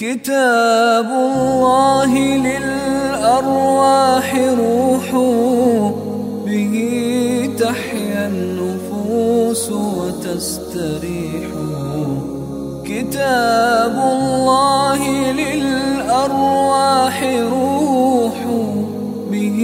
[0.00, 5.06] كتاب الله للأرواح روح
[6.46, 6.74] به
[7.58, 11.48] تحيا النفوس وتستريح.
[12.84, 17.16] كتاب الله للأرواح
[17.52, 18.38] روح
[19.30, 19.60] به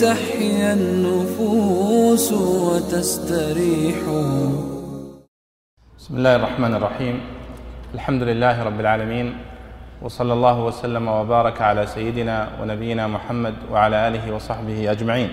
[0.00, 3.96] تحيا النفوس وتستريح.
[5.98, 7.35] بسم الله الرحمن الرحيم.
[7.94, 9.38] الحمد لله رب العالمين
[10.02, 15.30] وصلى الله وسلم وبارك على سيدنا ونبينا محمد وعلى آله وصحبه أجمعين.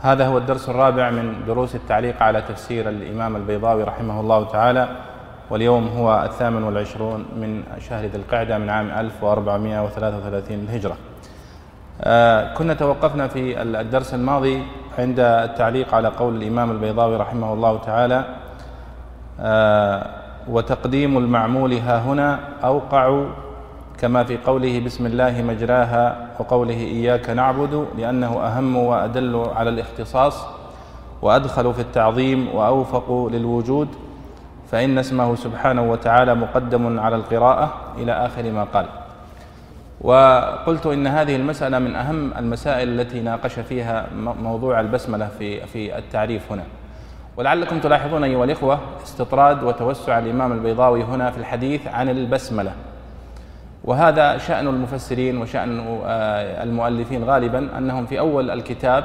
[0.00, 4.88] هذا هو الدرس الرابع من دروس التعليق على تفسير الإمام البيضاوي رحمه الله تعالى
[5.50, 10.96] واليوم هو الثامن والعشرون من شهر ذي القعدة من عام 1433 للهجرة.
[12.02, 14.62] آه، كنا توقفنا في الدرس الماضي
[14.98, 18.24] عند التعليق على قول الإمام البيضاوي رحمه الله تعالى
[19.40, 20.19] آه،
[20.50, 23.24] وتقديم المعمول ها هنا أوقع
[23.98, 30.46] كما في قوله بسم الله مجراها وقوله إياك نعبد لأنه أهم وأدل على الاختصاص
[31.22, 33.88] وأدخل في التعظيم وأوفق للوجود
[34.70, 38.86] فإن اسمه سبحانه وتعالى مقدم على القراءة إلى آخر ما قال.
[40.00, 44.06] وقلت إن هذه المسألة من أهم المسائل التي ناقش فيها
[44.42, 46.62] موضوع البسملة في في التعريف هنا.
[47.36, 52.72] ولعلكم تلاحظون أيها الإخوة استطراد وتوسع الإمام البيضاوي هنا في الحديث عن البسملة.
[53.84, 59.04] وهذا شأن المفسرين وشأن آه، المؤلفين غالبا أنهم في أول الكتاب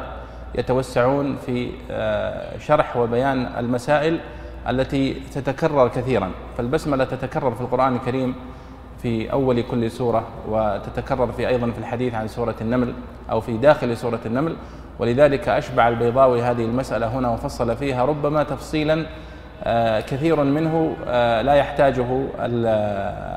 [0.55, 4.19] يتوسعون في آه، شرح وبيان المسائل
[4.69, 6.31] التي تتكرر كثيرا.
[6.57, 8.35] فالبسملة تتكرر في القرآن الكريم
[9.01, 12.93] في أول كل سورة وتتكرر في أيضا في الحديث عن سورة النمل
[13.31, 14.55] أو في داخل سورة النمل
[14.99, 19.05] ولذلك أشبع البيضاوي هذه المسألة هنا وفصل فيها ربما تفصيلا
[19.63, 22.27] آه، كثير منه آه، لا يحتاجه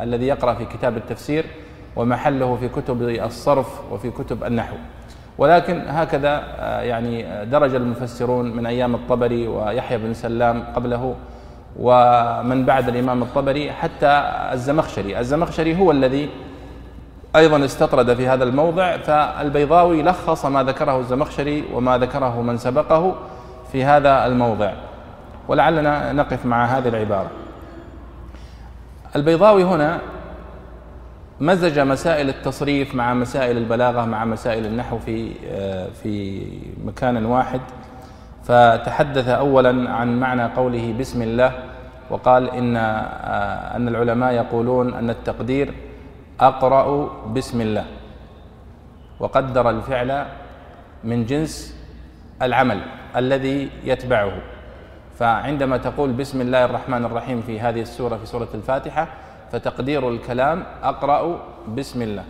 [0.03, 1.45] الذي يقرأ في كتاب التفسير
[1.97, 4.77] ومحله في كتب الصرف وفي كتب النحو.
[5.39, 11.15] ولكن هكذا آه، يعني درج المفسرون من أيام الطبري ويحيى بن سلام قبله
[11.79, 14.23] ومن بعد الإمام الطبري حتى
[14.53, 15.19] الزمخشري.
[15.19, 16.29] الزمخشري هو الذي
[17.39, 23.15] أيضا استطرد في هذا الموضع فالبيضاوي لخص ما ذكره الزمخشري وما ذكره من سبقه
[23.73, 24.73] في هذا الموضع.
[25.49, 27.31] ولعلنا نقف مع هذه العبارة.
[29.17, 29.99] البيضاوي هنا
[31.41, 35.33] مزج مسائل التصريف مع مسائل البلاغة مع مسائل النحو في
[36.03, 36.43] في
[36.85, 37.61] مكان واحد.
[38.45, 41.53] فتحدث أولا عن معنى قوله بسم الله
[42.11, 42.77] وقال إن
[43.77, 45.75] أن العلماء يقولون أن التقدير
[46.41, 47.87] أقرأ بسم الله.
[49.21, 50.27] وقدر الفعل
[51.05, 51.75] من جنس
[52.43, 52.81] العمل
[53.17, 54.33] الذي يتبعه.
[55.19, 59.09] فعندما تقول بسم الله الرحمن الرحيم في هذه السورة في سورة الفاتحة
[59.53, 61.41] فتقدير الكلام أقرأ
[61.75, 62.25] بسم الله.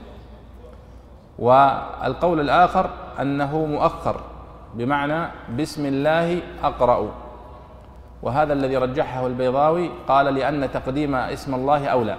[1.38, 4.16] والقول الآخر أنه مؤخر
[4.74, 7.10] بمعنى بسم الله أقرأ.
[8.22, 12.16] وهذا الذي رجحه البيضاوي قال لأن تقديم اسم الله أولى.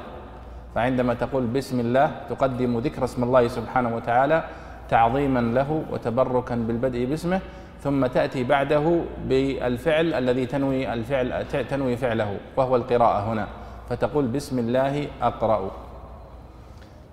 [0.75, 4.43] فعندما تقول بسم الله تقدم ذكر اسم الله سبحانه وتعالى
[4.89, 7.39] تعظيما له وتبركا بالبدء باسمه
[7.83, 8.85] ثم تأتي بعده
[9.27, 13.47] بالفعل الذي تنوي الفعل تنوي فعله وهو القراءة هنا
[13.89, 15.71] فتقول بسم الله أقرأ.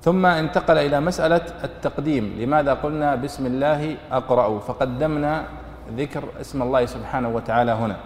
[0.03, 5.45] ثم انتقل إلى مسألة التقديم لماذا قلنا بسم الله أقرأ؟ فقدمنا
[5.97, 7.97] ذكر اسم الله سبحانه وتعالى هنا.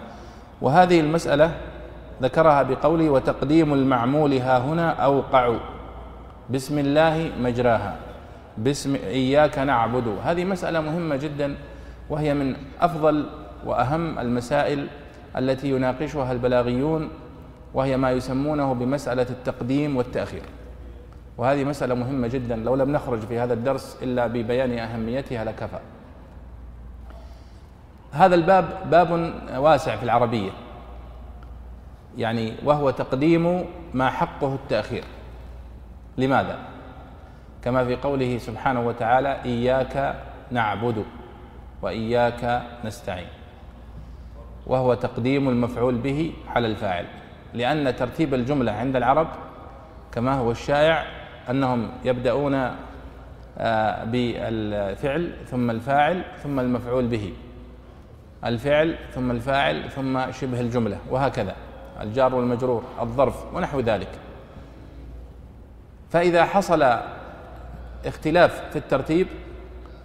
[0.61, 1.51] وهذه المسألة
[2.21, 5.55] ذكرها بقوله وتقديم المعمول ها هنا أوقع.
[6.49, 7.95] بسم الله مجراها.
[8.57, 10.07] باسم إياك نعبد.
[10.23, 11.55] هذه مسألة مهمة جدا
[12.09, 13.25] وهي من أفضل
[13.65, 14.87] وأهم المسائل
[15.37, 17.09] التي يناقشها البلاغيون
[17.73, 20.43] وهي ما يسمونه بمسألة التقديم والتأخير.
[21.37, 22.55] وهذه مسألة مهمة جدا.
[22.55, 25.79] لو لم نخرج في هذا الدرس إلا ببيان أهميتها لكفى.
[28.11, 30.51] هذا الباب باب واسع في العربية.
[32.17, 35.03] يعني وهو تقديم ما حقه التأخير.
[36.17, 36.59] لماذا؟
[37.63, 40.15] كما في قوله سبحانه وتعالى إياك
[40.51, 41.05] نعبد
[41.81, 43.27] وإياك نستعين.
[44.67, 47.05] وهو تقديم المفعول به على الفاعل.
[47.53, 49.27] لأن ترتيب الجملة عند العرب
[50.11, 51.05] كما هو الشائع
[51.49, 52.71] أنهم يبدأون
[53.57, 57.33] آه، بالفعل ثم الفاعل ثم المفعول به.
[58.45, 61.55] الفعل ثم الفاعل ثم شبه الجملة وهكذا.
[62.01, 64.09] الجار والمجرور الظرف ونحو ذلك.
[66.09, 66.97] فإذا حصل
[68.05, 69.27] اختلاف في الترتيب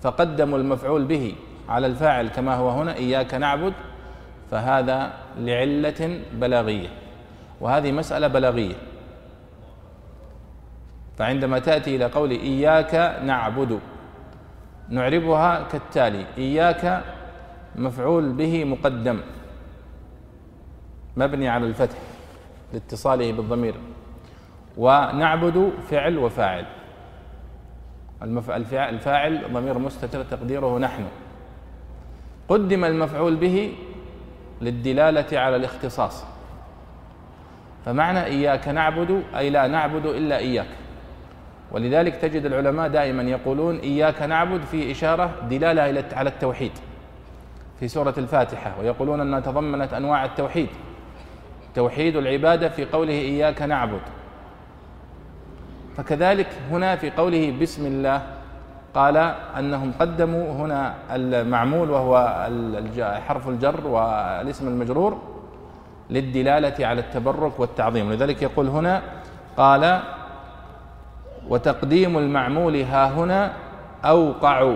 [0.03, 1.35] فقدموا المفعول به
[1.69, 3.73] على الفاعل كما هو هنا إياك نعبد
[4.51, 6.89] فهذا لعلة بلاغية.
[7.61, 8.75] وهذه مسألة بلاغية.
[11.19, 13.81] فعندما تأتي إلى قول إياك نعبد
[14.89, 17.03] نعربها كالتالي إياك
[17.77, 19.21] مفعول به مقدم.
[21.17, 21.97] مبني على الفتح
[22.73, 23.75] لاتصاله بالضمير.
[24.77, 26.67] ونعبد فعل وفاعل.
[28.23, 31.05] الفاعل ضمير مستتر تقديره نحن.
[32.49, 33.75] قدم المفعول به
[34.61, 36.25] للدلالة على الاختصاص.
[37.85, 40.69] فمعنى إياك نعبد أي لا نعبد إلا إياك.
[41.73, 46.73] ولذلك تجد العلماء دائما يقولون إياك نعبد في إشارة دلالة على التوحيد.
[47.81, 50.69] في سورة الفاتحة ويقولون أنها تضمنت أنواع التوحيد.
[51.77, 54.01] توحيد العبادة في قوله إياك نعبد.
[55.97, 58.23] فكذلك هنا في قوله بسم الله
[58.95, 59.17] قال
[59.59, 62.13] أنهم قدموا هنا المعمول وهو
[63.29, 65.19] حرف الجر والاسم المجرور
[66.11, 68.13] للدلالة على التبرك والتعظيم.
[68.13, 69.03] لذلك يقول هنا
[69.57, 70.01] قال
[71.49, 73.53] وتقديم المعمول ها هنا
[74.05, 74.75] أوقع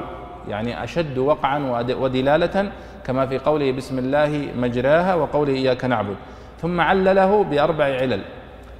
[0.48, 1.58] يعني أشد وقعا
[2.00, 2.72] ودلالة
[3.04, 6.16] كما في قوله بسم الله مجراها وقوله إياك نعبد.
[6.60, 8.22] ثم علله بأربع علل.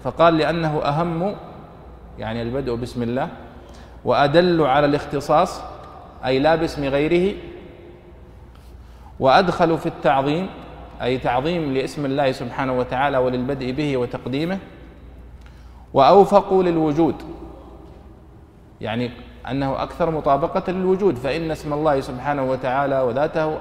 [0.04, 1.36] فقال لأنه أهم
[2.18, 3.28] يعني البدء بسم الله
[4.04, 5.62] وأدل على الاختصاص
[6.24, 7.36] أي لا باسم غيره
[9.20, 10.48] وأدخل في التعظيم
[11.02, 14.58] أي تعظيم لاسم الله سبحانه وتعالى وللبدء به وتقديمه
[15.94, 17.14] وأوفق للوجود.
[18.80, 19.10] يعني
[19.50, 23.58] أنه أكثر مطابقة للوجود فإن اسم الله سبحانه وتعالى وذاته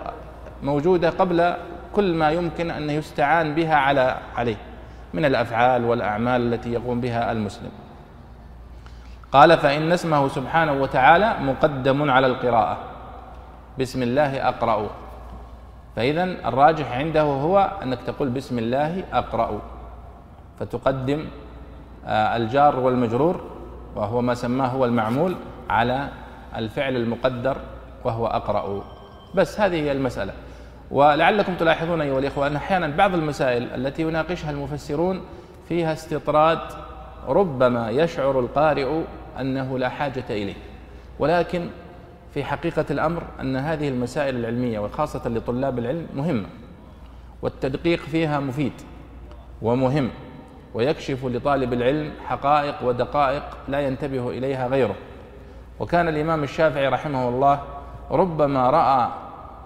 [0.63, 1.55] موجودة قبل
[1.95, 4.55] كل ما يمكن أن يستعان بها على عليه
[5.13, 7.71] من الأفعال والأعمال التي يقوم بها المسلم.
[9.31, 12.77] قال فإن اسمه سبحانه وتعالى مقدم على القراءة.
[13.79, 14.89] بسم الله أقرأ.
[15.95, 19.61] فإذا الراجح عنده هو أنك تقول بسم الله أقرأ.
[20.59, 21.25] فتقدم
[22.05, 23.41] آه، الجار والمجرور
[23.95, 25.35] وهو ما سماه هو المعمول
[25.69, 26.09] على
[26.55, 27.57] الفعل المقدر
[28.03, 28.81] وهو أقرأ.
[29.35, 30.33] بس هذه هي المسألة.
[30.91, 35.21] ولعلكم تلاحظون أيها الإخوة أن أحيانا بعض المسائل التي يناقشها المفسرون
[35.69, 36.59] فيها استطراد
[37.27, 39.01] ربما يشعر القارئ
[39.39, 40.53] أنه لا حاجة إليه.
[41.19, 41.67] ولكن
[42.33, 46.47] في حقيقة الأمر أن هذه المسائل العلمية وخاصة لطلاب العلم مهمة
[47.41, 48.73] والتدقيق فيها مفيد
[49.61, 50.09] ومهم
[50.73, 54.95] ويكشف لطالب العلم حقائق ودقائق لا ينتبه إليها غيره.
[55.79, 57.61] وكان الإمام الشافعي رحمه الله
[58.11, 59.09] ربما رأى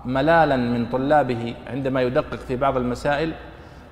[0.06, 3.34] ملالا من طلابه عندما يدقق في بعض المسائل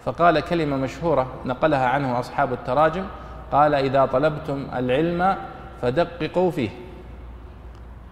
[0.05, 3.03] فقال كلمة مشهورة نقلها عنه أصحاب التراجم
[3.51, 5.35] قال إذا طلبتم العلم
[5.81, 6.69] فدققوا فيه.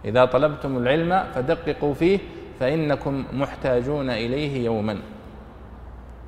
[0.04, 2.18] إذا طلبتم العلم فدققوا فيه
[2.60, 4.98] فإنكم محتاجون إليه يوما.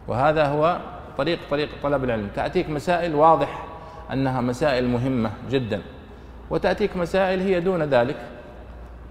[0.09, 0.79] وهذا هو
[1.19, 2.29] طريق طريق طلب العلم.
[2.37, 3.65] تأتيك مسائل واضح
[4.13, 5.83] أنها مسائل مهمة جدا
[6.51, 8.17] وتأتيك مسائل هي دون ذلك.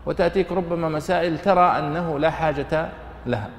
[0.05, 2.89] وتأتيك ربما مسائل ترى أنه لا حاجة
[3.25, 3.49] لها.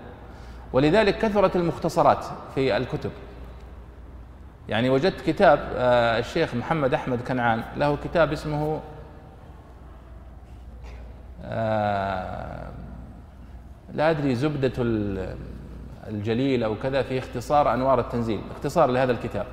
[0.72, 2.24] ولذلك كثرت المختصرات
[2.54, 3.10] في الكتب.
[4.68, 8.80] يعني وجدت كتاب آه، الشيخ محمد أحمد كنعان له كتاب اسمه
[11.44, 12.68] آه،
[13.92, 14.72] لا أدري زبدة
[16.08, 19.46] الجليل أو كذا في اختصار أنوار التنزيل اختصار لهذا الكتاب.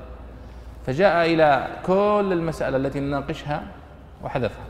[0.86, 3.64] فجاء إلى كل المسألة التي نناقشها
[4.24, 4.64] وحذفها.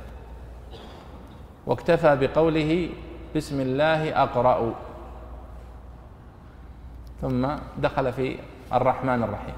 [1.70, 2.90] واكتفى بقوله
[3.36, 4.74] بسم الله أقرأ.
[7.22, 7.48] ثم
[7.78, 8.36] دخل في
[8.74, 9.58] الرحمن الرحيم.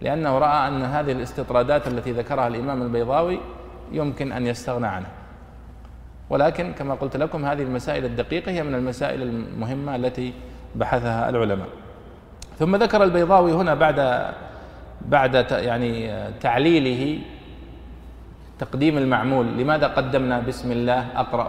[0.00, 3.40] لأنه رأى أن هذه الاستطرادات التي ذكرها الإمام البيضاوي
[3.92, 5.12] يمكن أن يستغنى عنها.
[6.30, 10.32] ولكن كما قلت لكم هذه المسائل الدقيقة هي من المسائل المهمة التي
[10.74, 11.68] بحثها العلماء.
[12.58, 13.98] ثم ذكر البيضاوي هنا بعد
[15.00, 17.18] بعد يعني تعليله
[18.60, 19.46] تقديم المعمول.
[19.56, 21.48] لماذا قدمنا بسم الله أقرأ؟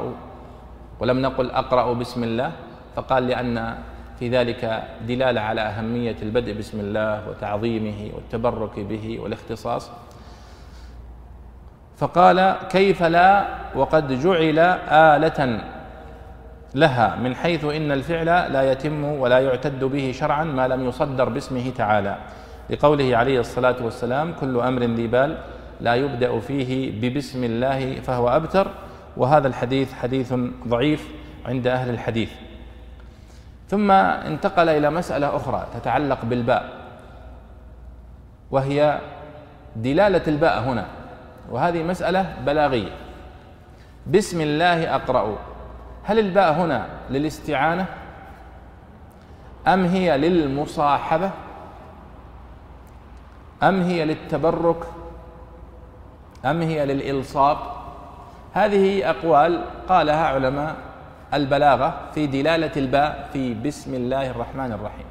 [0.99, 2.51] ولم نقل أقرأ بسم الله
[2.95, 3.75] فقال لأن
[4.19, 9.91] في ذلك دلالة على أهمية البدء بسم الله وتعظيمه والتبرك به والاختصاص.
[11.97, 15.39] فقال كيف لا وقد جعل آلة
[16.75, 21.69] لها من حيث إن الفعل لا يتم ولا يعتد به شرعا ما لم يصدر باسمه
[21.75, 22.15] تعالى.
[22.69, 25.37] لقوله عليه الصلاة والسلام كل أمر ذي بال
[25.81, 28.71] لا يبدأ فيه ببسم الله فهو أبتر
[29.17, 30.33] وهذا الحديث حديث
[30.67, 31.07] ضعيف
[31.45, 32.31] عند أهل الحديث.
[33.69, 36.69] ثم انتقل إلى مسألة أخرى تتعلق بالباء
[38.51, 38.99] وهي
[39.75, 40.85] دلالة الباء هنا
[41.49, 42.91] وهذه مسألة بلاغية.
[44.07, 45.37] بسم الله أقرأ.
[46.03, 47.85] هل الباء هنا للاستعانة؟
[49.67, 51.31] أم هي للمصاحبة؟
[53.63, 55.00] أم هي للتبرك؟
[56.45, 57.77] أم هي للإلصاق؟
[58.53, 60.75] هذه أقوال قالها علماء
[61.33, 65.05] البلاغة في دلالة الباء في بسم الله الرحمن الرحيم.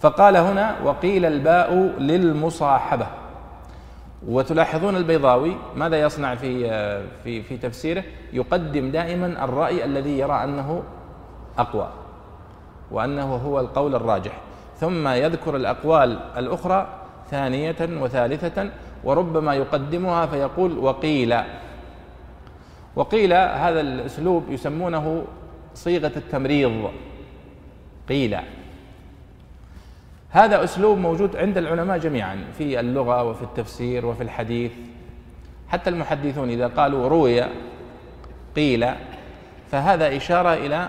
[0.00, 3.06] فقال هنا وقيل الباء للمصاحبة.
[4.28, 6.68] وتلاحظون البيضاوي ماذا يصنع في
[7.24, 10.82] في في تفسيره؟ يقدم دائما الرأي الذي يرى أنه
[11.58, 11.88] أقوى
[12.90, 14.32] وأنه هو القول الراجح.
[14.80, 16.86] ثم يذكر الأقوال الأخرى
[17.30, 18.70] ثانية وثالثة
[19.04, 21.36] وربما يقدمها فيقول وقيل.
[22.96, 25.24] وقيل هذا الأسلوب يسمونه
[25.74, 26.90] صيغة التمريض.
[28.08, 28.36] قيل.
[30.30, 34.72] هذا أسلوب موجود عند العلماء جميعا في اللغة وفي التفسير وفي الحديث.
[35.68, 37.42] حتى المحدثون إذا قالوا روي
[38.56, 38.86] قيل.
[39.70, 40.88] فهذا إشارة إلى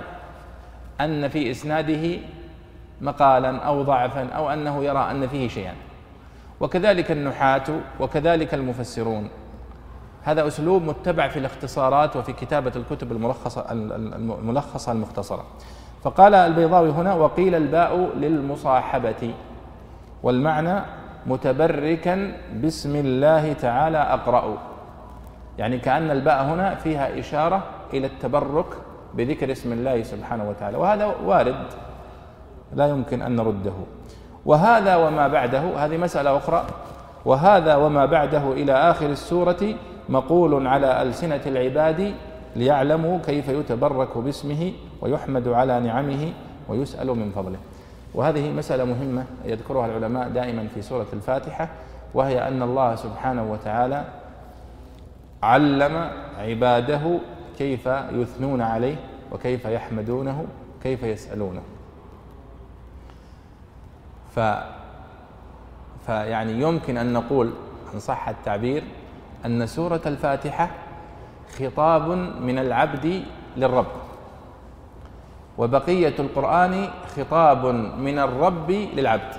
[1.02, 2.20] أن في إسناده
[3.02, 5.74] مقالا أو ضعفا أو أنه يرى أن فيه شيئا.
[6.60, 7.64] وكذلك النحاة
[8.00, 9.30] وكذلك المفسرون.
[10.24, 15.44] هذا أسلوب متبع في الاختصارات وفي كتابة الكتب الملخصة الملخصة المختصرة.
[16.04, 19.34] فقال البيضاوي هنا وقيل الباء للمصاحبة
[20.24, 20.82] والمعنى
[21.26, 24.58] متبركا بسم الله تعالى أقرأ.
[25.58, 28.66] يعني كأن الباء هنا فيها إشارة إلى التبرك
[29.14, 30.78] بذكر اسم الله سبحانه وتعالى.
[30.78, 31.66] وهذا وارد.
[32.74, 33.74] لا يمكن أن نرده.
[34.46, 36.66] وهذا وما بعده هذه مسألة أخرى.
[37.26, 39.76] وهذا وما بعده إلى آخر السورة
[40.10, 42.14] مقول على ألسنة العباد
[42.56, 46.34] ليعلموا كيف يتبرك باسمه ويحمد على نعمه
[46.70, 47.58] ويسأل من فضله.
[48.14, 51.70] وهذه مسألة مهمة يذكرها العلماء دائما في سورة الفاتحة
[52.14, 54.06] وهي أن الله سبحانه وتعالى
[55.44, 56.10] علم
[56.40, 57.20] عباده
[57.58, 58.96] كيف يثنون عليه
[59.32, 60.46] وكيف يحمدونه
[60.84, 61.62] كيف يسألونه.
[64.36, 64.40] ف
[66.06, 67.54] فيعني يمكن أن نقول
[67.94, 68.84] إن صح التعبير
[69.46, 70.70] أن سورة الفاتحة
[71.60, 72.10] خطاب
[72.42, 73.24] من العبد
[73.58, 73.92] للرب.
[75.58, 77.66] وبقية القرآن خطاب
[77.98, 79.34] من الرب للعبد.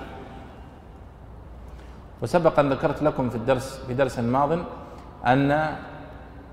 [2.21, 4.59] وسبق أن ذكرت لكم في الدرس في درس ماض
[5.25, 5.75] أن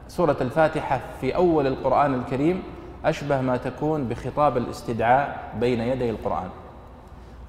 [0.08, 2.62] سورة الفاتحة في أول القرآن الكريم
[3.04, 6.48] أشبه ما تكون بخطاب الاستدعاء بين يدي القرآن.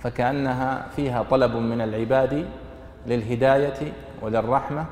[0.06, 2.46] فكأنها فيها طلب من العباد
[3.08, 4.86] للهداية وللرحمة.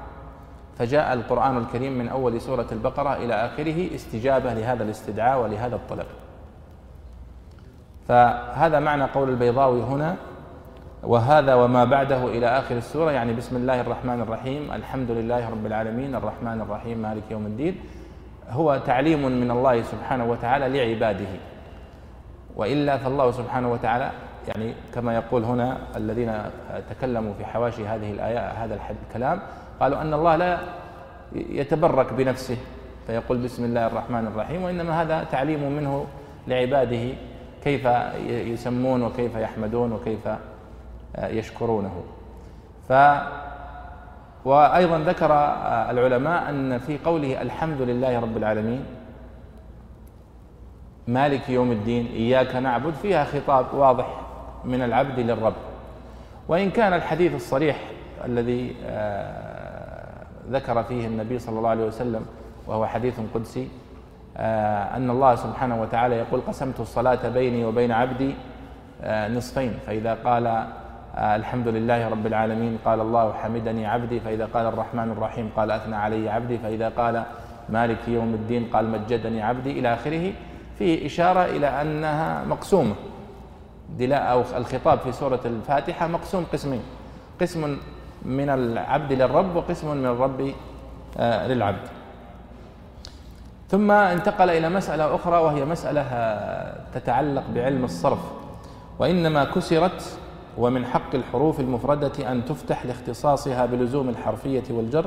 [0.77, 6.05] فجاء القرآن الكريم من أول سورة البقرة إلى آخره استجابة لهذا الاستدعاء ولهذا الطلب.
[8.07, 10.15] فهذا معنى قول البيضاوي هنا
[11.03, 16.15] وهذا وما بعده إلى آخر السورة يعني بسم الله الرحمن الرحيم الحمد لله رب العالمين
[16.15, 17.75] الرحمن الرحيم مالك يوم الدين.
[18.49, 21.39] هو تعليم من الله سبحانه وتعالى لعباده.
[22.55, 24.11] وإلا فالله سبحانه وتعالى
[24.47, 26.33] يعني كما يقول هنا الذين
[26.89, 29.41] تكلموا في حواشي هذه الآية هذا الكلام
[29.79, 30.59] قالوا أن الله لا
[31.35, 32.57] يتبرك بنفسه
[33.07, 36.05] فيقول بسم الله الرحمن الرحيم وإنما هذا تعليم منه
[36.47, 37.13] لعباده
[37.63, 37.87] كيف
[38.27, 40.29] يسمون وكيف يحمدون وكيف
[41.17, 42.03] يشكرونه.
[42.89, 42.93] ف
[44.45, 45.31] وأيضا ذكر
[45.89, 48.85] العلماء أن في قوله الحمد لله رب العالمين
[51.07, 54.07] مالك يوم الدين إياك نعبد فيها خطاب واضح
[54.65, 55.53] من العبد للرب.
[56.47, 57.79] وإن كان الحديث الصريح
[58.25, 58.75] الذي
[60.49, 62.25] ذكر فيه النبي صلى الله عليه وسلم
[62.67, 63.67] وهو حديث قدسي
[64.37, 68.35] آه، أن الله سبحانه وتعالى يقول قسمت الصلاة بيني وبين عبدي
[69.01, 74.65] آه، نصفين فإذا قال آه، الحمد لله رب العالمين قال الله حمدني عبدي فإذا قال
[74.65, 77.23] الرحمن الرحيم قال أثنى علي عبدي فإذا قال
[77.69, 80.31] مالك يوم الدين قال مجدني عبدي إلى آخره
[80.77, 82.95] فيه إشارة إلى أنها مقسومة.
[83.89, 86.81] دلاء أو الخطاب في سورة الفاتحة مقسوم قسمين.
[87.41, 87.77] قسم
[88.25, 90.53] من العبد للرب وقسم من الرب
[91.17, 91.87] آه، للعبد.
[93.69, 98.19] ثم انتقل إلى مسألة أخرى وهي مسألة آه، تتعلق بعلم الصرف.
[98.99, 100.17] وإنما كسرت
[100.57, 105.05] ومن حق الحروف المفردة أن تفتح لاختصاصها بلزوم الحرفية والجر.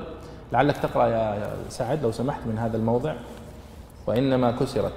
[0.52, 3.14] لعلك تقرأ يا سعد لو سمحت من هذا الموضع.
[4.06, 4.92] وإنما كسرت.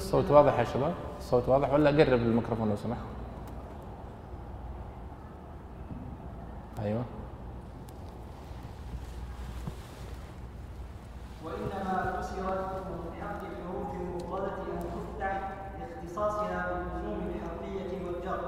[0.00, 3.00] الصوت واضح يا شباب؟ الصوت واضح ولا قرب الميكروفون لو سمحت؟
[6.82, 7.02] أيوه.
[11.44, 15.40] وإنما كسرت من حق الحروف المفردة أن تفتح
[15.78, 18.40] لاختصاصها بلزوم الحرفية والجر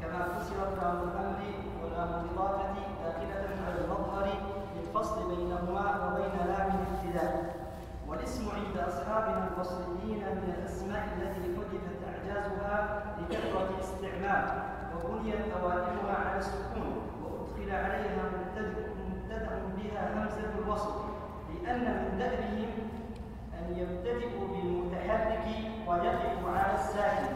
[0.00, 1.40] كما كسرت لام الامر
[1.84, 4.28] ولام الاضافة داخلة على المظهر
[4.76, 7.60] للفصل بينهما وبين لام الابتداء
[8.08, 14.62] والاسم عند اصحابنا البصريين من الاسماء التي حذفت اعجازها لكثرة الاستعمال
[14.96, 16.92] وبنيت أوائلها على السكون
[17.24, 20.94] وأدخل عليها مبتدأ مبتدأ بها همزة الوصل
[21.64, 22.70] لأن من دأبهم
[23.58, 25.46] أن يبتدئوا بالمتحرك
[25.88, 27.34] ويقف على الساكن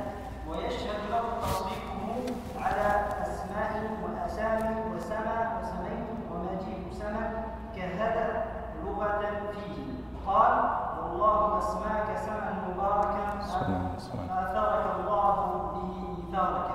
[0.48, 7.44] ويشهد له تصريفه على أسماء وأسامي وسما وسميت ومجيء سما
[7.76, 8.44] كهذا
[8.84, 9.20] لغة
[9.52, 9.84] فيه
[10.26, 10.70] قال
[11.02, 14.28] والله أسماك سما مباركا سلام، سلام.
[14.30, 15.36] آثرك الله
[15.74, 16.70] به إيثارك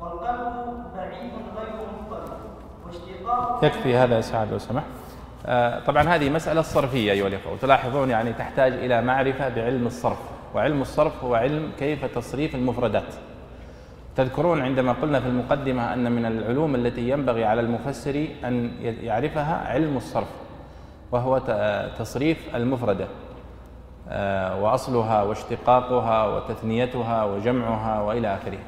[0.00, 2.40] والقلب بعيد غير مضطرب
[2.86, 4.86] واشتقاق يكفي هذا يا سعد لو سمحت.
[5.46, 7.52] آه، طبعا هذه مسألة صرفية أيها الأخوة.
[7.52, 10.18] وتلاحظون يعني تحتاج إلى معرفة بعلم الصرف.
[10.54, 13.14] وعلم الصرف هو علم كيف تصريف المفردات.
[14.16, 19.96] تذكرون عندما قلنا في المقدمة أن من العلوم التي ينبغي على المفسر أن يعرفها علم
[19.96, 20.28] الصرف
[21.12, 21.38] وهو
[21.98, 23.06] تصريف المفردة.
[24.08, 28.58] آه، وأصلها واشتقاقها وتثنيتها وجمعها وإلى آخره.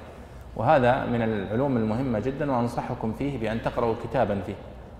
[0.56, 4.54] وهذا من العلوم المهمة جدا وأنصحكم فيه بأن تقرأوا كتابا فيه.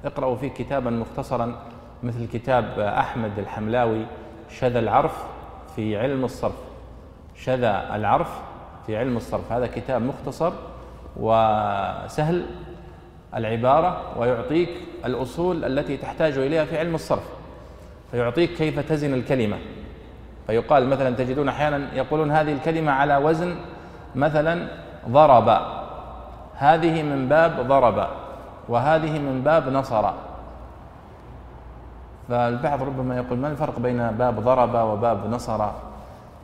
[0.04, 1.56] اقرأوا فيه كتابا مختصرا
[2.02, 4.06] مثل كتاب أحمد الحملاوي
[4.50, 5.25] شذا العرف
[5.76, 6.58] في علم الصرف.
[7.37, 8.40] شذا العرف
[8.87, 9.52] في علم الصرف.
[9.52, 10.52] هذا كتاب مختصر
[11.16, 12.46] وسهل
[13.34, 14.68] العبارة ويعطيك
[15.04, 17.28] الأصول التي تحتاج إليها في علم الصرف.
[18.11, 19.58] فيعطيك كيف تزن الكلمة.
[20.46, 23.56] فيقال مثلا تجدون أحيانا يقولون هذه الكلمة على وزن
[24.14, 24.68] مثلا
[25.08, 25.58] ضرب.
[26.54, 28.23] هذه من باب ضرب.
[28.68, 30.11] وهذه من باب نصر.
[32.28, 35.66] فالبعض ربما يقول ما الفرق بين باب ضرب وباب نصر؟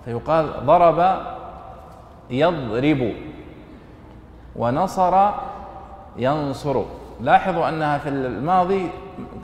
[0.05, 1.17] فيقال ضرب
[2.31, 3.12] يضرب
[4.57, 5.31] ونصر
[6.17, 6.83] ينصر.
[7.21, 8.91] لاحظوا أنها في الماضي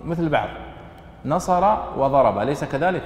[0.05, 0.49] مثل بعض
[1.25, 3.03] نصر وضرب أليس كذلك؟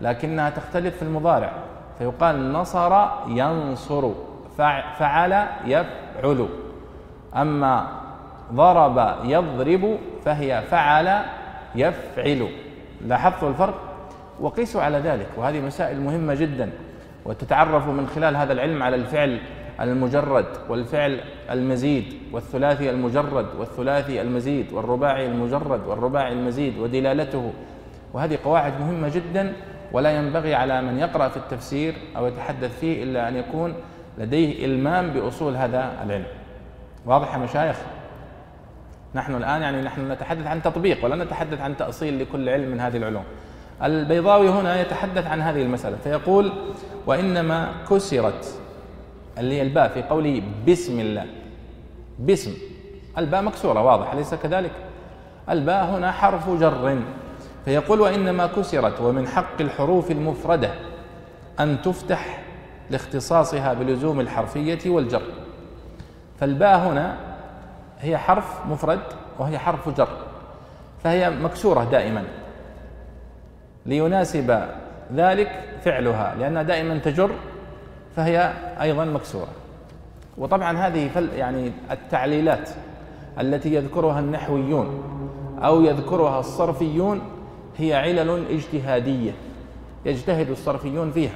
[0.00, 1.52] لكنها تختلف في المضارع.
[1.98, 4.10] فيقال نصر ينصر
[4.58, 6.48] فع- فعل يفعل.
[7.36, 7.86] أما
[8.52, 11.22] ضرب يضرب فهي فعل
[11.74, 12.48] يفعل.
[13.06, 13.80] لاحظتوا الفرق؟
[14.40, 16.70] وقيسوا على ذلك وهذه مسائل مهمة جدا
[17.24, 19.40] وتتعرفوا من خلال هذا العلم على الفعل
[19.80, 27.52] المجرد والفعل المزيد والثلاثي المجرد والثلاثي المزيد والرباعي المجرد والرباعي المزيد ودلالته.
[28.12, 29.52] وهذه قواعد مهمة جدا
[29.92, 33.74] ولا ينبغي على من يقرأ في التفسير أو يتحدث فيه إلا أن يكون
[34.18, 36.26] لديه إلمام بأصول هذا العلم.
[37.06, 37.76] واضح يا مشايخ؟
[39.14, 42.96] نحن الآن يعني نحن نتحدث عن تطبيق ولا نتحدث عن تأصيل لكل علم من هذه
[42.96, 43.24] العلوم.
[43.82, 46.52] البيضاوي هنا يتحدث عن هذه المسألة فيقول
[47.06, 48.60] وإنما كسرت
[49.38, 51.26] اللي هي الباء في قوله بسم الله.
[52.18, 52.54] باسم
[53.18, 54.72] الباء مكسورة واضح أليس كذلك؟
[55.50, 56.98] الباء هنا حرف جر.
[57.64, 60.70] فيقول وإنما كسرت ومن حق الحروف المفردة
[61.60, 62.42] أن تفتح
[62.90, 65.22] لاختصاصها بلزوم الحرفية والجر.
[66.40, 67.16] فالباء هنا
[68.04, 69.00] هي حرف مفرد
[69.38, 70.08] وهي حرف جر
[71.04, 72.24] فهي مكسورة دائما.
[73.86, 74.64] ليناسب
[75.14, 75.50] ذلك
[75.84, 77.30] فعلها لأنها دائما تجر
[78.16, 79.48] فهي أيضا مكسورة.
[80.38, 82.70] وطبعا هذه فل يعني التعليلات
[83.40, 85.02] التي يذكرها النحويون
[85.64, 87.20] أو يذكرها الصرفيون
[87.76, 89.32] هي علل اجتهادية
[90.04, 91.34] يجتهد الصرفيون فيها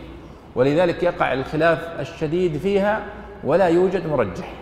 [0.54, 3.02] ولذلك يقع الخلاف الشديد فيها
[3.44, 4.52] ولا يوجد مرجح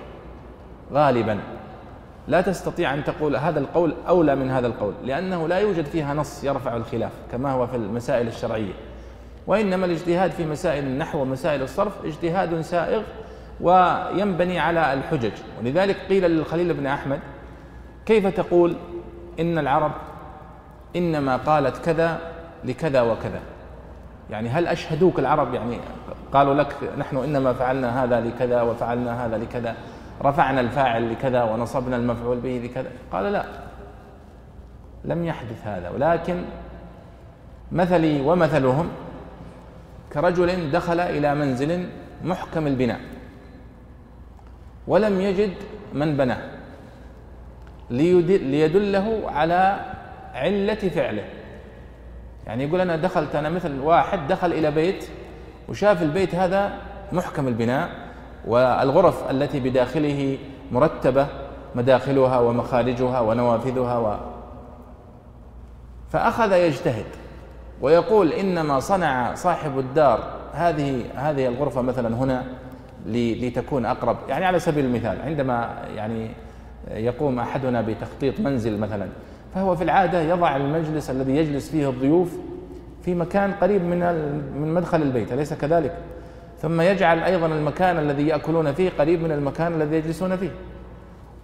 [0.92, 1.55] غالبا.
[2.28, 6.44] لا تستطيع أن تقول هذا القول أولى من هذا القول لأنه لا يوجد فيها نص
[6.44, 8.72] يرفع الخلاف كما هو في المسائل الشرعية.
[9.46, 13.02] وإنما الاجتهاد في مسائل النحو ومسائل الصرف اجتهاد سائغ
[13.60, 15.32] وينبني على الحجج.
[15.60, 17.20] ولذلك قيل للخليل بن أحمد
[18.06, 18.76] كيف تقول
[19.40, 19.92] إن العرب
[20.96, 22.18] إنما قالت كذا
[22.64, 23.40] لكذا وكذا؟
[24.30, 25.78] يعني هل أشهدوك العرب؟ يعني
[26.32, 29.74] قالوا لك نحن إنما فعلنا هذا لكذا وفعلنا هذا لكذا.
[30.22, 32.90] رفعنا الفاعل لكذا ونصبنا المفعول به لكذا.
[33.12, 33.44] قال لا
[35.04, 35.90] لم يحدث هذا.
[35.90, 36.44] ولكن
[37.72, 38.88] مثلي ومثلهم
[40.12, 41.88] كرجل دخل إلى منزل
[42.24, 43.00] محكم البناء
[44.86, 45.52] ولم يجد
[45.92, 46.38] من بناه
[47.90, 49.80] ليدله على
[50.34, 51.24] علة فعله.
[52.46, 55.08] يعني يقول أنا دخلت أنا مثل واحد دخل إلى بيت
[55.68, 56.78] وشاف البيت هذا
[57.12, 58.05] محكم البناء
[58.46, 60.38] والغرف التي بداخله
[60.72, 61.26] مرتبة
[61.74, 64.16] مداخلها ومخارجها ونوافذها و
[66.08, 67.04] فأخذ يجتهد
[67.80, 70.20] ويقول إنما صنع صاحب الدار
[70.52, 72.44] هذه هذه الغرفة مثلا هنا
[73.06, 74.16] لتكون أقرب.
[74.28, 76.30] يعني على سبيل المثال عندما يعني
[76.90, 79.08] يقوم أحدنا بتخطيط منزل مثلا
[79.54, 82.36] فهو في العادة يضع المجلس الذي يجلس فيه الضيوف
[83.02, 83.98] في مكان قريب من
[84.60, 85.96] من مدخل البيت أليس كذلك؟
[86.62, 90.50] ثم يجعل أيضا المكان الذي يأكلون فيه قريب من المكان الذي يجلسون فيه.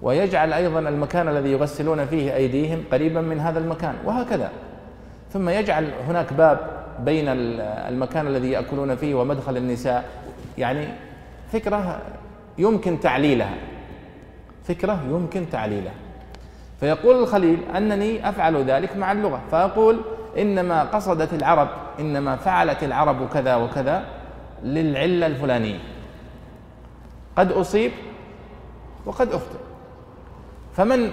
[0.02, 4.50] ويجعل أيضا المكان الذي يغسلون فيه أيديهم قريبا من هذا المكان وهكذا.
[5.32, 6.58] ثم يجعل هناك باب
[7.00, 10.04] بين المكان الذي يأكلون فيه ومدخل النساء.
[10.58, 10.88] يعني
[11.52, 12.00] فكرة
[12.58, 13.54] يمكن تعليلها.
[14.64, 15.94] فكرة يمكن تعليلها.
[16.80, 19.40] فيقول الخليل أنني أفعل ذلك مع اللغة.
[19.50, 20.00] فأقول
[20.38, 21.68] إنما قصدت العرب
[22.00, 24.04] إنما فعلت العرب كذا وكذا.
[24.62, 25.78] للعلة الفلانية.
[27.36, 27.92] قد أصيب
[29.06, 29.58] وقد أخطئ.
[30.76, 31.10] فمن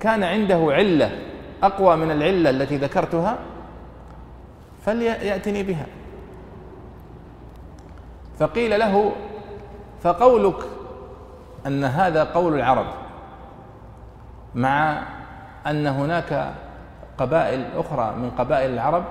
[0.00, 1.10] كان عنده علة
[1.62, 3.38] أقوى من العلة التي ذكرتها
[4.86, 5.86] فليأتني بها.
[8.38, 9.12] فقيل له
[10.02, 10.56] فقولك
[11.66, 12.86] أن هذا قول العرب
[14.54, 15.02] مع
[15.66, 16.54] أن هناك
[17.18, 19.04] قبائل أخرى من قبائل العرب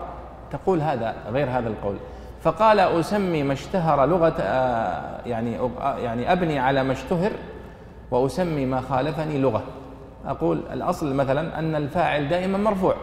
[0.51, 1.97] تقول هذا غير هذا القول.
[2.41, 7.31] فقال أسمي ما اشتهر لغة آه، يعني آه، يعني أبني على ما اشتهر
[8.11, 9.63] وأسمي ما خالفني لغة.
[10.25, 12.95] أقول الأصل مثلا أن الفاعل دائما مرفوع.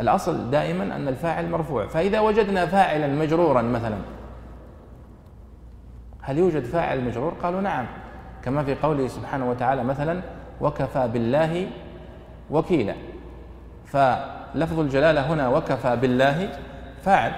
[0.00, 1.86] الأصل دائما أن الفاعل مرفوع.
[1.86, 3.96] فإذا وجدنا فاعلا مجرورا مثلا
[6.22, 7.86] هل يوجد فاعل مجرور؟ قالوا نعم.
[8.42, 10.20] كما في قوله سبحانه وتعالى مثلا
[10.60, 11.66] وكفى بالله
[12.50, 12.94] وكيلا
[13.86, 16.48] فلفظ الجلالة هنا وكفى بالله
[17.04, 17.32] فاعل.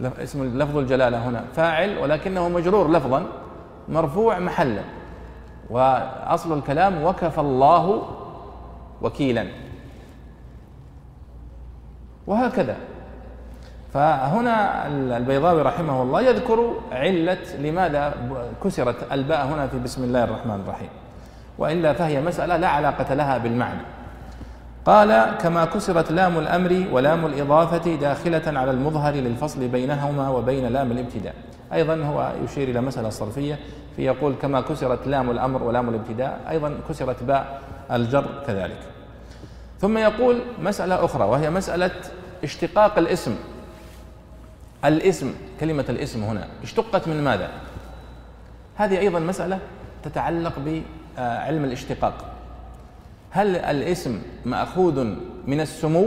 [0.00, 1.44] اسم لفظ الجلالة هنا.
[1.54, 3.26] فاعل ولكنه مجرور لفظا
[3.88, 4.82] مرفوع محلا.
[5.70, 8.02] وأصل الكلام وكفى الله
[9.02, 9.46] وكيلا.
[12.26, 12.76] وهكذا.
[13.94, 18.14] فهنا البيضاوي رحمه الله يذكر علة لماذا
[18.64, 20.88] كسرت الباء هنا في بسم الله الرحمن الرحيم.
[21.58, 23.80] وإلا فهي مسألة لا علاقة لها بالمعنى.
[24.86, 31.34] قال كما كسرت لام الأمر ولام الإضافة داخلة على المظهر للفصل بينهما وبين لام الابتداء.
[31.72, 33.58] أيضا هو يشير إلى مسألة صرفية
[33.96, 36.40] فيقول كما كسرت لام الأمر ولام الابتداء.
[36.50, 38.78] أيضا كسرت باء الجر كذلك.
[39.80, 41.90] ثم يقول مسألة أخرى وهي مسألة
[42.44, 43.36] اشتقاق الاسم.
[44.84, 47.48] الاسم كلمة الاسم هنا اشتقت من ماذا؟
[48.76, 49.58] هذه أيضا مسألة
[50.02, 52.35] تتعلق بعلم الاشتقاق.
[53.36, 55.04] هل الاسم مأخوذ
[55.46, 56.06] من السمو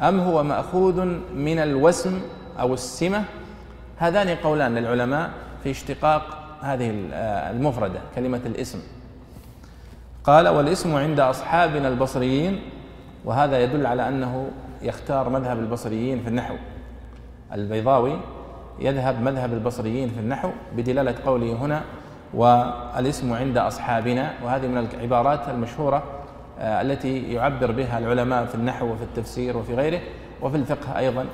[0.00, 1.04] أم هو مأخوذ
[1.34, 2.20] من الوسم
[2.60, 3.24] أو السمة؟
[3.96, 5.30] هذان قولان للعلماء
[5.62, 6.22] في اشتقاق
[6.60, 6.90] هذه
[7.50, 8.78] المفردة كلمة الاسم.
[10.24, 12.60] قال والاسم عند أصحابنا البصريين
[13.24, 14.50] وهذا يدل على أنه
[14.82, 16.54] يختار مذهب البصريين في النحو.
[17.52, 18.20] البيضاوي
[18.80, 21.82] يذهب مذهب البصريين في النحو بدلالة قوله هنا
[22.34, 26.02] والاسم عند أصحابنا وهذه من العبارات المشهورة
[26.58, 30.00] آه، التي يعبر بها العلماء في النحو وفي التفسير وفي غيره
[30.42, 31.26] وفي الفقه أيضا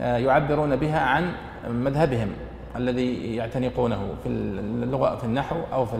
[0.00, 1.32] آه، يعبرون بها عن
[1.68, 2.28] مذهبهم
[2.76, 5.96] الذي يعتنقونه في اللغة في النحو أو في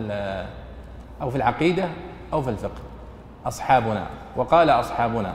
[1.23, 1.85] أو في العقيدة
[2.33, 2.81] أو في الفقه.
[3.47, 4.07] أصحابنا
[4.37, 5.35] وقال أصحابنا.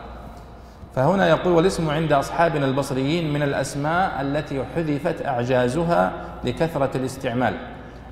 [0.95, 6.11] فهنا يقول والاسم عند أصحابنا البصريين من الأسماء التي حذفت أعجازها
[6.43, 7.53] لكثرة الاستعمال.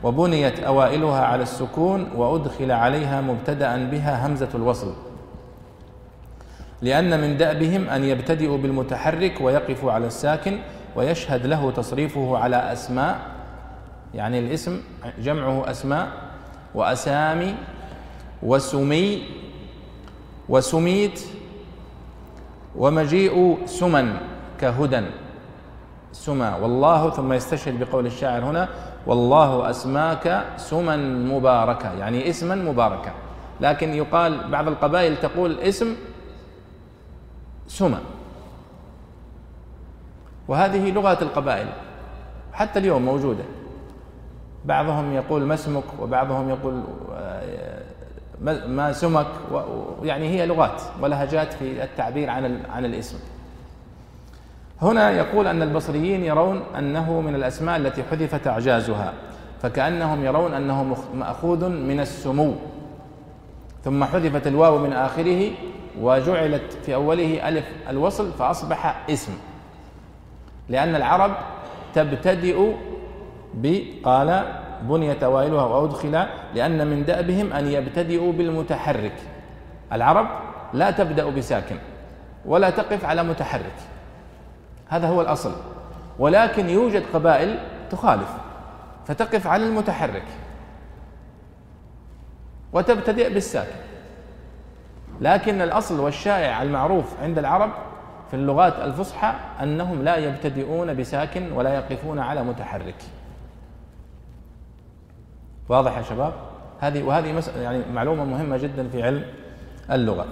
[0.03, 4.93] وبنيت أوائلها على السكون وأدخل عليها مبتدأ بها همزة الوصل.
[6.81, 10.59] لأن من دأبهم أن يبتدئوا بالمتحرك ويقفوا على الساكن
[10.95, 13.19] ويشهد له تصريفه على أسماء
[14.13, 14.81] يعني الاسم
[15.19, 16.07] جمعه أسماء
[16.75, 17.55] وأسامي
[18.43, 19.23] وسمي
[20.49, 21.21] وسميت
[22.75, 24.13] ومجيء سمن
[24.61, 25.01] كهدى.
[26.11, 28.69] سمى والله ثم يستشهد بقول الشاعر هنا
[29.07, 33.11] والله أسماك سمن مباركة يعني اسما مباركا
[33.61, 35.95] لكن يقال بعض القبائل تقول اسم
[37.67, 37.99] سمى
[40.47, 41.67] وهذه لغة القبائل
[42.53, 43.43] حتى اليوم موجودة.
[44.65, 46.83] بعضهم يقول ما اسمك؟ وبعضهم يقول
[47.13, 47.83] آه،
[48.67, 49.27] ما سمك؟
[50.03, 53.17] يعني هي لغات ولهجات في التعبير عن عن الاسم.
[54.81, 59.13] هنا يقول أن البصريين يرون أنه من الأسماء التي حذفت أعجازها
[59.61, 62.55] فكأنهم يرون أنه مأخوذ من السمو.
[63.83, 65.51] ثم حذفت الواو من آخره
[66.01, 69.31] وجعلت في أوله ألف الوصل فأصبح اسم.
[70.69, 71.31] لأن العرب
[71.93, 72.71] تبتدئ
[73.53, 74.43] بقال
[74.81, 79.15] بنيت أوائلها وأدخل لأن من دأبهم أن يبتدئوا بالمتحرك.
[79.93, 80.27] العرب
[80.73, 81.75] لا تبدأ بساكن
[82.45, 83.75] ولا تقف على متحرك.
[84.89, 85.51] هذا هو الأصل.
[86.19, 88.29] ولكن يوجد قبائل تخالف
[89.05, 90.25] فتقف على المتحرك
[92.73, 93.75] وتبتدئ بالساكن.
[95.21, 97.71] لكن الأصل والشائع المعروف عند العرب
[98.29, 102.95] في اللغات الفصحى أنهم لا يبتدئون بساكن ولا يقفون على متحرك.
[105.69, 106.33] واضح يا شباب؟
[106.79, 109.25] هذه وهذه يعني معلومة مهمة جدا في علم
[109.91, 110.27] اللغة.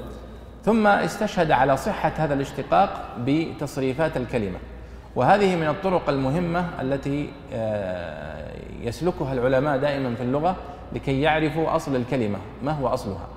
[0.68, 4.58] ثم استشهد على صحة هذا الاشتقاق بتصريفات الكلمة.
[5.16, 10.56] وهذه من الطرق المهمة التي آه، يسلكها العلماء دائما في اللغة
[10.94, 13.28] لكي يعرفوا أصل الكلمة ما هو أصلها؟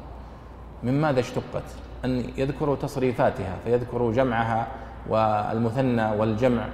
[0.82, 1.62] من ماذا اشتقت؟
[2.04, 4.66] أن يذكروا تصريفاتها فيذكروا جمعها
[5.08, 6.66] والمثنى والجمع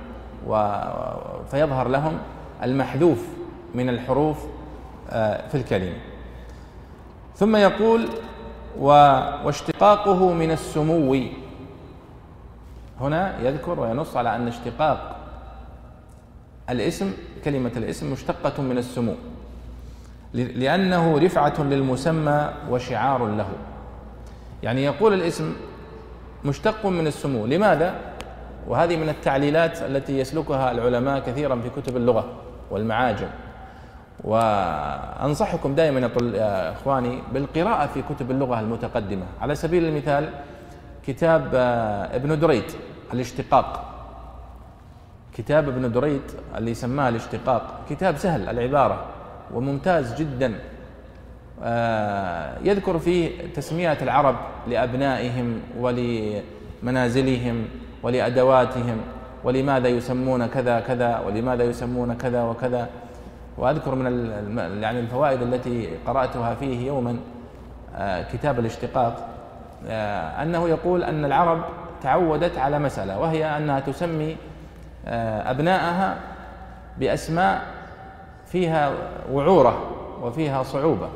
[1.51, 2.19] فيظهر لهم
[2.63, 3.27] المحذوف
[3.75, 4.47] من الحروف
[5.11, 5.97] آه، في الكلمة.
[7.35, 8.09] ثم يقول
[8.79, 11.17] واشتقاقه من السمو.
[13.01, 15.17] هنا يذكر وينص على أن اشتقاق
[16.71, 17.13] الاسم
[17.45, 19.15] كلمة الاسم مشتقة من السمو.
[20.35, 23.49] لأنه رفعة للمسمى وشعار له.
[24.63, 25.57] يعني يقول الاسم
[26.45, 27.47] مشتق من السمو.
[27.47, 27.95] لماذا؟
[28.69, 32.25] وهذه من التعليلات التي يسلكها العلماء كثيرا في كتب اللغة
[32.71, 33.29] والمعاجم.
[34.27, 36.01] وأنصحكم دائما
[36.35, 39.25] يا إخواني بالقراءة في كتب اللغة المتقدمة.
[39.41, 40.31] على سبيل المثال
[41.07, 42.65] كتاب آه، ابن دريد
[43.13, 43.93] الاشتقاق.
[45.37, 46.23] كتاب ابن دريد
[46.57, 49.05] اللي سماه الاشتقاق كتاب سهل العبارة
[49.55, 50.55] وممتاز جدا.
[51.63, 54.37] آه، يذكر فيه تسمية العرب
[54.69, 57.65] لأبنائهم ولمنازلهم
[58.03, 59.01] ولأدواتهم
[59.45, 62.89] ولماذا يسمون كذا كذا ولماذا يسمون كذا وكذا.
[63.59, 64.07] وأذكر من
[64.83, 67.17] يعني الفوائد التي قرأتها فيه يوما
[67.95, 69.29] آه، كتاب الاشتقاق
[69.87, 71.65] آه، أنه يقول أن العرب
[72.03, 74.37] تعودت على مسألة وهي أنها تسمي
[75.07, 76.17] آه، أبناءها
[76.99, 77.63] بأسماء
[78.47, 78.93] فيها
[79.33, 79.79] وعورة
[80.23, 81.09] وفيها صعوبة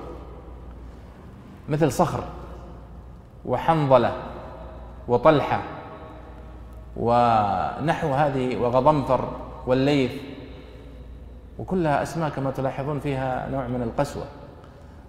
[1.69, 2.25] مثل صخر
[3.45, 4.13] وحنظلة
[5.09, 5.61] وطلحة
[6.97, 9.29] ونحو هذه وغضنفر
[9.67, 10.13] والليث
[11.61, 14.25] وكلها أسماء كما تلاحظون فيها نوع من القسوة.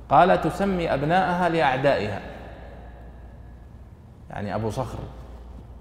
[0.10, 2.20] قال تسمي أبناءها لأعدائها.
[4.30, 5.00] يعني أبو صخر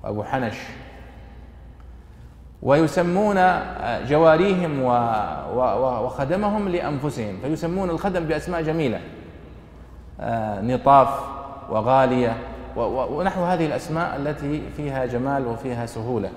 [0.04, 0.54] وأبو حنش.
[2.62, 3.36] ويسمون
[4.08, 4.82] جواريهم
[6.04, 7.38] وخدمهم لأنفسهم.
[7.42, 9.00] فيسمون الخدم بأسماء جميلة.
[10.20, 11.20] آه، نطاف
[11.70, 12.36] وغالية
[12.76, 16.30] ونحو هذه الأسماء التي فيها جمال وفيها سهولة.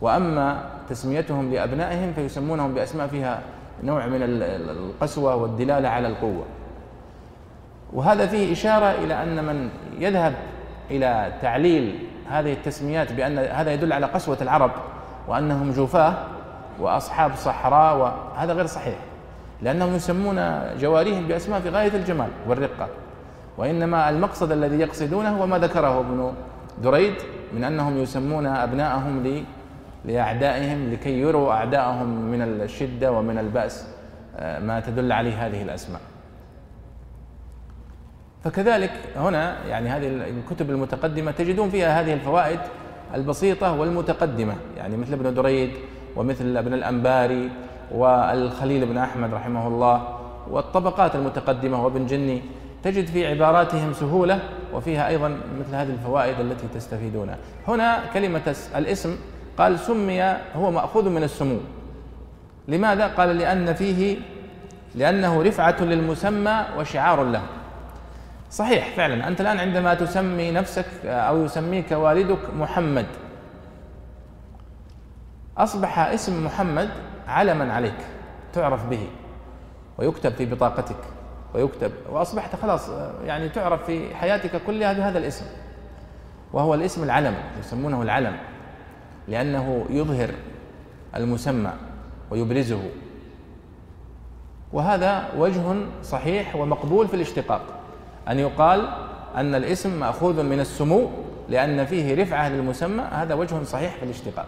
[0.00, 3.40] وأما تسميتهم لأبنائهم فيسمونهم بأسماء فيها
[3.84, 6.44] نوع من القسوة والدلالة على القوة.
[7.92, 10.34] وهذا فيه إشارة إلى أن من يذهب
[10.90, 11.98] إلى تعليل
[12.30, 14.70] هذه التسميات بأن هذا يدل على قسوة العرب
[15.28, 16.14] وأنهم جوفاه
[16.80, 18.98] وأصحاب صحراء وهذا غير صحيح.
[19.62, 22.88] لأنهم يسمون جواريهم بأسماء في غاية الجمال والرقة.
[23.58, 26.32] وإنما المقصد الذي يقصدونه هو ما ذكره ابن
[26.82, 27.14] دريد
[27.54, 29.22] من أنهم يسمون أبناءهم
[30.04, 33.86] لأعدائهم لكي يروا أعدائهم من الشدة ومن البأس
[34.36, 36.00] آه، ما تدل عليه هذه الأسماء.
[38.44, 42.60] فكذلك هنا يعني هذه الكتب المتقدمة تجدون فيها هذه الفوائد
[43.14, 44.54] البسيطة والمتقدمة.
[44.76, 45.70] يعني مثل ابن دريد
[46.16, 47.50] ومثل ابن الأنباري
[47.92, 50.18] والخليل بن أحمد رحمه الله
[50.50, 52.42] والطبقات المتقدمة وابن جني.
[52.82, 54.40] تجد في عباراتهم سهولة
[54.74, 55.28] وفيها أيضا
[55.60, 59.16] مثل هذه الفوائد التي تستفيدونها هنا كلمة الاسم
[59.58, 60.22] قال سمي
[60.56, 61.58] هو مأخوذ من السمو.
[62.68, 64.16] لماذا؟ قال لأن فيه
[64.94, 67.42] لأنه رفعة للمسمى وشعار له.
[68.50, 73.06] صحيح فعلا أنت الآن عندما تسمي نفسك أو يسميك والدك محمد
[75.58, 76.88] أصبح اسم محمد
[77.28, 77.98] علما عليك
[78.52, 79.08] تعرف به
[79.98, 80.96] ويكتب في بطاقتك
[81.54, 82.90] ويكتب وأصبحت خلاص
[83.24, 85.44] يعني تعرف في حياتك كلها بهذا الاسم
[86.52, 88.36] وهو الاسم العلم يسمونه العلم.
[89.28, 90.30] لأنه يظهر
[91.16, 91.72] المسمى
[92.30, 92.82] ويبرزه.
[94.72, 95.62] وهذا وجه
[96.02, 97.62] صحيح ومقبول في الاشتقاق
[98.28, 98.88] أن يقال
[99.36, 101.08] أن الاسم مأخوذ من السمو
[101.48, 104.46] لأن فيه رفعة للمسمى هذا وجه صحيح في الاشتقاق.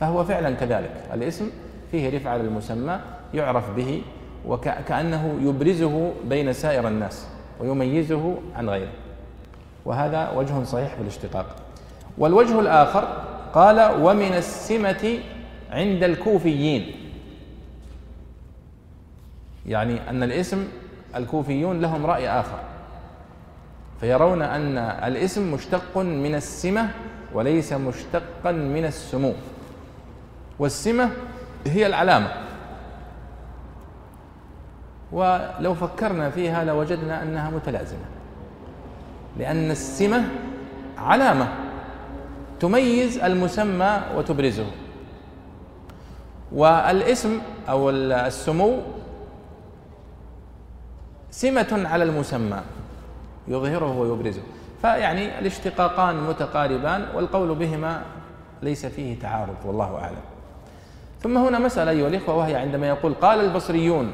[0.00, 1.50] فهو فعلا كذلك الاسم
[1.90, 3.00] فيه رفعة للمسمى
[3.34, 4.02] يعرف به
[4.46, 7.26] وكأنه يبرزه بين سائر الناس
[7.60, 8.92] ويميزه عن غيره.
[9.84, 11.46] وهذا وجه صحيح في الاشتقاق.
[12.18, 13.08] والوجه الآخر
[13.54, 15.18] قال ومن السمة
[15.70, 16.92] عند الكوفيين.
[19.66, 20.68] يعني أن الاسم
[21.16, 22.58] الكوفيون لهم رأي آخر.
[24.00, 26.90] فيرون أن الاسم مشتق من السمة
[27.32, 29.32] وليس مشتقا من السمو.
[30.58, 31.10] والسمة
[31.66, 32.28] هي العلامة.
[35.12, 38.04] ولو فكرنا فيها لوجدنا أنها متلازمة.
[39.38, 40.24] لأن السمة
[40.98, 41.67] علامة.
[42.60, 44.66] تميز المسمى وتبرزه.
[46.52, 48.80] والاسم أو السمو
[51.30, 52.60] سمة على المسمى
[53.48, 54.42] يظهره ويبرزه.
[54.82, 58.02] فيعني الاشتقاقان متقاربان والقول بهما
[58.62, 60.24] ليس فيه تعارض والله أعلم.
[61.22, 64.12] ثم هنا مسألة أيها الإخوة وهي عندما يقول قال البصريون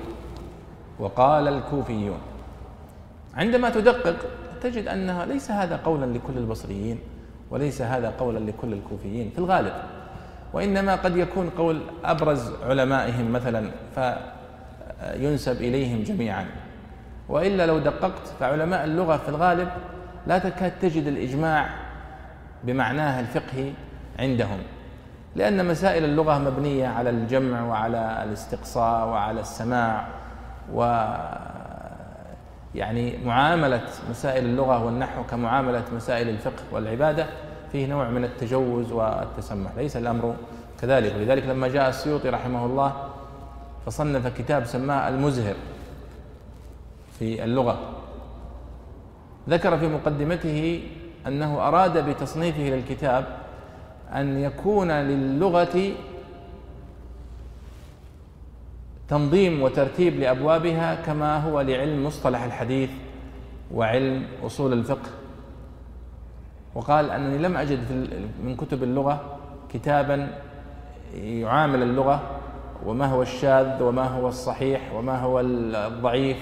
[0.98, 2.18] وقال الكوفيون.
[3.34, 4.16] عندما تدقق
[4.62, 6.98] تجد أنها ليس هذا قولا لكل البصريين.
[7.54, 9.72] وليس هذا قولا لكل الكوفيين في الغالب.
[10.52, 16.46] وإنما قد يكون قول أبرز علمائهم مثلا فينسب إليهم جميعا.
[17.28, 19.68] وإلا لو دققت فعلماء اللغة في الغالب
[20.26, 21.68] لا تكاد تجد الإجماع
[22.64, 23.70] بمعناه الفقهي
[24.18, 24.58] عندهم.
[25.36, 30.06] لأن مسائل اللغة مبنية على الجمع وعلى الاستقصاء وعلى السماع
[30.72, 31.06] و
[32.74, 37.26] يعني معاملة مسائل اللغة والنحو كمعاملة مسائل الفقه والعبادة
[37.72, 39.70] فيه نوع من التجوز والتسمح.
[39.76, 40.34] ليس الأمر
[40.80, 41.14] كذلك.
[41.16, 42.92] ولذلك لما جاء السيوطي رحمه الله
[43.86, 45.54] فصنف كتاب سماه المزهر
[47.18, 47.78] في اللغة.
[49.48, 50.82] ذكر في مقدمته
[51.26, 53.24] أنه أراد بتصنيفه للكتاب
[54.14, 55.92] أن يكون للغة
[59.14, 62.90] تنظيم وترتيب لأبوابها كما هو لعلم مصطلح الحديث
[63.74, 65.10] وعلم أصول الفقه.
[66.74, 67.78] وقال أنني لم أجد
[68.44, 69.38] من كتب اللغة
[69.72, 70.28] كتابا
[71.14, 72.20] يعامل اللغة
[72.86, 76.36] وما هو الشاذ وما هو الصحيح وما هو الضعيف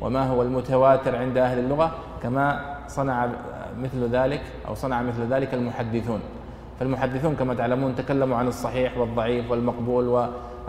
[0.00, 3.28] وما هو المتواتر عند أهل اللغة كما صنع
[3.80, 6.20] مثل ذلك أو صنع مثل ذلك المحدثون.
[6.80, 10.08] فالمحدثون كما تعلمون تكلموا عن الصحيح والضعيف والمقبول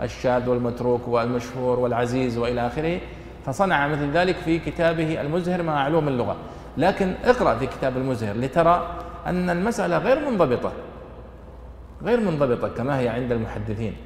[0.00, 3.00] والشاذ والمتروك والمشهور والعزيز وإلى آخره
[3.46, 6.36] فصنع مثل ذلك في كتابه المزهر مع علوم اللغة.
[6.76, 10.72] لكن اقرأ في كتاب المزهر لترى أن المسألة غير منضبطة
[12.02, 13.96] غير منضبطة كما هي عند المحدثين.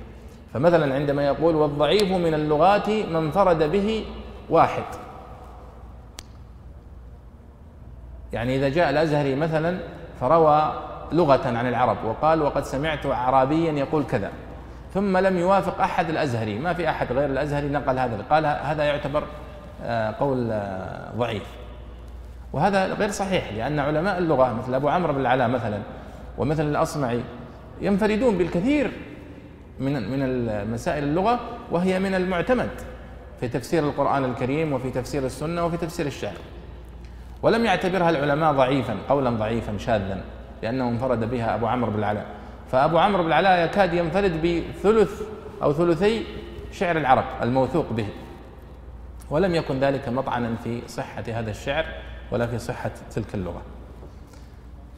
[0.55, 4.05] فمثلا عندما يقول والضعيف من اللغات ما انفرد به
[4.51, 4.85] واحد.
[8.33, 9.79] يعني إذا جاء الأزهري مثلا
[10.21, 10.73] فروى
[11.13, 14.31] لغة عن العرب وقال وقد سمعت أعرابيا يقول كذا.
[14.95, 16.59] ثم لم يوافق أحد الأزهري.
[16.59, 18.25] ما في أحد غير الأزهري نقل هذا.
[18.31, 19.25] قال هذا يعتبر
[19.83, 21.47] آه، قول آه، ضعيف.
[22.53, 25.79] وهذا غير صحيح لأن علماء اللغة مثل أبو عمرو بن العلاء مثلا
[26.39, 27.21] ومثل الأصمعي
[27.81, 28.91] ينفردون بالكثير
[29.81, 32.71] من من مسائل اللغة وهي من المعتمد
[33.41, 36.37] في تفسير القرآن الكريم وفي تفسير السنة وفي تفسير الشعر.
[37.43, 40.25] ولم يعتبرها العلماء ضعيفا قولا ضعيفا شاذا
[40.63, 42.27] لأنه انفرد بها أبو عمرو بن العلاء.
[42.75, 45.23] فأبو عمرو بن العلاء يكاد ينفرد بثلث
[45.63, 46.27] أو ثلثي
[46.73, 48.07] شعر العرب الموثوق به.
[49.31, 51.87] ولم يكن ذلك مطعنا في صحة هذا الشعر
[52.31, 53.63] ولا في صحة تلك اللغة.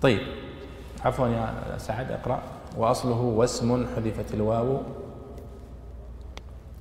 [0.02, 0.20] طيب
[1.04, 2.42] عفوا يا سعد اقرأ.
[2.76, 4.80] وأصله واسم حذفت الواو.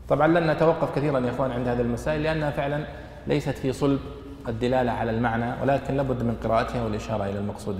[0.10, 2.86] طبعا لن نتوقف كثيرا يا إخوان عند هذه المسائل لأنها فعلا
[3.28, 4.00] ليست في صلب
[4.48, 7.80] الدلالة على المعنى ولكن لابد من قراءتها والإشارة إلى المقصود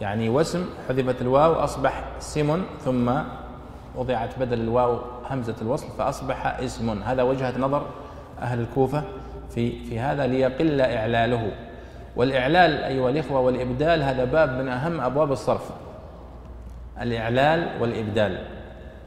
[0.00, 3.12] يعني واسم حذفت الواو أصبح سم ثم
[3.96, 4.98] وضعت بدل الواو
[5.30, 7.02] همزة الوصل فأصبح اسم.
[7.02, 7.86] هذا وجهة نظر
[8.40, 9.02] أهل الكوفة
[9.54, 11.52] في في هذا ليقل إعلاله.
[12.16, 15.70] والإعلال أيها الإخوة والإبدال هذا باب من أهم أبواب الصرف.
[17.00, 18.38] الإعلال والإبدال.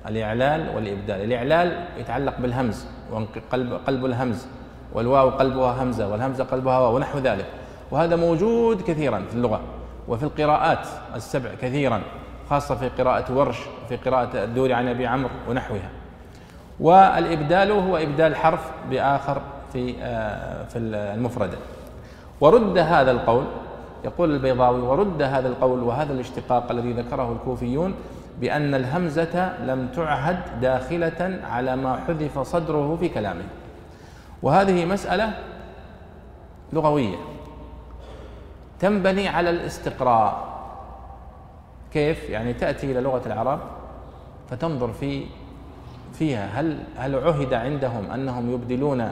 [0.08, 1.22] الإعلال والإبدال.
[1.22, 4.46] الإعلال يتعلق بالهمز وقلب قلب الهمز
[4.94, 7.46] والواو قلبها همزة والهمزة قلبها واو ونحو ذلك.
[7.92, 9.62] وهذا موجود كثيرا في اللغة.
[10.08, 12.02] وفي القراءات السبع كثيرا
[12.50, 13.58] خاصة في قراءة ورش
[13.90, 15.90] في قراءة الدوري عن أبي عمرو ونحوها.
[16.80, 19.42] والإبدال هو إبدال حرف بآخر
[19.74, 21.58] في آه، في المفردة.
[22.42, 23.44] ورد هذا القول
[24.06, 27.94] يقول البيضاوي ورد هذا القول وهذا الاشتقاق الذي ذكره الكوفيون
[28.42, 33.44] بأن الهمزة لم تعهد داخلة على ما حذف صدره في كلامه.
[34.44, 35.34] وهذه مسألة
[36.74, 37.33] لغوية.
[38.84, 40.54] تنبني على الاستقراء.
[41.94, 43.60] كيف؟ يعني تأتي إلى لغة العرب
[44.50, 45.26] فتنظر في
[46.14, 46.50] فيها.
[46.54, 49.12] هل هل عهد عندهم أنهم يبدلون؟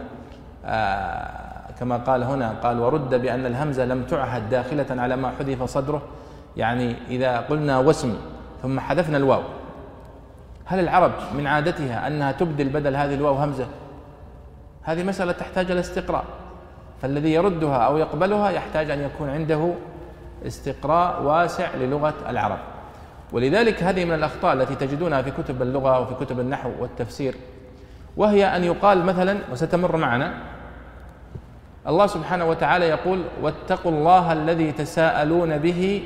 [0.66, 6.02] آه كما قال هنا قال ورد بأن الهمزة لم تعهد داخلة على ما حذف صدره.
[6.58, 8.18] يعني إذا قلنا واسم
[8.62, 9.44] ثم حذفنا الواو
[10.66, 13.68] هل العرب من عادتها أنها تبدل بدل هذه الواو همزة؟
[14.84, 16.26] هذه مسألة تحتاج إلى استقراء.
[17.02, 19.74] فالذي يردها أو يقبلها يحتاج أن يكون عنده
[20.48, 22.58] استقراء واسع للغة العرب.
[23.32, 27.36] ولذلك هذه من الأخطاء التي تجدونها في كتب اللغة وفي كتب النحو والتفسير
[28.18, 30.34] وهي أن يقال مثلا وستمر معنا
[31.88, 36.04] الله سبحانه وتعالى يقول واتقوا الله الذي تساءلون به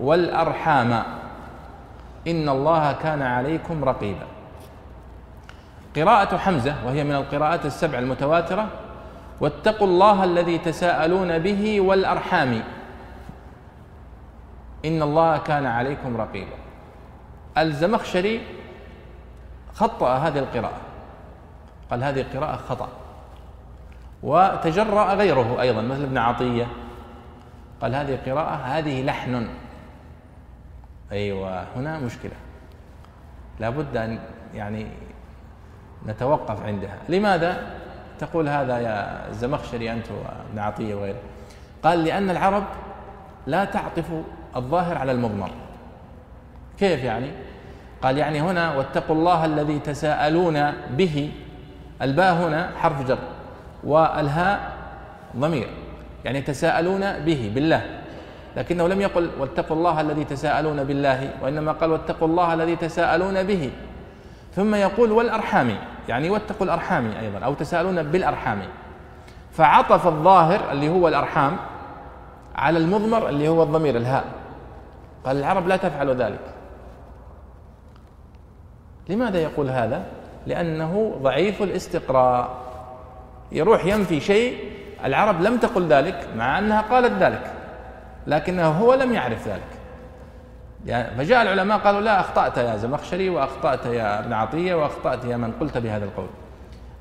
[0.00, 1.02] والأرحام.
[2.26, 4.26] إن الله كان عليكم رقيبا.
[5.96, 8.68] قراءة حمزة وهي من القراءات السبع المتواترة
[9.40, 12.62] واتقوا الله الذي تساءلون به والأرحام.
[14.84, 16.56] إن الله كان عليكم رقيبا.
[17.58, 18.40] الزمخشري
[19.74, 20.80] خطأ هذه القراءة.
[21.90, 22.88] قال هذه قراءة خطأ.
[24.22, 26.66] وتجرأ غيره أيضا مثل ابن عطية.
[27.82, 29.48] قال هذه قراءة هذه لحن.
[31.12, 32.36] أيوة هنا مشكلة.
[33.60, 34.18] لابد أن
[34.54, 34.86] يعني
[36.06, 36.98] نتوقف عندها.
[37.08, 37.85] لماذا؟
[38.18, 41.18] تقول هذا يا الزمخشري أنت وابن عطية وغيره.
[41.82, 42.64] قال لأن العرب
[43.46, 44.04] لا تعطف
[44.56, 45.50] الظاهر على المضمر.
[46.78, 47.30] كيف يعني؟
[48.02, 51.30] قال يعني هنا واتقوا الله الذي تساءلون به.
[52.02, 53.18] الباء هنا حرف جر
[53.84, 54.72] والهاء
[55.36, 55.68] ضمير.
[56.24, 57.82] يعني تساءلون به بالله.
[58.56, 63.70] لكنه لم يقل واتقوا الله الذي تساءلون بالله وإنما قال واتقوا الله الذي تساءلون به.
[64.56, 65.76] ثم يقول والأرحام.
[66.08, 68.62] يعني واتقوا الأرحام أيضا أو تساءلون بالأرحام.
[69.52, 71.56] فعطف الظاهر اللي هو الأرحام
[72.54, 74.24] على المضمر اللي هو الضمير الهاء.
[75.24, 76.40] قال العرب لا تفعل ذلك.
[79.08, 80.04] لماذا يقول هذا؟
[80.46, 82.48] لأنه ضعيف الاستقراء.
[83.52, 84.72] يروح ينفي شيء
[85.04, 87.52] العرب لم تقل ذلك مع أنها قالت ذلك
[88.26, 89.75] لكنه هو لم يعرف ذلك.
[90.86, 95.52] يعني فجاء العلماء قالوا لا أخطأت يا زمخشري وأخطأت يا ابن عطية وأخطأت يا من
[95.52, 96.28] قلت بهذا القول.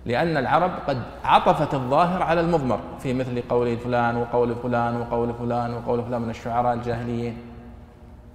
[0.06, 5.74] لأن العرب قد عطفت الظاهر على المضمر في مثل قول فلان وقول فلان وقول فلان
[5.74, 7.38] وقول فلان من الشعراء الجاهليين.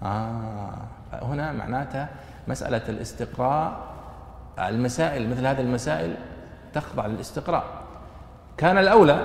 [0.03, 0.71] آه
[1.23, 2.09] هنا معناتها
[2.49, 3.73] مسألة الاستقراء
[4.59, 6.15] المسائل مثل هذه المسائل
[6.75, 7.65] تخضع للاستقراء.
[8.57, 9.25] كان الأولى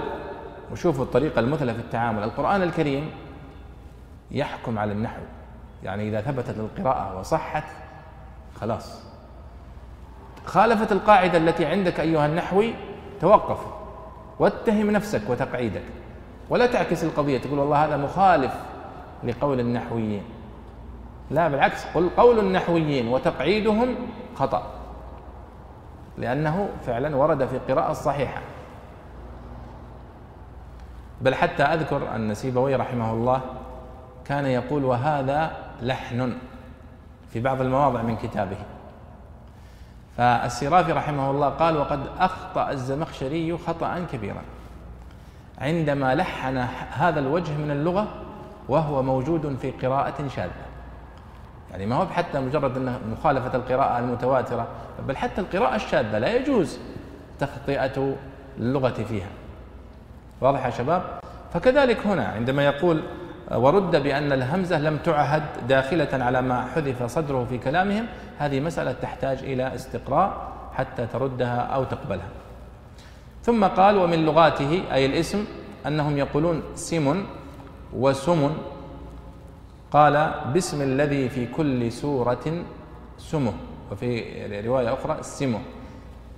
[0.71, 3.09] وشوفوا الطريقة المثلى في التعامل القرآن الكريم
[4.31, 5.21] يحكم على النحو.
[5.83, 7.63] يعني إذا ثبتت القراءة وصحت
[8.61, 9.03] خلاص.
[10.45, 12.73] خالفت القاعدة التي عندك أيها النحوي
[13.21, 13.59] توقف
[14.39, 15.83] واتهم نفسك وتقعيدك.
[16.49, 18.53] ولا تعكس القضية تقول والله هذا مخالف
[19.23, 20.23] لقول النحويين.
[21.31, 23.95] لا بالعكس قل قول النحويين وتقعيدهم
[24.35, 24.63] خطأ.
[26.17, 28.41] لأنه فعلا ورد في قراءة صحيحة.
[31.21, 33.41] بل حتى أذكر أن سيبوي رحمه الله
[34.25, 36.37] كان يقول وهذا لحن
[37.33, 38.57] في بعض المواضع من كتابه.
[40.17, 44.41] فالسرافي رحمه الله قال وقد أخطأ الزمخشري خطأ كبيرا.
[45.57, 46.57] عندما لحن
[46.91, 48.07] هذا الوجه من اللغة
[48.69, 50.65] وهو موجود في قراءة شاذة.
[51.71, 54.67] يعني ما هو حتى مجرد أنه مخالفة القراءة المتواترة
[55.07, 56.79] بل حتى القراءة الشاذة لا يجوز
[57.39, 58.15] تخطئة
[58.57, 59.29] اللغة فيها.
[60.41, 61.03] واضح يا شباب؟
[61.53, 63.03] فكذلك هنا عندما يقول
[63.51, 68.05] ورد بأن الهمزة لم تعهد داخلة على ما حذف صدره في كلامهم.
[68.37, 72.29] هذه مسألة تحتاج إلى استقراء حتى تردها أو تقبلها.
[73.43, 75.45] ثم قال ومن لغاته أي الاسم
[75.87, 77.25] أنهم يقولون سم
[77.93, 78.51] وسم.
[79.91, 82.45] قال باسم الذي في كل سورة
[83.17, 83.53] سمه.
[83.91, 85.59] وفي رواية أخرى سمه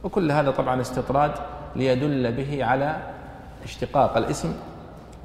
[0.03, 1.31] وكل هذا طبعا استطراد
[1.75, 2.95] ليدل به على
[3.63, 4.53] اشتقاق الاسم.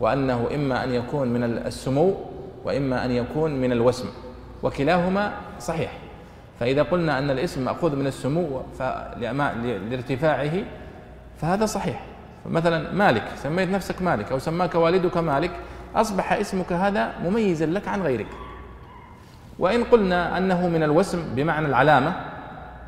[0.03, 2.15] وأنه إما أن يكون من السمو
[2.65, 4.09] وإما أن يكون من الوسم
[4.63, 5.93] وكلاهما صحيح.
[6.61, 8.63] فإذا قلنا أن الإسم مأخوذ من السمو
[9.91, 10.53] لارتفاعه
[11.39, 12.05] فهذا صحيح.
[12.47, 15.51] مثلا مالك سميت نفسك مالك أو سماك والدك مالك
[15.95, 18.27] أصبح اسمك هذا مميزا لك عن غيرك.
[19.59, 22.13] وإن قلنا أنه من الوسم بمعنى العلامة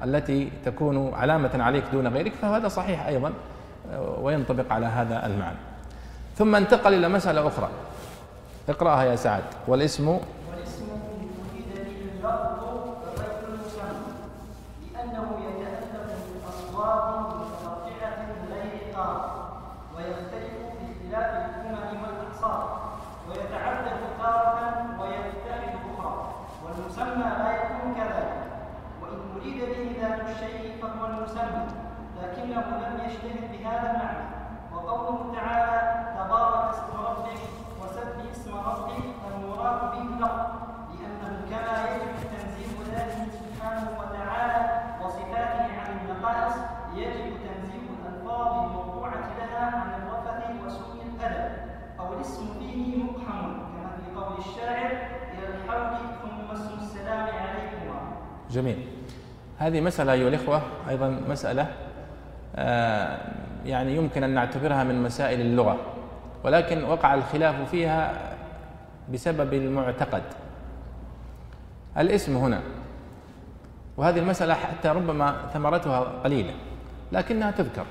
[0.05, 3.33] التي تكون علامة عليك دون غيرك فهذا صحيح أيضا
[4.19, 5.74] وينطبق على هذا المعنى.
[6.37, 7.68] ثم انتقل إلى مسألة أخرى.
[8.68, 9.43] اقرأها يا سعد.
[9.68, 10.85] والاسم؟ والاسم
[14.95, 19.20] لأنه يتألف من أصوات متقطعة غير قاف
[19.97, 22.80] ويختلف باختلاف الأمم والأقصار
[23.28, 28.43] ويتعدد تارة ويتحد أخرى والمسمى لا يكون كذلك
[29.03, 31.66] وإن أريد به ذات الشيء فهو المسمى
[32.22, 34.24] لكنه لم يشتهر بهذا المعنى
[34.72, 37.41] وقوله تعالى تبارك اسم ربك
[37.82, 39.05] وسبح اسم ربك
[39.35, 40.47] المراد به اللفظ
[40.91, 46.55] لأنه كما يجب تنزيه ذاته سبحانه وتعالى وصفاته عن النقائص
[46.95, 50.95] يجب تنزيه الألفاظ الموضوعة لها عن الرفث وسوء
[58.55, 58.79] جميل.
[59.59, 61.67] هذه مسألة أيها الإخوة أيضا مسألة
[62.57, 63.19] آه،
[63.67, 65.77] يعني يمكن أن نعتبرها من مسائل اللغة
[66.45, 68.13] ولكن وقع الخلاف فيها
[69.13, 70.23] بسبب المعتقد.
[71.99, 72.61] الاسم هنا
[73.97, 76.55] وهذه المسألة حتى ربما ثمرتها قليلة
[77.13, 77.87] لكنها تذكر.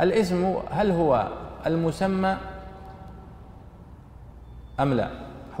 [0.00, 1.28] الاسم هل هو
[1.66, 2.36] المسمى
[4.80, 5.10] أم لا؟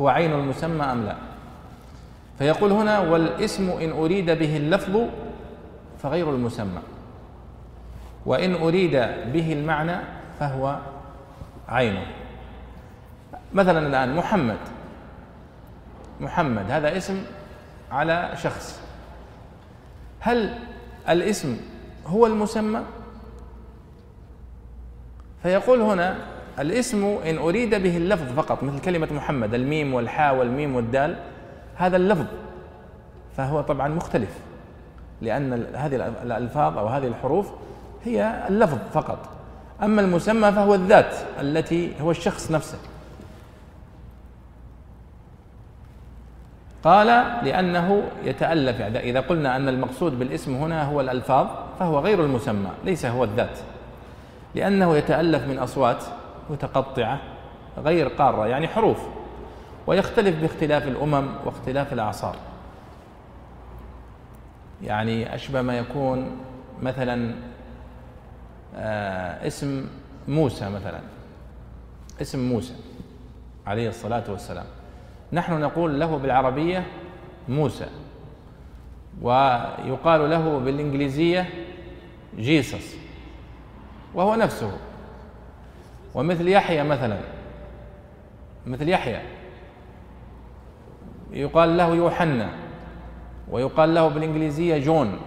[0.00, 1.33] هو عين المسمى أم لا؟
[2.38, 5.00] فيقول هنا والاسم إن أريد به اللفظ
[6.02, 6.82] فغير المسمى.
[8.26, 8.92] وإن أريد
[9.32, 9.96] به المعنى
[10.40, 10.78] فهو
[11.68, 12.06] عينه
[13.54, 14.58] مثلا الآن محمد.
[16.20, 17.22] محمد هذا اسم
[17.90, 18.80] على شخص.
[20.20, 20.58] هل
[21.08, 21.56] الاسم
[22.06, 22.80] هو المسمى؟
[25.42, 26.16] فيقول هنا
[26.58, 31.16] الاسم إن أريد به اللفظ فقط مثل كلمة محمد الميم والحاء والميم والدال.
[31.76, 32.26] هذا اللفظ
[33.36, 34.38] فهو طبعا مختلف
[35.22, 37.50] لأن هذه الألفاظ أو هذه الحروف
[38.04, 39.18] هي اللفظ فقط.
[39.82, 42.78] أما المسمى فهو الذات التي هو الشخص نفسه.
[46.84, 47.06] قال
[47.44, 51.46] لأنه يتألف يعني إذا قلنا أن المقصود بالاسم هنا هو الألفاظ
[51.78, 53.58] فهو غير المسمى ليس هو الذات.
[54.54, 56.04] لأنه يتألف من أصوات
[56.50, 57.20] متقطعة
[57.78, 58.98] غير قارة يعني حروف.
[59.86, 62.36] ويختلف باختلاف الأمم واختلاف الأعصار.
[64.82, 66.36] يعني أشبه ما يكون
[66.82, 67.34] مثلا
[68.76, 69.86] آه اسم
[70.28, 71.00] موسى مثلا.
[72.22, 72.74] اسم موسى
[73.66, 74.66] عليه الصلاة والسلام.
[75.32, 76.86] نحن نقول له بالعربية
[77.48, 77.86] موسى
[79.22, 81.48] ويقال له بالإنجليزية
[82.36, 82.96] جيسس
[84.14, 84.78] وهو نفسه.
[86.14, 87.18] ومثل يحيى مثلا
[88.66, 89.33] مثل يحيى.
[91.34, 92.48] يقال له يوحنا
[93.50, 95.18] ويقال له بالإنجليزية جون.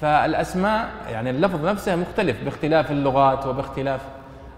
[0.00, 4.00] فالأسماء يعني اللفظ نفسه مختلف باختلاف اللغات وباختلاف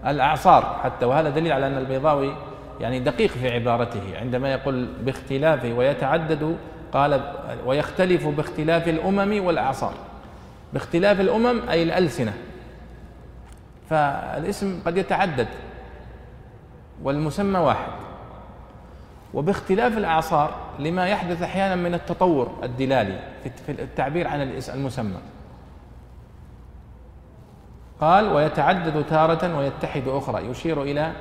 [0.07, 2.35] الأعصار حتى وهذا دليل على أن البيضاوي
[2.81, 4.17] يعني دقيق في عبارته.
[4.21, 6.57] عندما يقول باختلافه ويتعدد
[6.93, 7.21] قال
[7.65, 9.93] ويختلف باختلاف الأمم والأعصار.
[10.73, 12.33] باختلاف الأمم أي الألسنة.
[13.89, 15.47] فالاسم قد يتعدد
[17.03, 18.04] والمسمى واحد.
[19.35, 23.19] وباختلاف الأعصار لما يحدث أحيانا من التطور الدلالي
[23.65, 24.41] في التعبير عن
[24.73, 25.17] المسمى.
[28.01, 30.49] قال ويتعدد تارة ويتحد أخرى.
[30.49, 31.11] يشير إلى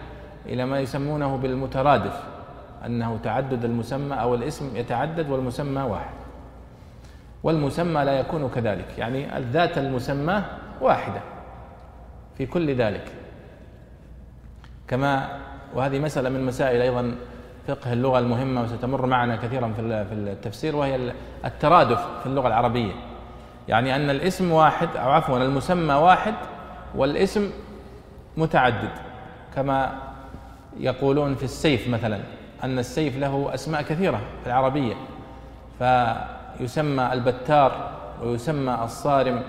[0.46, 2.22] إلى ما يسمونه بالمترادف
[2.86, 6.14] أنه تعدد المسمى أو الاسم يتعدد والمسمى واحد.
[7.42, 10.42] والمسمى لا يكون كذلك يعني الذات المسمى
[10.80, 11.20] واحدة
[12.38, 13.12] في كل ذلك.
[14.88, 15.38] كما
[15.74, 17.14] وهذه مسألة من مسائل أيضا
[17.68, 21.12] فقه اللغة المهمة وستمر معنا كثيرا في التفسير وهي
[21.44, 22.92] الترادف في اللغة العربية.
[23.68, 26.34] يعني أن الاسم واحد أو عفوا المسمى واحد
[26.94, 27.50] والاسم
[28.36, 28.90] متعدد.
[29.54, 29.92] كما
[30.80, 32.20] يقولون في السيف مثلا
[32.64, 34.94] أن السيف له أسماء كثيرة في العربية.
[35.78, 37.90] فيسمى البتار
[38.22, 39.42] ويسمى الصارم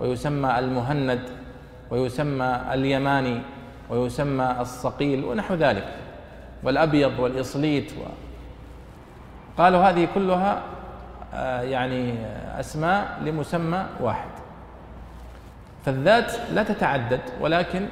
[0.00, 1.20] ويسمى المهند
[1.90, 3.40] ويسمى اليماني
[3.90, 5.84] ويسمى الصقيل ونحو ذلك.
[6.62, 8.02] والأبيض والإصليت و
[9.58, 10.62] قالوا هذه كلها
[11.34, 12.14] آه، يعني
[12.60, 14.28] أسماء لمسمى واحد.
[15.84, 17.86] فالذات لا تتعدد ولكن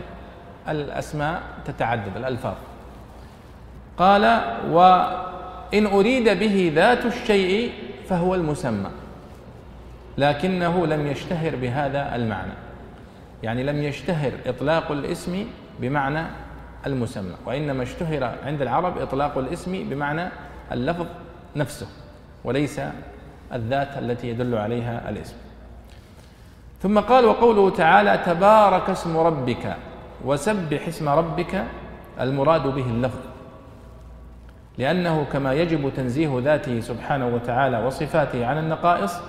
[0.69, 2.55] الأسماء تتعدد الألفاظ.
[3.99, 4.23] قال
[4.71, 7.73] وإن أريد به ذات الشيء
[8.09, 8.91] فهو المسمى
[10.19, 12.53] لكنه لم يشتهر بهذا المعنى.
[13.43, 15.47] يعني لم يشتهر إطلاق الاسم
[15.81, 16.27] بمعنى
[16.87, 20.29] المسمى وإنما اشتهر عند العرب إطلاق الاسم بمعنى
[20.73, 21.07] اللفظ
[21.57, 21.87] نفسه
[22.45, 22.81] وليس
[23.53, 25.35] الذات التي يدل عليها الاسم.
[26.83, 29.77] ثم قال وقوله تعالى تبارك اسم ربك
[30.25, 31.65] وسبح اسم ربك
[32.21, 33.21] المراد به اللفظ.
[34.79, 39.21] لأنه كما يجب تنزيه ذاته سبحانه وتعالى وصفاته عن النقائص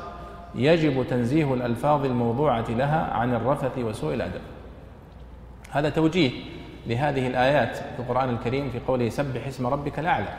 [0.56, 4.42] يجب تنزيه الألفاظ الموضوعة لها عن الرفث وسوء الأدب.
[5.72, 6.32] هذا توجيه
[6.88, 10.34] لهذه الآيات في القرآن الكريم في قوله سبح اسم ربك الأعلى.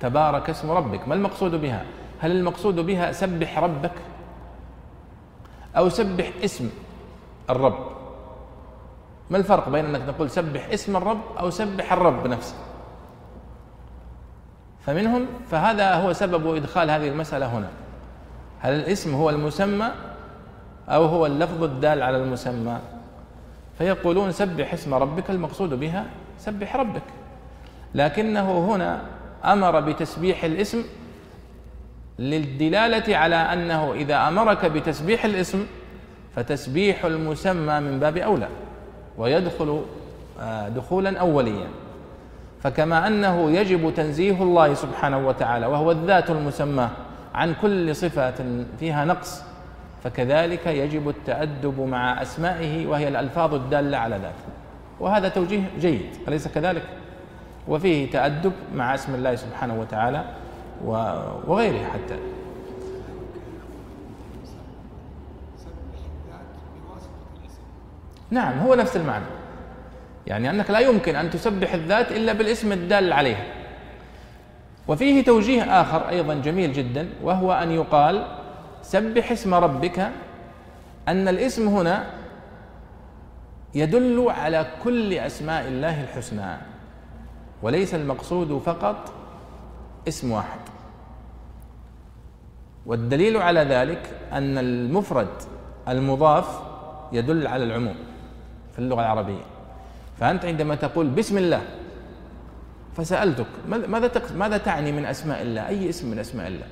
[0.00, 1.08] تبارك اسم ربك.
[1.08, 1.82] ما المقصود بها؟
[2.20, 3.92] هل المقصود بها سبح ربك؟
[5.76, 6.70] أو سبح اسم
[7.50, 7.78] الرب؟
[9.30, 12.54] ما الفرق بين أنك تقول سبح اسم الرب أو سبح الرب نفسه؟
[14.86, 17.68] فمنهم فهذا هو سبب إدخال هذه المسألة هنا.
[18.60, 19.88] هل الاسم هو المسمى
[20.88, 22.78] أو هو اللفظ الدال على المسمى؟
[23.78, 26.04] فيقولون سبح اسم ربك المقصود بها
[26.38, 27.02] سبح ربك.
[27.94, 29.00] لكنه هنا
[29.44, 30.84] أمر بتسبيح الاسم
[32.18, 35.66] للدلالة على أنه إذا أمرك بتسبيح الاسم
[36.36, 38.48] فتسبيح المسمى من باب أولى
[39.18, 39.82] ويدخل
[40.40, 41.66] آه، دخولا أوليا.
[42.62, 46.88] فكما أنه يجب تنزيه الله سبحانه وتعالى وهو الذات المسمى
[47.34, 48.34] عن كل صفة
[48.80, 49.42] فيها نقص
[50.04, 54.52] فكذلك يجب التأدب مع أسمائه وهي الألفاظ الدالة على ذاته.
[55.00, 56.82] وهذا توجيه جيد أليس كذلك؟
[57.68, 60.24] وفيه تأدب مع اسم الله سبحانه وتعالى
[61.46, 62.16] وغيره حتى.
[68.30, 69.24] نعم هو نفس المعنى.
[70.26, 73.44] يعني أنك لا يمكن أن تسبح الذات إلا بالاسم الدال عليها.
[74.88, 78.43] وفيه توجيه آخر أيضا جميل جدا وهو أن يقال
[78.84, 80.10] سبح اسم ربك
[81.08, 82.10] أن الاسم هنا
[83.74, 86.56] يدل على كل أسماء الله الحسنى
[87.62, 89.12] وليس المقصود فقط
[90.08, 90.60] اسم واحد
[92.86, 95.28] والدليل على ذلك أن المفرد
[95.88, 96.60] المضاف
[97.12, 97.96] يدل على العموم
[98.72, 99.44] في اللغة العربية
[100.20, 101.62] فأنت عندما تقول بسم الله
[102.96, 106.66] فسألتك ماذا ماذا تعني من أسماء الله؟ أي اسم من أسماء الله؟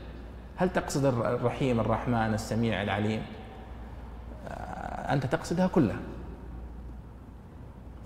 [0.63, 3.23] هل تقصد الرحيم الرحمن السميع العليم؟
[4.49, 5.97] آه، أنت تقصدها كلها.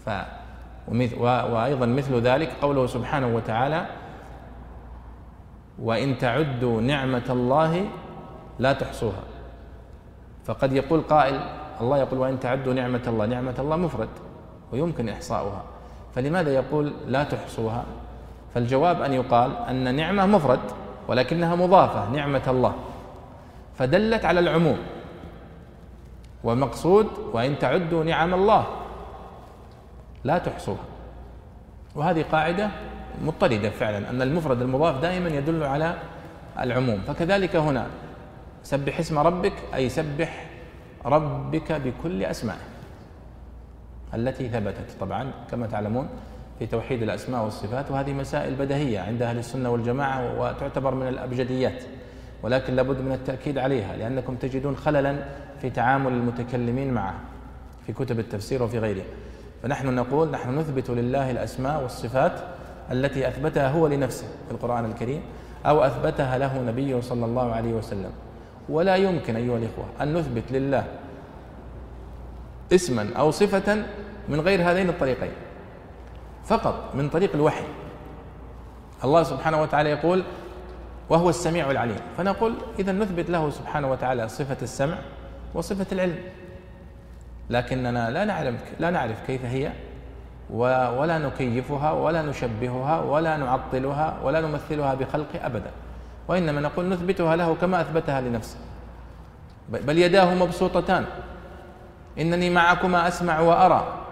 [0.07, 0.11] ف
[1.21, 3.87] وأيضا مثل ذلك قوله سبحانه وتعالى
[5.79, 7.89] وإن تعدوا نعمة الله
[8.59, 9.23] لا تحصوها.
[10.45, 11.41] فقد يقول قائل
[11.81, 14.09] الله يقول وإن تعدوا نعمة الله نعمة الله مفرد
[14.73, 15.63] ويمكن إحصاؤها.
[16.15, 17.85] فلماذا يقول لا تحصوها؟
[18.55, 22.75] فالجواب أن يقال أن نعمة مفرد ولكنها مضافة نعمة الله.
[23.79, 24.79] فدلت على العموم.
[26.45, 28.67] والمقصود وإن تعدوا نعم الله.
[30.25, 30.85] لا تحصوها.
[31.95, 32.71] وهذه قاعدة
[33.25, 35.95] مضطردة فعلا أن المفرد المضاف دائما يدل على
[36.61, 37.01] العموم.
[37.07, 37.87] فكذلك هنا
[38.63, 40.47] سبح اسم ربك أي سبح
[41.05, 42.67] ربك بكل أسمائه.
[44.15, 46.09] التي ثبتت طبعا كما تعلمون
[46.59, 51.83] في توحيد الأسماء والصفات وهذه مسائل بديهية عند أهل السنة والجماعة وتعتبر من الأبجديات
[52.43, 55.17] ولكن لابد من التأكيد عليها لأنكم تجدون خللا
[55.61, 57.21] في تعامل المتكلمين معها
[57.87, 59.05] في كتب التفسير وفي غيرها
[59.63, 62.33] فنحن نقول نحن نثبت لله الأسماء والصفات
[62.93, 65.21] التي أثبتها هو لنفسه في القرآن الكريم
[65.67, 68.11] أو أثبتها له نبيه صلى الله عليه وسلم.
[68.69, 70.85] ولا يمكن أيها الإخوة أن نثبت لله
[72.73, 73.83] اسما أو صفة
[74.29, 75.31] من غير هذين الطريقين.
[76.47, 77.65] فقط من طريق الوحي.
[79.05, 80.25] الله سبحانه وتعالى يقول
[81.09, 84.99] وهو السميع العليم فنقول إذا نثبت له سبحانه وتعالى صفة السمع
[85.55, 86.19] وصفة العلم.
[87.51, 89.73] لكننا لا نعرف لا نعرف كيف هي
[90.51, 95.71] ولا نكيفها ولا نشبهها ولا نعطلها ولا نمثلها بخلقه أبدا.
[96.29, 98.59] وإنما نقول نثبتها له كما أثبتها لنفسه.
[99.69, 101.05] بل يداه مبسوطتان.
[102.19, 104.06] إنني معكما أسمع وأرى.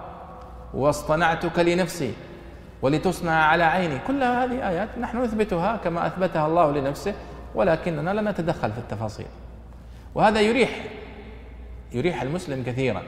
[0.74, 2.12] واصطنعتك لنفسي
[2.82, 3.98] ولتصنع على عيني.
[4.06, 7.14] كل هذه آيات نحن نثبتها كما أثبتها الله لنفسه
[7.54, 9.26] ولكننا لا نتدخل في التفاصيل.
[10.14, 10.70] وهذا يريح
[11.92, 13.02] يريح المسلم كثيرا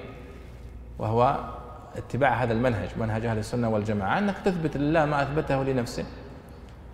[0.98, 1.36] وهو
[1.96, 6.04] اتباع هذا المنهج منهج أهل السنة والجماعة أنك تثبت لله ما أثبته لنفسه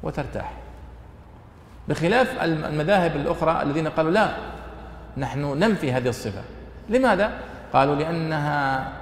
[0.03, 0.53] وترتاح.
[1.89, 4.35] بخلاف المذاهب الأخرى الذين قالوا لا
[5.17, 6.43] نحن ننفي هذه الصفة.
[6.89, 7.33] لماذا؟
[7.73, 8.93] قالوا لأنها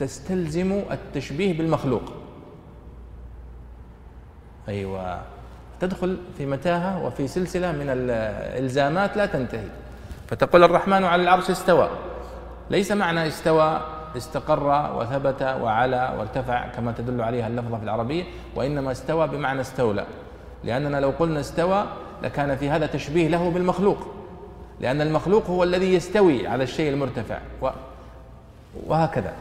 [0.00, 2.02] تستلزم التشبيه بالمخلوق.
[4.68, 5.20] أيوه.
[5.80, 9.68] تدخل في متاهة وفي سلسلة من الإلزامات لا تنتهي.
[10.28, 11.90] فتقول الرحمن على العرش استوى.
[12.70, 13.80] ليس معنى استوى
[14.16, 18.24] استقر وثبت وعلى وارتفع كما تدل عليها اللفظة في العربية
[18.54, 20.06] وإنما استوى بمعنى استولى.
[20.64, 21.84] لأننا لو قلنا استوى
[22.22, 24.06] لكان في هذا تشبيه له بالمخلوق.
[24.80, 27.38] لأن المخلوق هو الذي يستوي على الشيء المرتفع.
[28.86, 29.32] وهكذا.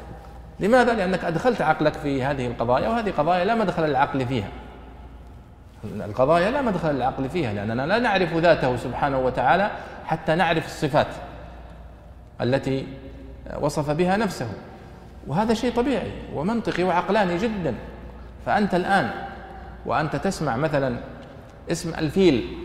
[0.60, 4.48] لماذا؟ لأنك أدخلت عقلك في هذه القضايا وهذه قضايا لا مدخل للعقل فيها.
[5.86, 9.72] القضايا لا مدخل للعقل فيها لأننا لا نعرف ذاته سبحانه وتعالى
[10.06, 11.08] حتى نعرف الصفات
[12.42, 12.88] التي
[13.62, 14.48] وصف بها نفسه.
[15.28, 17.76] وهذا شيء طبيعي ومنطقي وعقلاني جدا.
[18.46, 19.10] فأنت الآن
[19.86, 20.98] وأنت تسمع مثلا
[21.72, 22.58] اسم الفيل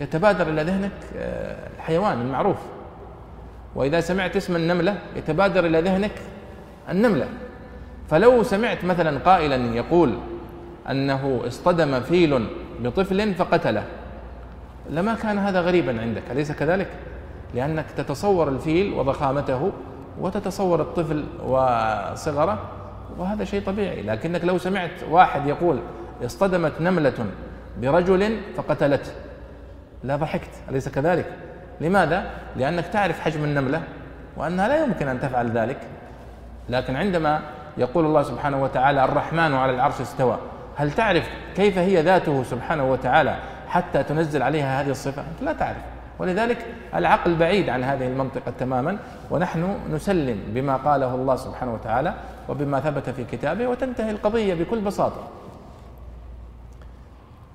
[0.00, 2.58] يتبادر إلى ذهنك آه، الحيوان المعروف.
[3.74, 6.12] وإذا سمعت اسم النملة يتبادر إلى ذهنك
[6.90, 7.28] النملة.
[8.10, 10.14] فلو سمعت مثلا قائلا يقول
[10.90, 12.46] أنه اصطدم فيل
[12.80, 13.84] بطفل فقتله
[14.90, 16.88] لما كان هذا غريبا عندك؟ أليس كذلك؟
[17.54, 19.72] لأنك تتصور الفيل وضخامته
[20.20, 22.58] وتتصور الطفل وصغره
[23.18, 24.02] وهذا شيء طبيعي.
[24.02, 25.78] لكنك لو سمعت واحد يقول
[26.24, 27.26] اصطدمت نملة
[27.82, 29.12] برجل فقتلته
[30.04, 30.50] لا ضحكت.
[30.70, 31.26] أليس كذلك؟
[31.80, 33.82] لماذا؟ لأنك تعرف حجم النملة
[34.36, 35.78] وأنها لا يمكن أن تفعل ذلك.
[36.68, 37.40] لكن عندما
[37.78, 40.38] يقول الله سبحانه وتعالى الرحمن على العرش استوى
[40.76, 43.38] هل تعرف كيف هي ذاته سبحانه وتعالى
[43.68, 45.76] حتى تنزل عليها هذه الصفة؟ أنت لا تعرف.
[46.18, 48.98] ولذلك العقل بعيد عن هذه المنطقة تماما
[49.30, 52.14] ونحن نسلم بما قاله الله سبحانه وتعالى
[52.48, 55.28] وبما ثبت في كتابه وتنتهي القضية بكل بساطة.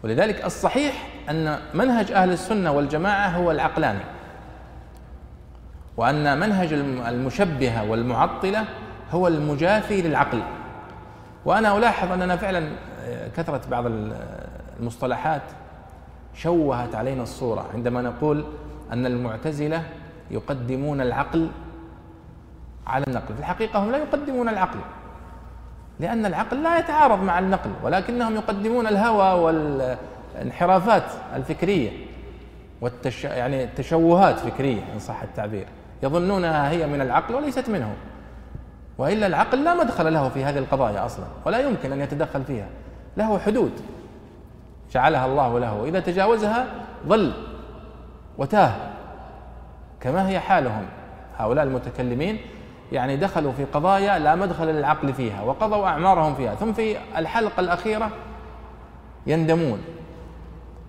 [0.04, 4.04] ولذلك الصحيح أن منهج أهل السنة والجماعة هو العقلاني
[5.98, 6.74] وأن منهج
[7.08, 8.66] المشبهة والمعطلة
[9.12, 10.42] هو المجافي للعقل.
[11.46, 12.70] وأنا ألاحظ أننا فعلا
[13.38, 13.86] كثرت بعض
[14.80, 15.42] المصطلحات
[16.34, 17.66] شوهت علينا الصورة.
[17.74, 18.46] عندما نقول
[18.92, 19.84] أن المعتزلة
[20.32, 21.50] يقدمون العقل
[22.88, 23.34] على النقل.
[23.34, 24.80] في الحقيقة هم لا يقدمون العقل
[26.00, 31.04] لأن العقل لا يتعارض مع النقل ولكنهم يقدمون الهوى والانحرافات
[31.36, 31.92] الفكرية
[32.82, 33.24] والتش...
[33.24, 35.68] يعني تشوهات فكرية إن صح التعبير.
[36.04, 37.94] يظنونها هي من العقل وليست منه
[38.98, 42.68] وإلا العقل لا مدخل له في هذه القضايا أصلا ولا يمكن أن يتدخل فيها.
[43.18, 43.72] له حدود.
[44.92, 45.74] جعلها الله له.
[45.82, 46.66] واذا تجاوزها
[47.08, 47.34] ضل
[48.38, 48.72] وتاه
[50.02, 50.86] كما هي حالهم.
[51.38, 52.38] هؤلاء المتكلمين
[52.92, 56.56] يعني دخلوا في قضايا لا مدخل للعقل فيها وقضوا أعمارهم فيها.
[56.56, 58.10] ثم في الحلقة الأخيرة
[59.28, 59.82] يندمون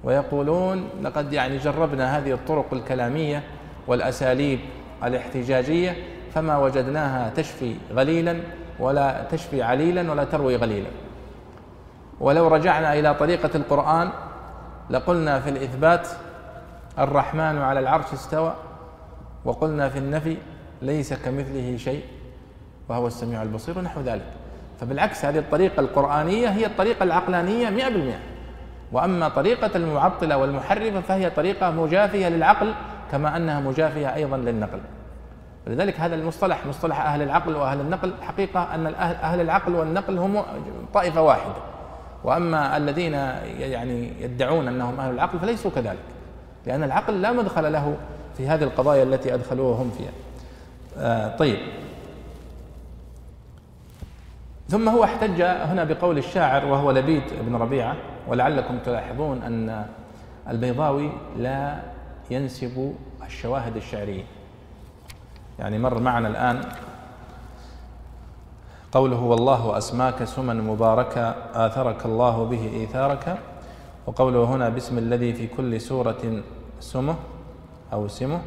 [0.05, 3.42] ويقولون لقد يعني جربنا هذه الطرق الكلامية
[3.86, 4.59] والأساليب
[5.05, 5.96] الاحتجاجية
[6.35, 8.41] فما وجدناها تشفي غليلا
[8.78, 10.91] ولا تشفي عليلا ولا تروي غليلا.
[12.20, 14.11] ولو رجعنا إلى طريقة القرآن
[14.91, 16.09] لقلنا في الإثبات
[16.99, 18.55] الرحمن على العرش استوى
[19.45, 20.37] وقلنا في النفي
[20.82, 22.03] ليس كمثله شيء
[22.89, 24.26] وهو السميع البصير ونحو ذلك.
[24.80, 28.18] فبالعكس هذه الطريقة القرآنية هي الطريقة العقلانية مئة بالمئة.
[28.93, 32.74] وأما طريقة المعطلة والمحرفة فهي طريقة مجافية للعقل
[33.12, 34.80] كما أنها مجافية أيضا للنقل.
[35.67, 40.43] ولذلك هذا المصطلح مصطلح أهل العقل وأهل النقل حقيقة أن أهل العقل والنقل هم
[40.95, 41.55] طائفة واحدة.
[42.25, 43.12] وأما الذين
[43.59, 45.99] يعني يدعون أنهم أهل العقل فليسوا كذلك.
[46.67, 47.97] لأن العقل لا مدخل له
[48.37, 50.12] في هذه القضايا التي أدخلوها هم فيها.
[50.99, 51.59] آه طيب.
[54.69, 57.97] ثم هو احتج هنا بقول الشاعر وهو لبيد بن ربيعة
[58.29, 59.87] ولعلكم تلاحظون أن
[60.49, 61.77] البيضاوي لا
[62.31, 62.95] ينسب
[63.27, 64.25] الشواهد الشعرية.
[65.59, 66.61] يعني مر معنا الآن
[68.92, 73.38] قوله والله أسماك سما مباركة آثرك الله به إيثارك
[74.07, 76.42] وقوله هنا باسم الذي في كل سورة
[76.80, 77.14] سمه
[77.92, 78.40] أو سمه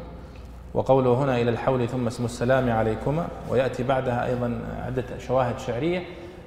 [0.74, 6.02] وقوله هنا إلى الحول ثم اسم السلام عليكما ويأتي بعدها أيضا عدة شواهد شعرية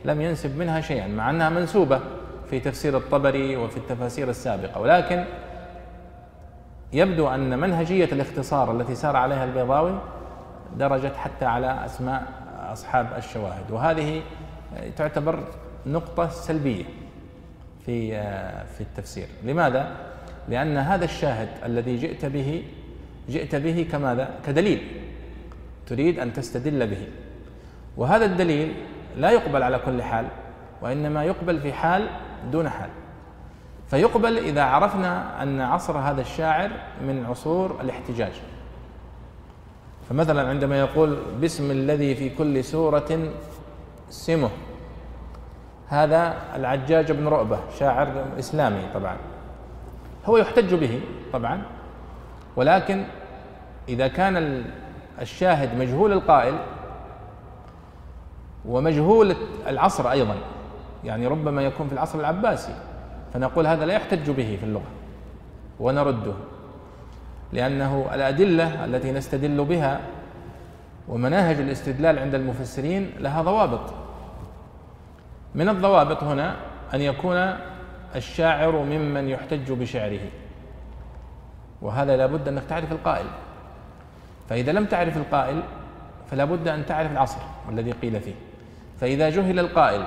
[0.05, 1.99] لم ينسب منها شيئا مع أنها منسوبة
[2.49, 5.23] في تفسير الطبري وفي التفاسير السابقة ولكن
[6.93, 9.93] يبدو أن منهجية الاختصار التي سار عليها البيضاوي
[10.77, 12.23] درجت حتى على أسماء
[12.71, 13.71] أصحاب الشواهد.
[13.71, 14.21] وهذه
[14.95, 15.43] تعتبر
[15.85, 16.83] نقطة سلبية
[17.85, 18.11] في
[18.65, 19.27] في التفسير.
[19.43, 19.95] لماذا؟
[20.49, 22.63] لأن هذا الشاهد الذي جئت به
[23.29, 24.87] جئت به كماذا؟ كدليل
[25.87, 27.07] تريد أن تستدل به.
[27.97, 28.73] وهذا الدليل
[29.17, 30.25] لا يقبل على كل حال
[30.81, 32.09] وإنما يقبل في حال
[32.51, 32.89] دون حال.
[33.89, 38.31] فيقبل إذا عرفنا أن عصر هذا الشاعر من عصور الاحتجاج.
[40.11, 43.19] فمثلا عندما يقول باسم الذي في كل سورة
[44.09, 44.49] سمه
[45.87, 49.17] هذا العجاج بن رؤبة شاعر إسلامي طبعا.
[50.25, 51.01] هو يحتج به
[51.33, 51.61] طبعا
[52.55, 53.03] ولكن
[53.89, 54.63] إذا كان
[55.21, 56.55] الشاهد مجهول القائل
[58.65, 59.35] ومجهول
[59.67, 60.35] العصر أيضا
[61.03, 62.75] يعني ربما يكون في العصر العباسي
[63.33, 64.91] فنقول هذا لا يحتج به في اللغة
[65.79, 66.33] ونرده.
[67.53, 69.99] لأنه الأدلة التي نستدل بها
[71.07, 73.93] ومناهج الاستدلال عند المفسرين لها ضوابط.
[75.55, 76.55] من الضوابط هنا
[76.93, 77.53] أن يكون
[78.15, 80.19] الشاعر ممن يحتج بشعره
[81.81, 83.25] وهذا لابد أنك تعرف القائل.
[84.49, 85.63] فإذا لم تعرف القائل
[86.31, 87.39] فلا بد أن تعرف العصر
[87.69, 88.35] الذي قيل فيه.
[88.99, 90.03] فإذا جهل القائل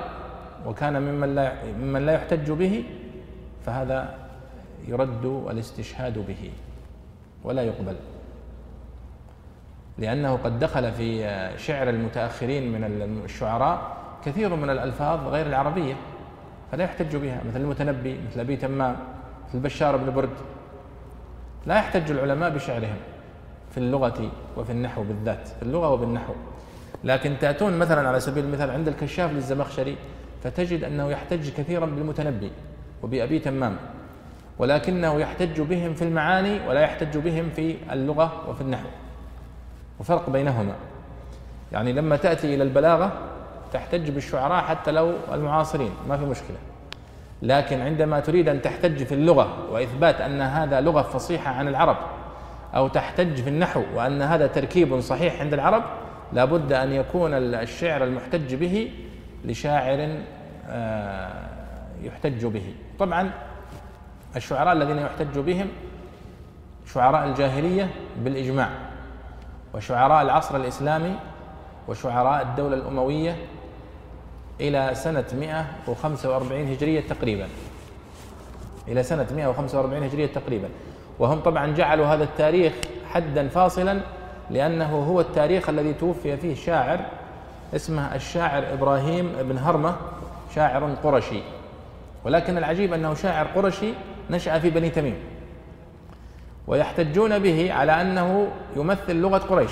[0.65, 2.83] وكان ممن لا ممن لا يحتج به
[3.65, 4.15] فهذا
[4.87, 6.51] يرد الاستشهاد به.
[7.45, 7.95] ولا يقبل.
[9.97, 11.19] لأنه قد دخل في
[11.57, 12.83] شعر المتأخرين من
[13.25, 15.93] الشعراء كثير من الألفاظ غير العربية
[16.71, 18.95] فلا يحتج بها مثل المتنبي مثل أبي تمام
[19.49, 20.29] مثل بشار بن برد.
[21.65, 22.97] لا يحتج العلماء بشعرهم
[23.71, 26.33] في اللغة وفي النحو بالذات في اللغة وبالنحو
[27.03, 29.97] لكن تأتون مثلا على سبيل المثال عند الكشاف للزمخشري
[30.43, 32.51] فتجد أنه يحتج كثيرا بالمتنبي
[33.03, 33.77] وبأبي تمام.
[34.59, 38.87] ولكنه يحتج بهم في المعاني ولا يحتج بهم في اللغة وفي النحو.
[39.99, 40.73] وفرق بينهما.
[41.71, 43.11] يعني لما تأتي إلى البلاغة
[43.73, 46.57] تحتج بالشعراء حتى لو المعاصرين ما في مشكلة.
[47.41, 51.97] لكن عندما تريد أن تحتج في اللغة وإثبات أن هذا لغة فصيحة عن العرب
[52.75, 55.83] أو تحتج في النحو وأن هذا تركيب صحيح عند العرب
[56.33, 58.91] لابد أن يكون الشعر المحتج به
[59.45, 60.17] لشاعر
[60.69, 61.49] آه،
[62.03, 62.73] يحتج به.
[62.99, 63.31] طبعا
[64.35, 65.67] الشعراء الذين يحتج بهم
[66.93, 68.69] شعراء الجاهلية بالإجماع
[69.73, 71.15] وشعراء العصر الإسلامي
[71.87, 73.35] وشعراء الدولة الأموية
[74.61, 77.47] إلى سنة 145 هجرية تقريبا.
[78.87, 80.69] إلى سنة 145 هجرية تقريبا.
[81.19, 82.73] وهم طبعا جعلوا هذا التاريخ
[83.11, 84.01] حدا فاصلا
[84.49, 86.99] لأنه هو التاريخ الذي توفي فيه شاعر
[87.75, 89.95] اسمه الشاعر إبراهيم بن هرمة
[90.55, 91.41] شاعر قرشي.
[92.25, 93.93] ولكن العجيب أنه شاعر قرشي
[94.29, 95.15] نشأ في بني تميم.
[96.67, 99.71] ويحتجون به على أنه يمثل لغة قريش.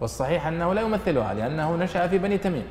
[0.00, 2.64] والصحيح أنه لا يمثلها لأنه نشأ في بني تميم.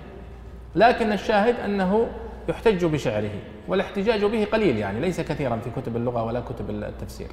[0.76, 2.07] لكن الشاهد أنه
[2.49, 3.32] يحتج بشعره
[3.67, 7.28] والاحتجاج به قليل يعني ليس كثيرا في كتب اللغة ولا كتب التفسير.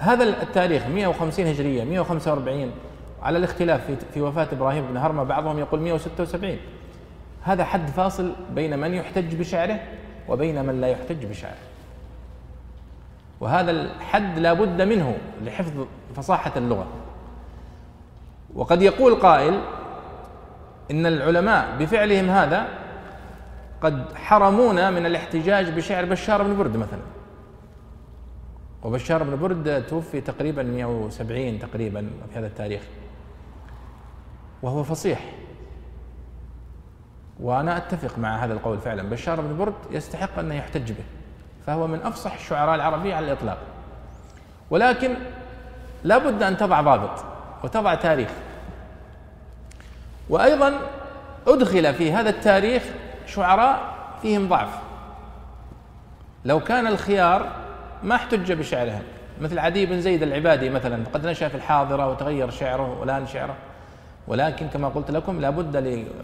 [0.00, 2.72] هذا التاريخ 150 هجرية 145
[3.22, 6.56] على الاختلاف في, وفاة إبراهيم بن هرمة بعضهم يقول 176
[7.42, 9.80] هذا حد فاصل بين من يحتج بشعره
[10.28, 11.56] وبين من لا يحتج بشعره.
[13.40, 16.86] وهذا الحد لا بد منه لحفظ فصاحة اللغة.
[18.54, 19.60] وقد يقول قائل
[20.90, 22.68] إن العلماء بفعلهم هذا
[23.80, 27.00] قد حرمونا من الاحتجاج بشعر بشار بن برد مثلا.
[28.82, 32.82] وبشار بن برد توفي تقريبا 170 تقريبا في هذا التاريخ.
[34.62, 35.32] وهو فصيح.
[37.42, 39.02] وأنا أتفق مع هذا القول فعلا.
[39.02, 41.04] بشار بن برد يستحق أن يحتج به
[41.66, 43.58] فهو من أفصح الشعراء العربية على الإطلاق.
[44.70, 45.14] ولكن
[46.04, 47.24] لا بد أن تضع ضابط
[47.64, 48.30] وتضع تاريخ.
[50.28, 50.80] وأيضا
[51.46, 52.82] أدخل في هذا التاريخ
[53.26, 53.80] شعراء
[54.22, 54.78] فيهم ضعف.
[56.44, 57.52] لو كان الخيار
[58.02, 59.02] ما احتج بشعرهم
[59.40, 63.56] مثل عدي بن زيد العبادي مثلا قد نشأ في الحاضرة وتغير شعره والآن شعره.
[64.28, 65.76] ولكن كما قلت لكم لابد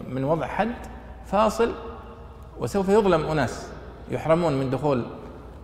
[0.07, 0.75] من وضع حد
[1.27, 1.73] فاصل
[2.59, 3.67] وسوف يظلم أناس
[4.11, 5.05] يحرمون من دخول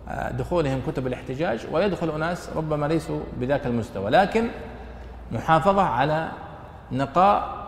[0.08, 4.10] آه، دخولهم كتب الاحتجاج ويدخل أناس ربما ليسوا بذاك المستوى.
[4.10, 4.48] لكن
[5.32, 6.28] محافظة على
[6.92, 7.64] نقاء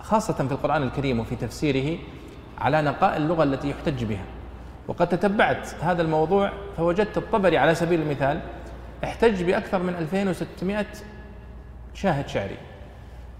[0.00, 1.98] خاصة في القرآن الكريم وفي تفسيره
[2.58, 4.24] على نقاء اللغة التي يحتج بها.
[4.88, 8.40] وقد تتبعت هذا الموضوع فوجدت الطبري على سبيل المثال
[9.04, 10.86] احتج بأكثر من 2600
[11.94, 12.56] شاهد شعري.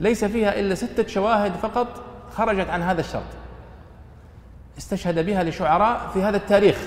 [0.00, 1.88] ليس فيها إلا ستة شواهد فقط
[2.36, 3.22] خرجت عن هذا الشرط.
[4.78, 6.78] استشهد بها لشعراء في هذا التاريخ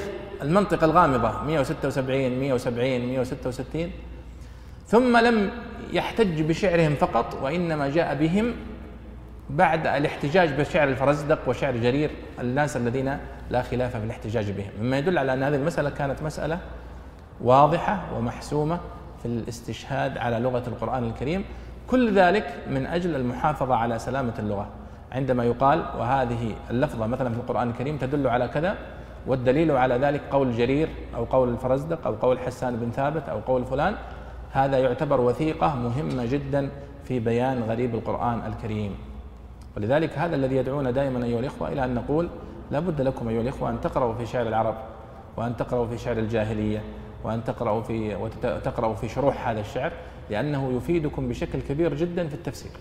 [0.41, 3.91] المنطقة الغامضة 176 170 166
[4.87, 5.51] ثم لم
[5.93, 8.53] يحتج بشعرهم فقط وإنما جاء بهم
[9.49, 13.17] بعد الاحتجاج بشعر الفرزدق وشعر جرير الناس الذين
[13.49, 14.71] لا خلاف في الاحتجاج بهم.
[14.81, 16.59] مما يدل على أن هذه المسألة كانت مسألة
[17.41, 18.79] واضحة ومحسومة
[19.21, 21.45] في الاستشهاد على لغة القرآن الكريم.
[21.87, 24.69] كل ذلك من أجل المحافظة على سلامة اللغة.
[25.11, 28.77] عندما يقال وهذه اللفظة مثلا في القرآن الكريم تدل على كذا
[29.27, 33.65] والدليل على ذلك قول جرير أو قول الفرزدق أو قول حسان بن ثابت أو قول
[33.65, 33.95] فلان.
[34.51, 36.69] هذا يعتبر وثيقة مهمة جدا
[37.03, 38.95] في بيان غريب القرآن الكريم.
[39.77, 42.29] ولذلك هذا الذي يدعونا دائما أيها الإخوة إلى أن نقول
[42.71, 44.75] لا بد لكم أيها الإخوة أن تقرأوا في شعر العرب
[45.37, 46.81] وأن تقرأوا في شعر الجاهلية
[47.23, 49.91] وأن تقرأوا في وتقرأوا في شروح هذا الشعر
[50.29, 52.71] لأنه يفيدكم بشكل كبير جدا في التفسير.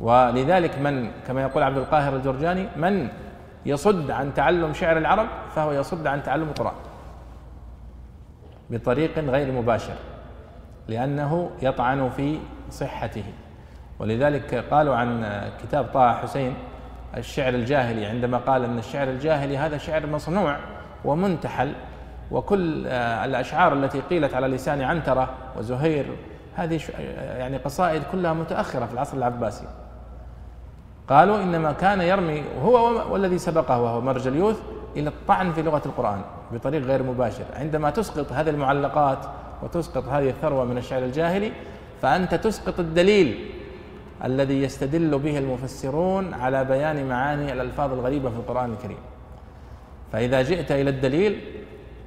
[0.00, 3.08] ولذلك من كما يقول عبد القاهر الجرجاني من
[3.66, 6.74] يصد عن تعلم شعر العرب فهو يصد عن تعلم القرآن
[8.70, 9.94] بطريق غير مباشر
[10.88, 12.38] لأنه يطعن في
[12.70, 13.24] صحته.
[13.98, 16.54] ولذلك قالوا عن كتاب طه حسين
[17.16, 20.56] الشعر الجاهلي عندما قال إن الشعر الجاهلي هذا شعر مصنوع
[21.04, 21.72] ومنتحل
[22.30, 26.06] وكل الأشعار التي قيلت على لسان عنترة وزهير
[26.54, 26.80] هذه
[27.38, 29.66] يعني قصائد كلها متأخرة في العصر العباسي.
[31.08, 34.60] قالوا إنما كان يرمي هو والذي سبقه وهو مرجليوث
[34.96, 36.20] إلى الطعن في لغة القرآن
[36.52, 37.44] بطريق غير مباشر.
[37.54, 39.18] عندما تسقط هذه المعلقات
[39.62, 41.52] وتسقط هذه الثروة من الشعر الجاهلي
[42.02, 43.50] فأنت تسقط الدليل
[44.24, 48.98] الذي يستدل به المفسرون على بيان معاني الألفاظ الغريبة في القرآن الكريم.
[50.12, 51.40] فإذا جئت إلى الدليل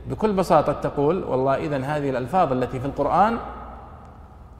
[0.10, 3.38] بكل بساطة تقول والله اذا هذه الألفاظ التي في القرآن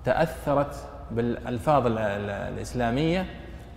[0.06, 0.76] تأثرت
[1.12, 3.26] بالألفاظ الإسلامية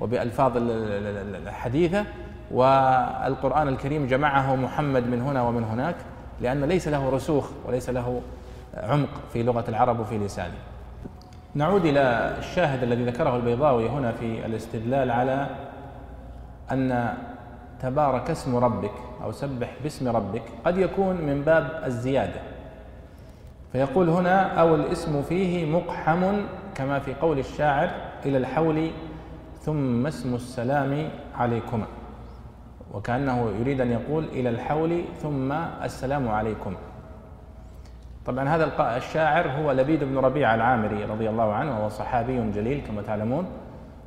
[0.01, 2.05] وبألفاظ الحديثة
[2.51, 5.97] والقرآن الكريم جمعه محمد من هنا ومن هناك
[6.41, 8.21] لأن ليس له رسوخ وليس له
[8.77, 10.55] عمق في لغة العرب وفي لسانه.
[11.55, 15.47] نعود إلى الشاهد الذي ذكره البيضاوي هنا في الاستدلال على
[16.73, 17.15] أن
[17.81, 18.93] تبارك اسم ربك
[19.25, 22.41] أو سبح باسم ربك قد يكون من باب الزيادة.
[23.73, 26.37] فيقول هنا أو الاسم فيه مقحم
[26.75, 27.91] كما في قول الشاعر
[28.27, 28.91] إلى الحول
[29.65, 31.87] ثم اسم السلام عليكما.
[32.95, 35.53] وكأنه يريد أن يقول إلى الحول ثم
[35.83, 36.75] السلام عليكم.
[38.27, 43.03] طبعا هذا الشاعر هو لبيد بن ربيعة العامري رضي الله عنه وهو صحابي جليل كما
[43.03, 43.47] تعلمون.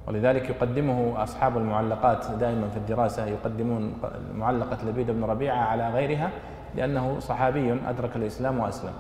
[0.08, 3.94] ولذلك يقدمه أصحاب المعلقات دائما في الدراسة يقدمون
[4.36, 6.30] معلقة لبيد بن ربيعة على غيرها
[6.76, 8.94] لأنه صحابي أدرك الإسلام وأسلم.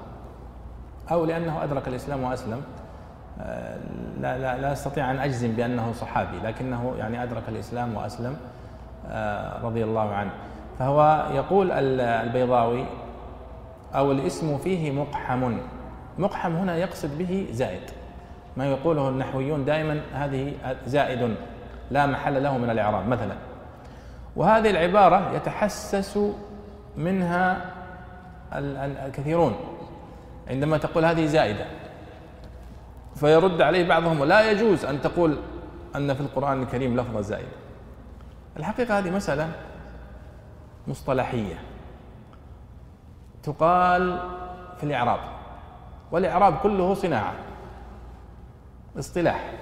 [1.11, 2.61] أو لأنه أدرك الإسلام وأسلم.
[4.21, 8.37] لا لا لا أستطيع أن أجزم بأنه صحابي لكنه يعني أدرك الإسلام وأسلم
[9.09, 10.31] آه، رضي الله عنه.
[10.79, 12.85] فهو يقول البيضاوي
[13.95, 15.57] أو الاسم فيه مقحم.
[16.17, 17.81] مقحم هنا يقصد به زائد.
[18.57, 20.53] ما يقوله النحويون دائما هذه
[20.85, 21.35] زائد
[21.91, 23.35] لا محل له من الإعراب مثلا.
[24.35, 26.19] وهذه العبارة يتحسس
[26.97, 27.61] منها
[29.05, 29.55] الكثيرون
[30.49, 31.65] عندما تقول هذه زائدة.
[33.17, 35.37] فيرد عليه بعضهم لا يجوز أن تقول
[35.95, 37.47] أن في القرآن الكريم لفظة زائدة
[38.57, 39.51] الحقيقة هذه مسألة
[40.87, 41.55] مصطلحية.
[43.43, 44.19] تقال
[44.77, 45.19] في الإعراب
[46.11, 47.33] والإعراب كله صناعة.
[48.99, 49.53] اصطلاح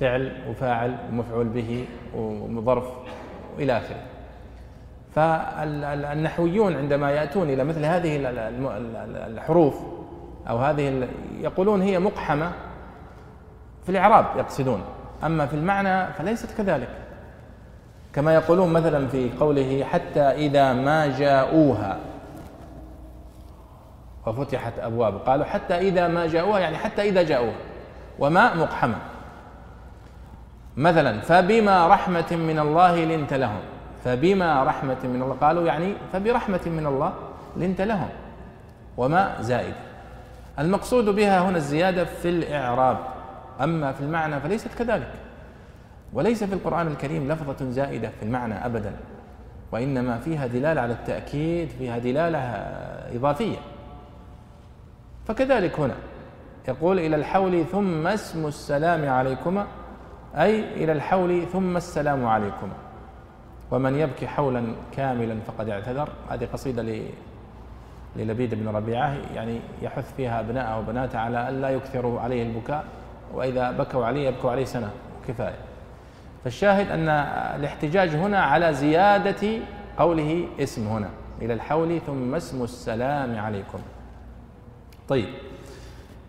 [0.00, 2.86] فعل وفاعل ومفعول به وظرف
[3.56, 4.02] وإلى آخره.
[5.14, 8.20] فالنحويون عندما يأتون إلى مثل هذه
[9.26, 9.95] الحروف
[10.48, 11.08] أو هذه
[11.40, 12.52] يقولون هي مقحمة
[13.84, 14.82] في الإعراب يقصدون.
[15.24, 16.88] أما في المعنى فليست كذلك.
[18.12, 21.98] كما يقولون مثلا في قوله حتى إذا ما جاءوها.
[24.26, 25.18] وفتحت أبواب.
[25.18, 27.56] قالوا حتى إذا ما جاءوها يعني حتى إذا جاءوها.
[28.18, 28.96] وما مقحمة.
[30.76, 33.60] مثلا فبما رحمة من الله لنت لهم.
[34.04, 35.36] فبما رحمة من الله.
[35.40, 37.12] قالوا يعني فبرحمة من الله
[37.56, 38.08] لنت لهم.
[38.96, 39.74] وما زائد.
[40.58, 42.98] المقصود بها هنا الزيادة في الإعراب.
[43.60, 45.12] أما في المعنى فليست كذلك.
[46.12, 48.96] وليس في القرآن الكريم لفظة زائدة في المعنى أبدا
[49.72, 52.38] وإنما فيها دلالة على التأكيد فيها دلالة
[53.16, 53.56] إضافية.
[55.26, 55.94] فكذلك هنا
[56.68, 59.66] يقول إلى الحول ثم اسم السلام عليكما
[60.34, 62.72] أي إلى الحول ثم السلام عليكما.
[63.70, 64.64] ومن يبكي حولا
[64.96, 66.08] كاملا فقد اعتذر.
[66.30, 66.82] هذه قصيدة
[68.16, 72.84] للبيد بن ربيعة يعني يحث فيها أبناءه وبناته على ألا يكثروا عليه البكاء
[73.34, 74.90] وإذا بكوا عليه يبكوا عليه سنة
[75.28, 75.58] كفاية.
[76.44, 77.08] فالشاهد أن
[77.60, 79.48] الاحتجاج هنا على زيادة
[79.98, 81.08] قوله اسم هنا
[81.42, 83.78] إلى الحول ثم اسم السلام عليكم.
[85.08, 85.28] طيب.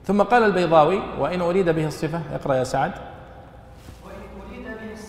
[0.05, 2.91] ثم قال البيضاوي وإن أريد به الصفة اقرأ يا سعد.
[4.05, 4.13] وإن
[4.49, 5.07] أريد به الصفة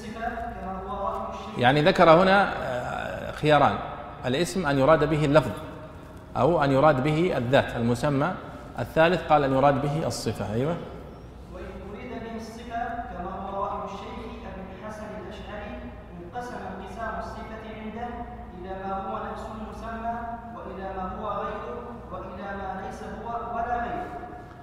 [1.58, 3.78] يعني ذكر هنا آه، خياران
[4.26, 5.67] الاسم أن يراد به اللفظ.
[6.39, 8.34] أو أن يراد به الذات المسمى
[8.78, 10.76] الثالث قال أن يراد به الصفة أيوة.
[11.55, 12.78] وإن أريد به الصفة
[13.11, 14.18] كما هو رأي الشيخ
[14.49, 15.78] أبي الحسن الأشعري
[16.24, 18.09] انقسم انقسام الصفة عنده
[18.61, 20.18] إلى ما هو نفس المسمى
[20.57, 21.78] وإلى ما هو غيره
[22.12, 24.07] وإلى ما ليس هو ولا غيره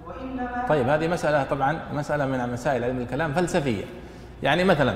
[0.08, 3.86] وإنما طيب هذه مسألة طبعا مسألة من مسائل علم الكلام فلسفية.
[4.44, 4.94] يعني مثلا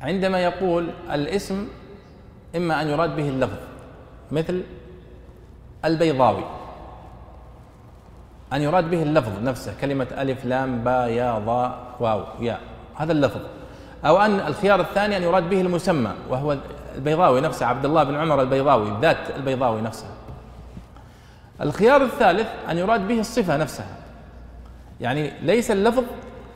[0.00, 1.68] عندما يقول الاسم
[2.56, 3.73] إما أن يراد به اللفظ
[4.32, 4.62] مثل
[5.84, 6.44] البيضاوي.
[8.52, 12.58] أن يراد به اللفظ نفسه كلمة ألف لام با يا ضاء واو يا
[12.94, 13.40] هذا اللفظ.
[14.06, 16.56] أو أن الخيار الثاني أن يراد به المسمى وهو
[16.94, 20.10] البيضاوي نفسه عبد الله بن عمر البيضاوي ذات البيضاوي نفسها
[21.60, 23.96] الخيار الثالث أن يراد به الصفة نفسها.
[25.00, 26.04] يعني ليس اللفظ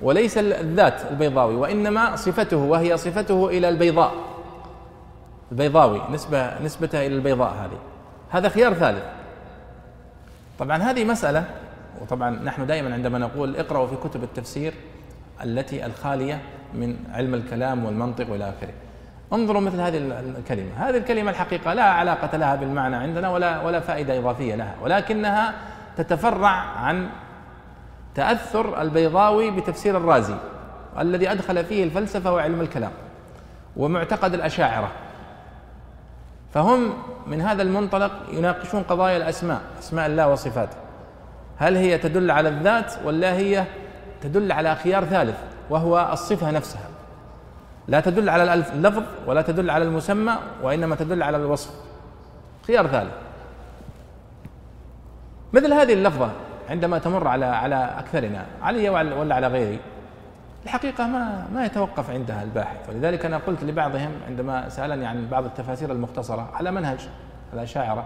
[0.02, 4.12] وليس الذات البيضاوي وإنما صفته وهي صفته إلى البيضاء.
[5.52, 7.78] البيضاوي نسبة نسبته إلى البيضاء هذه.
[8.30, 9.04] هذا خيار ثالث.
[10.58, 11.44] طبعا هذه مسألة
[12.02, 14.74] وطبعا نحن دائما عندما نقول اقرأوا في كتب التفسير
[15.44, 16.40] التي الخالية
[16.74, 18.72] من علم الكلام والمنطق والى آخره.
[19.32, 19.96] انظروا مثل هذه
[20.38, 25.54] الكلمة، هذه الكلمة الحقيقة لا علاقة لها بالمعنى عندنا ولا ولا فائدة إضافية لها، ولكنها
[25.96, 27.08] تتفرع عن
[28.14, 30.36] تأثر البيضاوي بتفسير الرازي
[30.98, 32.92] الذي أدخل فيه الفلسفة وعلم الكلام
[33.76, 34.90] ومعتقد الأشاعرة.
[36.54, 36.92] فهم
[37.26, 40.76] من هذا المنطلق يناقشون قضايا الأسماء أسماء الله وصفاته.
[41.58, 43.64] هل هي تدل على الذات ولا هي
[44.20, 45.36] تدل على خيار ثالث
[45.70, 46.88] وهو الصفة نفسها.
[47.88, 51.70] لا تدل على اللفظ ولا تدل على المسمى وإنما تدل على الوصف.
[52.66, 53.12] خيار ثالث.
[55.52, 56.30] مثل هذه اللفظة
[56.70, 59.78] عندما تمر على على أكثرنا علي ولا على غيري
[60.68, 62.88] الحقيقة ما ما يتوقف عندها الباحث.
[62.88, 67.08] ولذلك أنا قلت لبعضهم عندما سألني عن بعض التفاسير المختصرة على منهج
[67.52, 68.04] الأشاعرة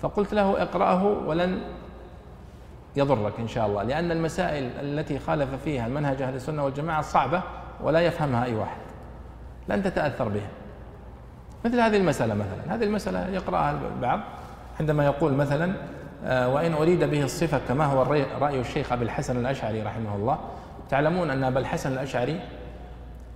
[0.00, 1.60] فقلت له اقرأه ولن
[2.96, 7.42] يضرك إن شاء الله لأن المسائل التي خالف فيها منهج أهل السنة والجماعة صعبة
[7.80, 8.80] ولا يفهمها أي واحد.
[9.68, 10.48] لن تتأثر بها
[11.64, 12.74] مثل هذه المسألة مثلا.
[12.74, 14.20] هذه المسألة يقرأها البعض
[14.80, 15.72] عندما يقول مثلا
[16.24, 18.02] آه، وإن أريد به الصفة كما هو
[18.40, 20.38] رأي الشيخ أبي الحسن الأشعري رحمه الله
[20.90, 22.40] تعلمون أن أبا الحسن الأشعري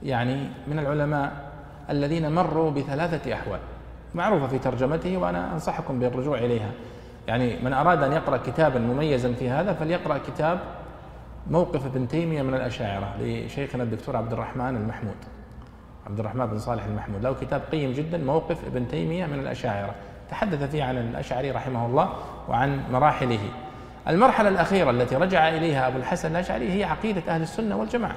[0.02, 1.32] يعني من العلماء
[1.90, 3.60] الذين مروا بثلاثة أحوال
[4.14, 6.70] معروفة في ترجمته وأنا أنصحكم بالرجوع إليها.
[7.28, 10.58] يعني من أراد أن يقرأ كتابا مميزا في هذا فليقرأ كتاب
[11.50, 15.16] موقف ابن تيمية من الأشاعرة لشيخنا الدكتور عبد الرحمن المحمود
[16.06, 17.22] عبد الرحمن بن صالح المحمود.
[17.22, 19.94] له كتاب قيم جدا موقف ابن تيمية من الأشاعرة.
[20.30, 22.12] تحدث فيه عن الأشعري رحمه الله
[22.48, 23.50] وعن مراحله.
[24.08, 28.16] المرحلة الأخيرة التي رجع إليها أبو الحسن الأشعري هي عقيدة أهل السنة والجماعة.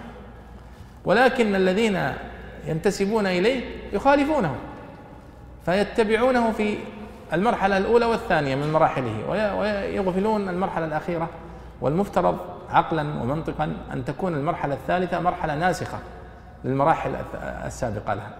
[1.05, 2.13] ولكن الذين
[2.67, 3.63] ينتسبون إليه
[3.93, 4.55] يخالفونه
[5.65, 6.77] فيتبعونه في
[7.33, 9.29] المرحلة الأولى والثانية من مراحله
[9.59, 11.29] ويغفلون المرحلة الأخيرة.
[11.81, 12.38] والمفترض
[12.69, 15.99] عقلا ومنطقا أن تكون المرحلة الثالثة مرحلة ناسخة
[16.63, 17.15] للمراحل
[17.65, 18.31] السابقة لها.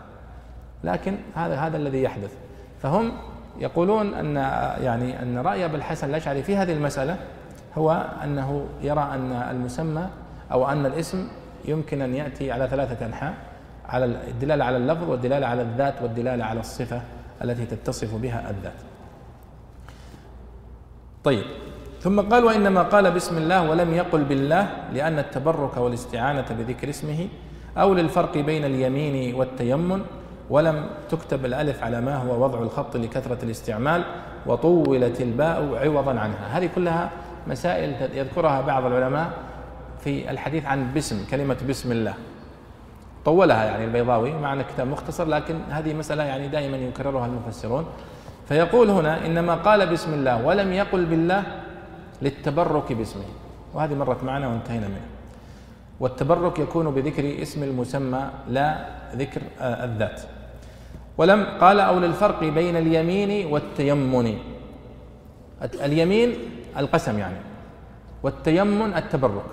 [0.84, 2.32] لكن هذا هذا الذي يحدث.
[2.84, 3.12] فهم
[3.60, 4.36] يقولون أن
[4.84, 7.18] يعني أن رأي ابي الحسن الأشعري في هذه المسألة
[7.78, 10.10] هو أنه يرى أن المسمى
[10.52, 11.28] أو أن الاسم
[11.66, 13.34] يمكن أن يأتي على ثلاثة أنحاء
[13.86, 17.02] على الدلالة على اللفظ والدلالة على الذات والدلالة على الصفة
[17.44, 18.74] التي تتصف بها الذات.
[21.24, 21.44] طيب
[22.02, 27.28] ثم قال وإنما قال بسم الله ولم يقل بالله لأن التبرك والاستعانة بذكر اسمه
[27.78, 30.02] أو للفرق بين اليمين والتيمن
[30.50, 34.04] ولم تكتب الألف على ما هو وضع الخط لكثرة الاستعمال
[34.46, 36.58] وطولت الباء عوضا عنها.
[36.58, 37.10] هذه كلها
[37.48, 39.30] مسائل يذكرها بعض العلماء
[40.00, 42.14] في الحديث عن بسم كلمة بسم الله.
[43.26, 47.86] طولها يعني البيضاوي مع أن كتاب مختصر لكن هذه مسألة يعني دائما يكررها المفسرون.
[48.48, 51.44] فيقول هنا إنما قال بسم الله ولم يقل بالله
[52.22, 53.24] للتبرك باسمه.
[53.74, 55.08] وهذه مرت معنا وانتهينا منها
[56.00, 58.86] والتبرك يكون بذكر اسم المسمى لا
[59.16, 60.22] ذكر آه، الذات.
[61.18, 64.38] ولم قال أو للفرق بين اليمين والتيمن.
[65.82, 66.30] اليمين
[66.78, 67.42] القسم يعني
[68.24, 69.52] والتيمن التبرك.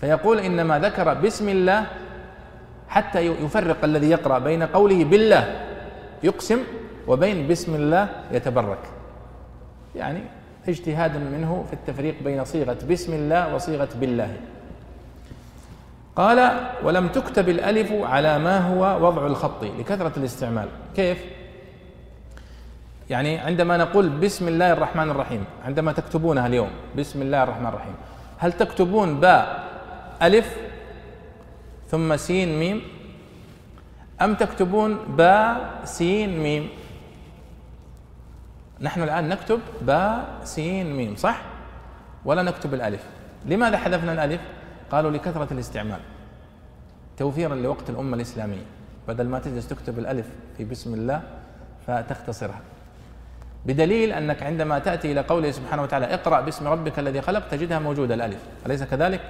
[0.00, 1.86] فيقول إنما ذكر بسم الله
[2.88, 5.44] حتى يفرق الذي يقرأ بين قوله بالله
[6.22, 6.58] يقسم
[7.08, 8.84] وبين بسم الله يتبرك.
[9.96, 10.20] يعني
[10.68, 14.36] اجتهاد منه في التفريق بين صيغة بسم الله وصيغة بالله.
[16.16, 16.38] قال
[16.82, 20.68] ولم تكتب الألف على ما هو وضع الخط لكثرة الاستعمال.
[20.96, 21.18] كيف؟
[23.10, 27.94] يعني عندما نقول بسم الله الرحمن الرحيم عندما تكتبونها اليوم بسم الله الرحمن الرحيم
[28.38, 29.64] هل تكتبون باء
[30.22, 30.56] ألف
[31.88, 32.82] ثم سين ميم؟
[34.22, 36.68] أم تكتبون باء سين ميم؟
[38.80, 41.42] نحن الآن نكتب باء سين ميم صح؟
[42.24, 43.04] ولا نكتب الألف.
[43.46, 44.40] لماذا حذفنا الألف؟
[44.90, 46.00] قالوا لكثرة الاستعمال.
[47.16, 48.62] توفيرا لوقت الأمة الإسلامية.
[49.08, 50.26] بدل ما تجلس تكتب الألف
[50.56, 51.22] في بسم الله
[51.86, 52.60] فتختصرها.
[53.66, 58.14] بدليل أنك عندما تأتي إلى قوله سبحانه وتعالى اقرأ باسم ربك الذي خلق تجدها موجودة
[58.14, 58.40] الألف.
[58.66, 59.20] أليس كذلك؟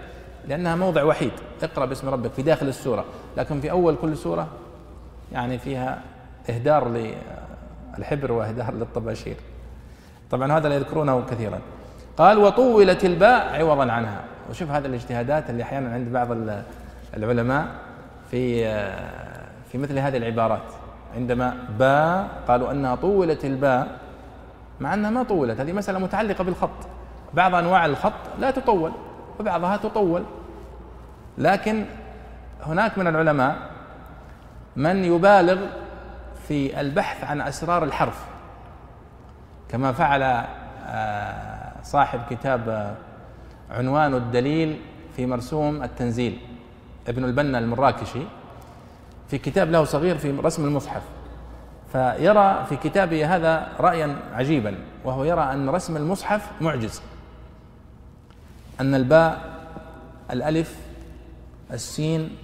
[0.48, 1.32] لأنها موضع وحيد.
[1.62, 3.04] اقرأ باسم ربك في داخل السورة.
[3.36, 4.48] لكن في أول كل سورة
[5.32, 6.00] يعني فيها
[6.50, 7.12] إهدار
[7.98, 9.36] للحبر وإهدار للطباشير.
[10.30, 11.58] طبعا هذا لا يذكرونه كثيرا.
[12.16, 14.24] قال وطولت الباء عوضا عنها.
[14.50, 16.32] وشوف هذه الاجتهادات اللي أحيانا عند بعض
[17.16, 17.66] العلماء
[18.30, 18.64] في
[19.72, 20.72] في مثل هذه العبارات.
[21.16, 23.98] عندما باء قالوا أنها طولت الباء
[24.80, 26.70] مع أنها ما طولت هذه مسألة متعلقة بالخط.
[27.34, 28.92] بعض أنواع الخط لا تطول
[29.40, 30.24] وبعضها تطول.
[31.38, 31.84] لكن
[32.62, 33.56] هناك من العلماء
[34.76, 35.66] من يبالغ
[36.48, 38.26] في البحث عن أسرار الحرف.
[39.68, 40.22] كما فعل
[40.86, 42.96] آه، صاحب كتاب
[43.70, 44.80] عنوان الدليل
[45.16, 46.38] في مرسوم التنزيل.
[47.08, 48.22] ابن البنا المراكشي
[49.28, 51.02] في كتاب له صغير في رسم المصحف
[51.92, 54.74] فيرى في كتابه هذا رأيا عجيبا
[55.04, 57.02] وهو يرى أن رسم المصحف معجز.
[58.80, 59.40] أن الباء
[60.30, 60.76] الألف
[61.72, 62.36] السين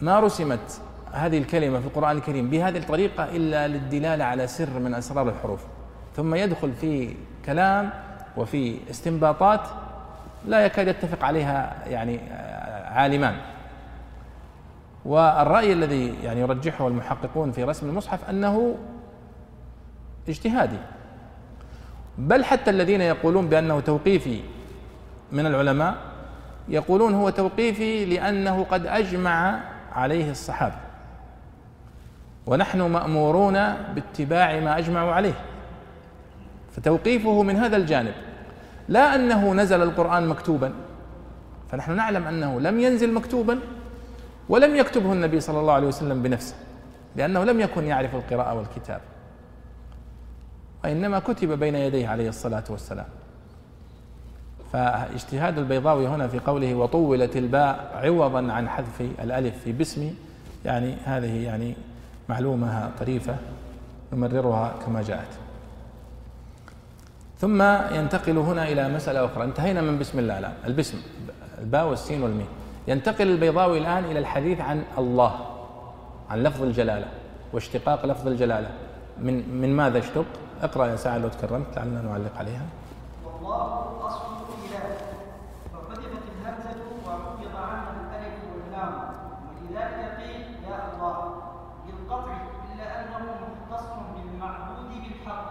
[0.00, 0.80] ما رسمت
[1.12, 5.60] هذه الكلمة في القرآن الكريم بهذه الطريقة إلا للدلالة على سر من أسرار الحروف.
[6.16, 7.14] ثم يدخل في
[7.44, 7.90] كلام
[8.36, 9.60] وفي استنباطات
[10.46, 12.20] لا يكاد يتفق عليها يعني
[12.94, 13.36] عالمان.
[15.04, 18.76] والرأي الذي يعني يرجحه المحققون في رسم المصحف أنه
[20.28, 20.78] اجتهادي.
[22.18, 24.40] بل حتى الذين يقولون بأنه توقيفي
[25.32, 25.94] من العلماء
[26.68, 29.60] يقولون هو توقيفي لأنه قد أجمع
[29.92, 30.74] عليه الصحابة.
[32.46, 33.52] ونحن مأمورون
[33.94, 35.34] باتباع ما أجمعوا عليه.
[36.76, 38.14] فتوقيفه من هذا الجانب.
[38.88, 40.72] لا أنه نزل القرآن مكتوبا.
[41.74, 43.58] فنحن نعلم أنه لم ينزل مكتوبا
[44.48, 46.54] ولم يكتبه النبي صلى الله عليه وسلم بنفسه
[47.16, 49.00] لأنه لم يكن يعرف القراءة والكتاب.
[50.84, 53.06] وإنما كتب بين يديه عليه الصلاة والسلام.
[54.72, 60.14] فاجتهاد البيضاوي هنا في قوله وطولت الباء عوضا عن حذف الألف في باسم
[60.64, 61.74] يعني هذه يعني
[62.28, 63.36] معلومة طريفة
[64.12, 65.28] نمررها كما جاءت.
[67.40, 67.62] ثم
[67.94, 69.44] ينتقل هنا إلى مسألة أخرى.
[69.44, 70.52] انتهينا من بسم الله الآن.
[70.66, 70.98] البسم.
[71.64, 72.46] الباء والسين والميم.
[72.88, 75.32] ينتقل البيضاوي الآن إلى الحديث عن الله
[76.30, 77.06] عن لفظ الجلالة
[77.52, 78.70] واشتقاق لفظ الجلالة.
[79.18, 80.24] من من ماذا اشتق؟
[80.62, 82.66] اقرأ يا سعد لو تكرمت لعلنا نعلق عليها.
[83.24, 83.64] والله
[84.06, 84.24] اصل
[84.70, 84.96] الاله
[85.72, 88.92] فحذفت الهمزه وحفظ عنها الالف واللام
[89.46, 91.16] ولذلك قيل يا الله
[91.86, 92.36] بالقطع
[92.72, 95.46] الا انه مختص بالمعبود بالحق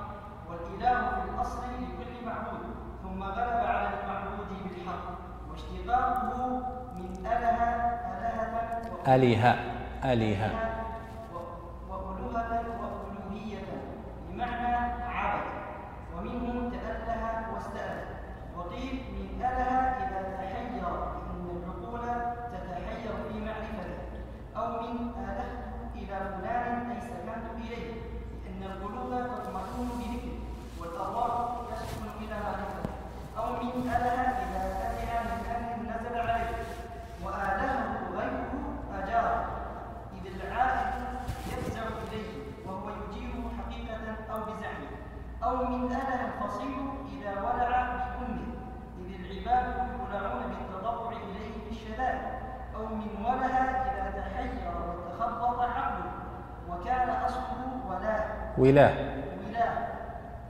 [0.49, 2.65] والاله في الاصل لكل معبود
[3.03, 5.05] ثم غلب على المعبود بالحق
[5.51, 6.61] واشتقاقه
[6.95, 7.59] من اله
[8.13, 9.55] الهه آلهة
[10.05, 10.51] آلهة
[11.33, 13.63] و- وألوهة وألوهية
[14.29, 15.43] بمعنى عبد
[16.17, 18.05] ومنه تأله واستأله
[18.57, 19.73] وقيل من أله
[20.03, 22.01] إذا تحير فإن العقول
[22.53, 23.93] تتحير في معرفته
[24.57, 25.63] أو من آلهت
[25.95, 27.93] إلى فلان أي سكنت إليه
[28.43, 30.33] لأن القلوب تطمئن بذكره
[30.79, 32.89] والأرواح تسكن إلى معرفته
[33.37, 36.63] أو من أله إذا سمع من أمر نزل عليه
[37.23, 38.53] وآلهه غيره
[39.03, 39.45] أجاره
[40.25, 40.93] إذ العائد
[41.47, 42.31] يفزع إليه
[42.67, 43.97] وهو يجيره حقيقة
[44.33, 44.93] أو بزعمه
[45.43, 48.45] أو من أله الفصيل إذا ولع بأمه
[48.99, 52.21] إذ العباد يولعون بالتضرع إليه في الشدائد
[52.75, 56.11] أو من وله إذا تحير وتخبط عقله
[56.69, 57.81] وكان أصله
[58.63, 59.87] ولاه ولاة ولاة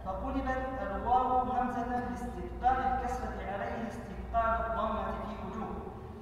[0.05, 5.75] فقلبت الواو همزة لاستثقال الكسرة عليه استثقال الضمة في وجوه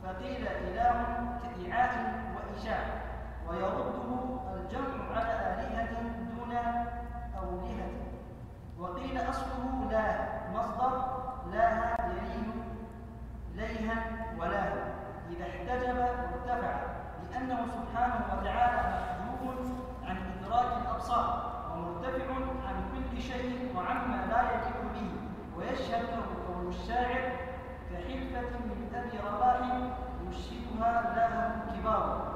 [0.03, 1.05] فقيل إله
[1.43, 3.01] كإعاء وإشاء
[3.49, 4.09] ويرده
[4.55, 5.91] الجمع على آلهة
[6.35, 6.51] دون
[7.39, 7.89] أولهة
[8.79, 10.05] وقيل أصله لا
[10.53, 11.05] مصدر
[11.51, 12.53] لاها يليه
[13.55, 14.03] ليها
[14.39, 14.85] ولاها
[15.31, 16.73] إذا احتجب وارتفع
[17.31, 19.65] لأنه سبحانه وتعالى محجوب
[20.05, 22.33] عن إدراك الأبصار ومرتفع
[22.67, 25.11] عن كل شيء وعما لا يليق به
[25.57, 27.31] ويشهد له قول الشاعر
[27.91, 29.59] كحلفة من أبي رباح
[30.29, 32.27] يشهدها لها كبار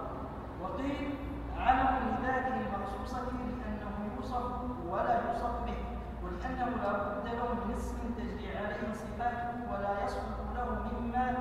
[0.62, 1.16] وقيل
[1.58, 4.46] علم لذاته المخصوصة لأنه يوصف
[4.90, 5.78] ولا يوصف به
[6.24, 11.32] ولأنه لا بد له من اسم تجري عليه صفاته ولا يصلح له مما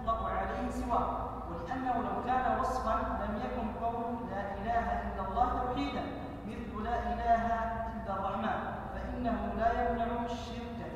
[0.00, 6.02] يطلق عليه سواه ولأنه لو كان وصفا لم يكن قول لا إله إلا الله توحيدا
[6.46, 7.42] مثل لا إله
[7.96, 8.60] إلا الرحمن
[8.94, 10.92] فإنه لا يمنع الشركة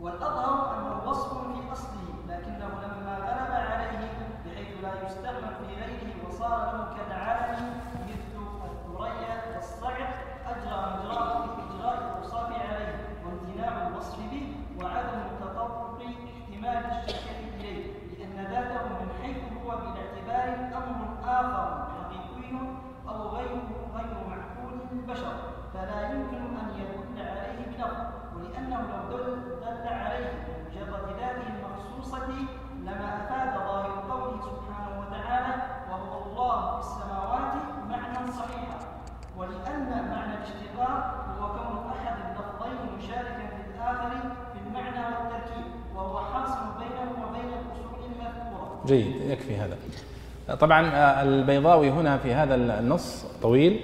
[0.00, 4.10] والأظهر أنه وصف في أصله لكنه لما غلب عليه
[4.46, 10.10] بحيث لا يستعمل في غيره وصار له كالعالم مثل الثريا والصعق
[10.46, 18.46] أجرى مجراه في إجراء الأوصاف عليه وامتناع الوصف به وعدم تطرق احتمال الشركة إليه لأن
[18.52, 22.58] ذاته من حيث هو بالاعتبار أمر آخر حقيقي
[23.08, 23.50] أو غير
[23.96, 25.34] غير معقول للبشر
[25.74, 27.96] فلا يمكن أن يدل عليه بلفظ
[28.36, 32.26] ولأنه لو دل, دل عليه بمجرد ذاته المخصوصة
[32.82, 37.52] لما أفاد ظاهر قوله سبحانه وتعالى وهو الله في السماوات
[37.88, 38.78] معنى صحيحا
[39.36, 44.10] ولأن معنى الاشتقاق هو كون أحد اللفظين مشاركا في الآخر
[44.52, 45.64] في المعنى والتركيب
[45.96, 49.76] وهو حاصل بينه وبين الأصول المذكورة جيد يكفي هذا
[50.60, 53.80] طبعا آه، البيضاوي هنا في هذا النص طويل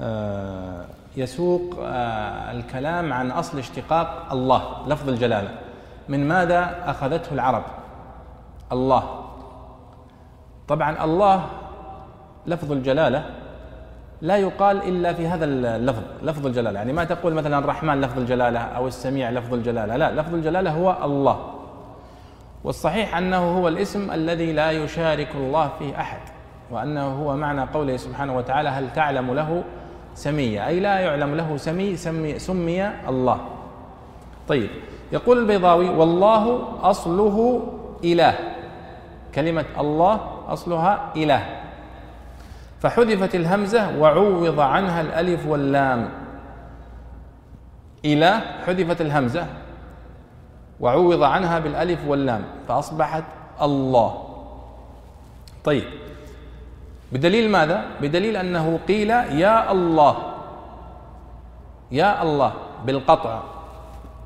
[0.00, 0.84] آه،
[1.16, 5.48] يسوق آه، الكلام عن أصل اشتقاق الله لفظ الجلالة.
[6.08, 7.62] من ماذا أخذته العرب؟
[8.72, 9.24] الله.
[10.68, 11.46] طبعا الله
[12.46, 13.24] لفظ الجلالة
[14.22, 16.78] لا يقال إلا في هذا اللفظ لفظ الجلالة.
[16.78, 20.96] يعني ما تقول مثلا الرحمن لفظ الجلالة أو السميع لفظ الجلالة لا لفظ الجلالة هو
[21.04, 21.53] الله.
[22.64, 26.20] والصحيح أنه هو الاسم الذي لا يشارك الله فيه أحد
[26.70, 29.64] وأنه هو معنى قوله سبحانه وتعالى هل تعلم له
[30.14, 33.40] سميا أي لا يعلم له سمي سمي, سمي الله.
[34.48, 34.70] طيب
[35.12, 37.62] يقول البيضاوي والله أصله
[38.04, 38.34] إله.
[39.34, 41.42] كلمة الله أصلها إله.
[42.80, 46.08] فحذفت الهمزة وعوض عنها الألف واللام.
[48.04, 49.46] إله حذفت الهمزة
[50.80, 53.24] وعوض عنها بالألف واللام فأصبحت
[53.62, 54.24] الله.
[55.64, 55.84] طيب
[57.12, 60.16] بدليل ماذا؟ بدليل أنه قيل يا الله
[61.92, 62.52] يا الله
[62.86, 63.40] بالقطع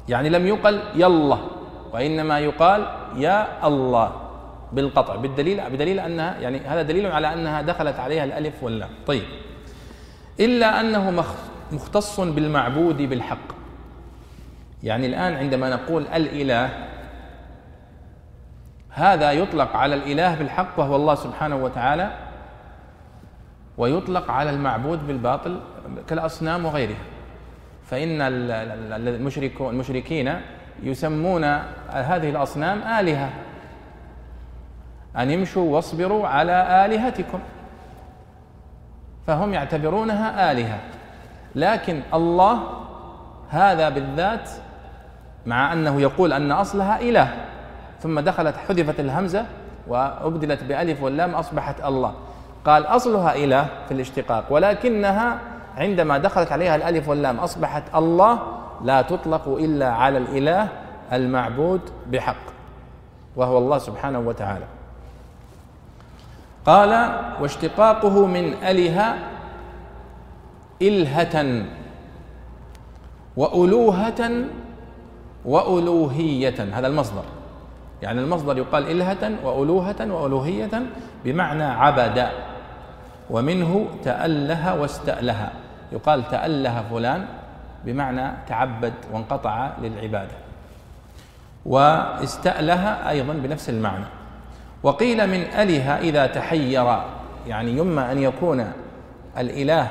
[0.08, 1.38] يعني لم يقل يلا
[1.92, 4.12] وإنما يقال يا الله
[4.72, 5.16] بالقطع.
[5.16, 8.90] بالدليل بدليل أنها يعني هذا دليل على أنها دخلت عليها الألف واللام.
[9.06, 9.24] طيب
[10.40, 11.24] إلا أنه
[11.72, 13.57] مختص بالمعبود بالحق.
[14.82, 16.70] يعني الآن عندما نقول الإله
[18.90, 22.10] هذا يطلق على الإله بالحق وهو الله سبحانه وتعالى
[23.78, 25.60] ويطلق على المعبود بالباطل
[26.08, 27.04] كالأصنام وغيرها.
[27.84, 28.18] فإن
[29.60, 30.40] المشركين
[30.82, 31.44] يسمون
[31.88, 33.30] هذه الأصنام آلهة.
[35.16, 37.40] أن يمشوا واصبروا على آلهتكم.
[39.26, 40.80] فهم يعتبرونها آلهة.
[41.54, 42.60] لكن الله
[43.50, 44.50] هذا بالذات
[45.46, 47.34] مع أنه يقول أن أصلها إله.
[48.02, 49.46] ثم دخلت حذفت الهمزة
[49.88, 52.14] وأبدلت بألف واللام أصبحت الله.
[52.64, 55.38] قال أصلها إله في الاشتقاق ولكنها
[55.76, 58.38] عندما دخلت عليها الألف واللام أصبحت الله
[58.84, 60.68] لا تطلق إلا على الإله
[61.12, 62.44] المعبود بحق
[63.36, 64.64] وهو الله سبحانه وتعالى.
[66.66, 66.90] قال
[67.40, 69.14] واشتقاقه من أله
[70.82, 71.64] إلهة
[73.36, 74.44] وألوهة
[75.48, 77.24] وألوهية هذا المصدر.
[78.02, 80.82] يعني المصدر يقال إلهة وألوهة وألوهية
[81.24, 82.28] بمعنى عبد
[83.30, 85.50] ومنه تأله واستأله.
[85.92, 87.26] يقال تأله فلان
[87.84, 90.36] بمعنى تعبد وانقطع للعبادة.
[91.66, 94.04] واستأله أيضا بنفس المعنى.
[94.82, 96.98] وقيل من أله إذا تحير
[97.46, 98.72] يعني إما أن يكون
[99.38, 99.90] الإله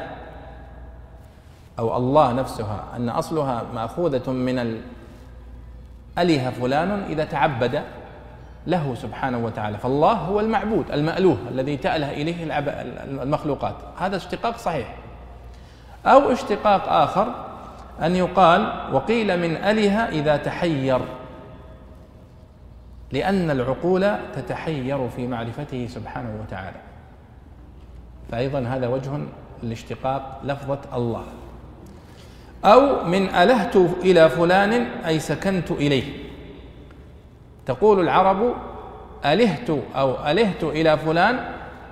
[1.80, 4.82] أو الله نفسها أن أصلها مأخوذة من
[6.18, 7.82] أله فلان إذا تعبد
[8.68, 9.78] له سبحانه وتعالى.
[9.78, 12.64] فالله هو المعبود المألوه الذي تأله إليه
[13.24, 13.76] المخلوقات.
[13.98, 14.96] هذا اشتقاق صحيح.
[16.06, 17.28] أو اشتقاق آخر
[18.02, 21.00] أن يقال وقيل من أله إذا تحير.
[23.12, 26.78] لأن العقول تتحير في معرفته سبحانه وتعالى.
[28.32, 29.12] فأيضا هذا وجه
[29.64, 31.24] لاشتقاق لفظة الله.
[32.66, 34.74] أو من ألهت إلى فلان
[35.08, 36.04] أي سكنت إليه.
[37.66, 38.54] تقول العرب
[39.26, 41.40] ألهت أو ألهت إلى فلان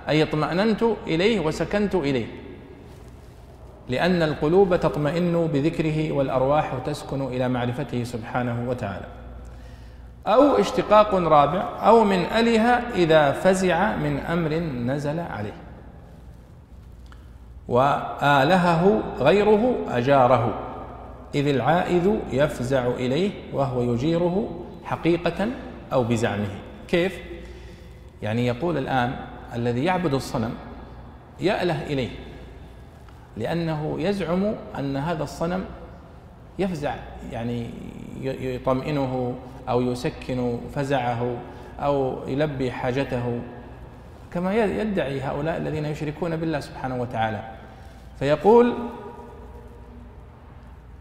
[0.08, 2.26] أي اطمأننت إليه وسكنت إليه.
[3.88, 9.06] لأن القلوب تطمئن بذكره والأرواح تسكن إلى معرفته سبحانه وتعالى.
[10.26, 12.62] أو اشتقاق رابع أو من أله
[12.94, 14.54] إذا فزع من أمر
[14.94, 15.65] نزل عليه.
[17.68, 20.54] وآلهه غيره أجاره
[21.34, 24.48] إذ العائذ يفزع إليه وهو يجيره
[24.84, 25.48] حقيقة
[25.92, 26.48] أو بزعمه
[26.88, 27.18] كيف؟
[28.22, 29.16] يعني يقول الآن
[29.54, 30.54] الذي يعبد الصنم
[31.40, 32.10] يأله إليه
[33.36, 35.64] لأنه يزعم أن هذا الصنم
[36.58, 36.94] يفزع
[37.32, 37.70] يعني
[38.22, 39.34] يطمئنه
[39.68, 41.36] أو يسكن فزعه
[41.80, 43.40] أو يلبي حاجته
[44.32, 47.55] كما يدعي هؤلاء الذين يشركون بالله سبحانه وتعالى
[48.18, 48.74] فيقول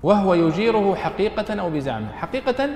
[0.04, 2.12] وهو يجيره حقيقة أو بزعمه.
[2.12, 2.70] حقيقة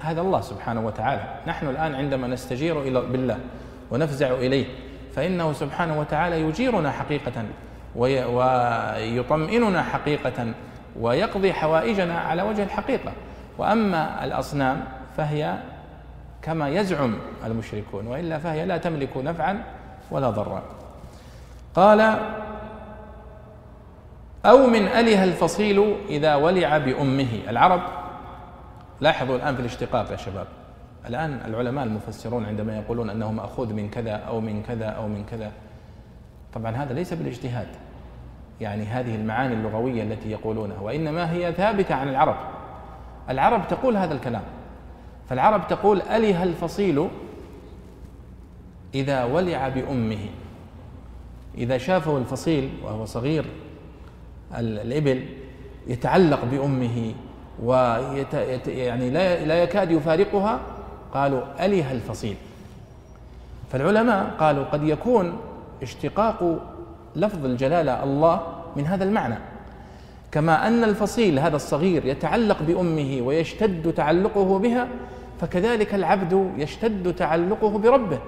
[0.00, 1.22] هذا الله سبحانه وتعالى.
[1.46, 3.38] نحن الآن عندما نستجير إلى بالله
[3.90, 4.66] ونفزع إليه
[5.12, 7.44] فإنه سبحانه وتعالى يجيرنا حقيقة
[7.96, 10.54] ويطمئننا حقيقة
[11.00, 13.12] ويقضي حوائجنا على وجه الحقيقة.
[13.58, 14.84] وأما الأصنام
[15.16, 15.58] فهي
[16.42, 19.62] كما يزعم المشركون وإلا فهي لا تملك نفعا
[20.10, 20.62] ولا ضرا.
[21.74, 22.18] قال
[24.46, 27.28] أو من أله الفصيل إذا ولع بأمه.
[27.48, 27.80] العرب
[29.00, 30.46] لاحظوا الآن في الاشتقاق يا شباب.
[31.06, 35.52] الآن العلماء المفسرون عندما يقولون أنه مأخوذ من كذا أو من كذا أو من كذا
[36.54, 37.68] طبعا هذا ليس بالاجتهاد.
[38.60, 42.36] يعني هذه المعاني اللغوية التي يقولونها وإنما هي ثابتة عن العرب.
[43.30, 44.42] العرب تقول هذا الكلام.
[45.28, 47.08] فالعرب تقول أله الفصيل
[48.94, 50.26] إذا ولع بأمه.
[51.58, 53.44] إذا شافه الفصيل وهو صغير
[54.58, 55.24] الإبل
[55.86, 57.14] يتعلق بأمه
[57.62, 58.34] ويت
[58.66, 60.60] يعني لا لا يكاد يفارقها
[61.14, 62.36] قالوا أله الفصيل
[63.72, 65.38] فالعلماء قالوا قد يكون
[65.82, 66.58] اشتقاق
[67.16, 68.40] لفظ الجلالة الله
[68.76, 69.38] من هذا المعنى
[70.32, 74.88] كما أن الفصيل هذا الصغير يتعلق بأمه ويشتد تعلقه بها
[75.40, 78.18] فكذلك العبد يشتد تعلقه بربه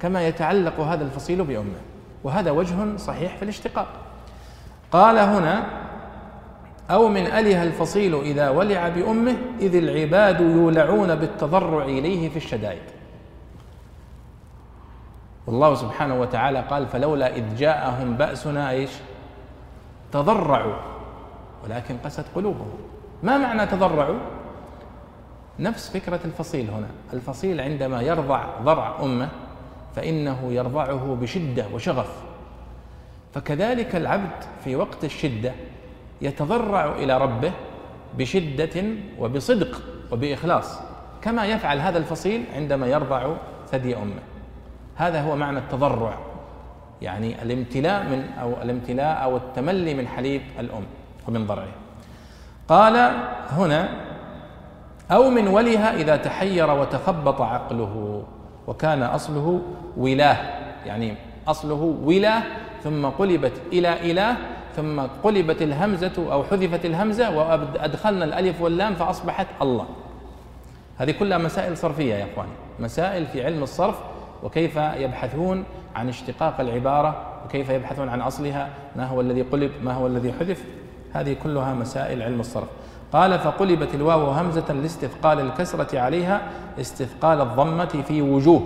[0.00, 1.80] كما يتعلق هذا الفصيل بأمه
[2.24, 3.88] وهذا وجه صحيح في الاشتقاق.
[4.94, 5.66] قال هنا
[6.90, 12.82] أو من أله الفصيل إذا ولع بأمه إذ العباد يولعون بالتضرع إليه في الشدائد.
[15.46, 18.90] والله سبحانه وتعالى قال فلولا إذ جاءهم بأسنا إيش؟
[20.12, 20.76] تضرعوا.
[21.64, 22.70] ولكن قست قلوبهم.
[23.22, 24.18] ما معنى تضرعوا؟
[25.58, 26.88] نفس فكرة الفصيل هنا.
[27.12, 29.28] الفصيل عندما يرضع ضرع أمه
[29.96, 32.33] فإنه يرضعه بشدة وشغف.
[33.34, 35.52] فكذلك العبد في وقت الشدة
[36.22, 37.52] يتضرع إلى ربه
[38.18, 38.84] بشدة
[39.18, 39.82] وبصدق
[40.12, 40.80] وبإخلاص
[41.22, 43.34] كما يفعل هذا الفصيل عندما يرضع
[43.70, 44.22] ثدي أمه.
[44.96, 46.18] هذا هو معنى التضرع
[47.02, 50.84] يعني الامتلاء من أو الامتلاء أو التملي من حليب الأم
[51.28, 51.74] ومن ضرعها
[52.68, 52.96] قال
[53.50, 53.88] هنا
[55.10, 58.24] أو من ولها إذا تحير وتخبط عقله
[58.66, 59.62] وكان أصله
[59.96, 60.36] ولاة
[60.86, 61.16] يعني
[61.48, 62.42] أصله ولاه
[62.84, 64.36] ثم قلبت إلى إله
[64.76, 69.86] ثم قلبت الهمزة أو حذفت الهمزة وأدخلنا الألف واللام فأصبحت الله.
[70.98, 72.50] هذه كلها مسائل صرفية يا إخواني.
[72.80, 74.00] مسائل في علم الصرف
[74.42, 75.64] وكيف يبحثون
[75.96, 80.64] عن اشتقاق العبارة وكيف يبحثون عن أصلها ما هو الذي قلب ما هو الذي حذف؟
[81.12, 82.68] هذه كلها مسائل علم الصرف.
[83.12, 86.42] قال فقلبت الواو همزة لاستثقال الكسرة عليها
[86.80, 88.62] استثقال الضمة في وجوه.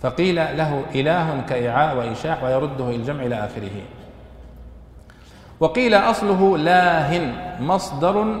[0.00, 3.82] فقيل له إله كإعاء وإشاح ويرده الجمع إلى آخره.
[5.60, 7.20] وقيل أصله لاه
[7.60, 8.40] مصدر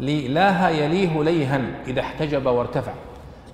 [0.00, 2.92] للاه يليه ليها إذا احتجب وارتفع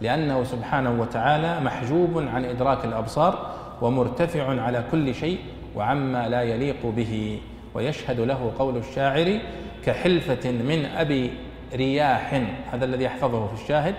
[0.00, 3.50] لأنه سبحانه وتعالى محجوب عن إدراك الأبصار
[3.82, 5.38] ومرتفع على كل شيء
[5.76, 7.40] وعما لا يليق به.
[7.74, 9.38] ويشهد له قول الشاعر
[9.84, 11.30] كحلفة من أبي
[11.74, 12.42] رياح
[12.72, 13.94] هذا الذي يحفظه في الشاهد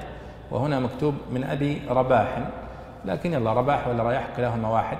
[0.51, 2.37] وهنا مكتوب من أبي رباح.
[3.05, 4.97] لكن يلا رباح ولا رياح كلاهما واحد.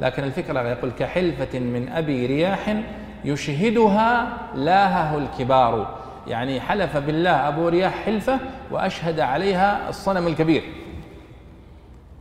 [0.00, 2.76] لكن الفكرة يقول كحلفة من أبي رياح
[3.24, 5.94] يشهدها لاهه الكبار.
[6.26, 8.38] يعني حلف بالله أبو رياح حلفة
[8.70, 10.62] وأشهد عليها الصنم الكبير.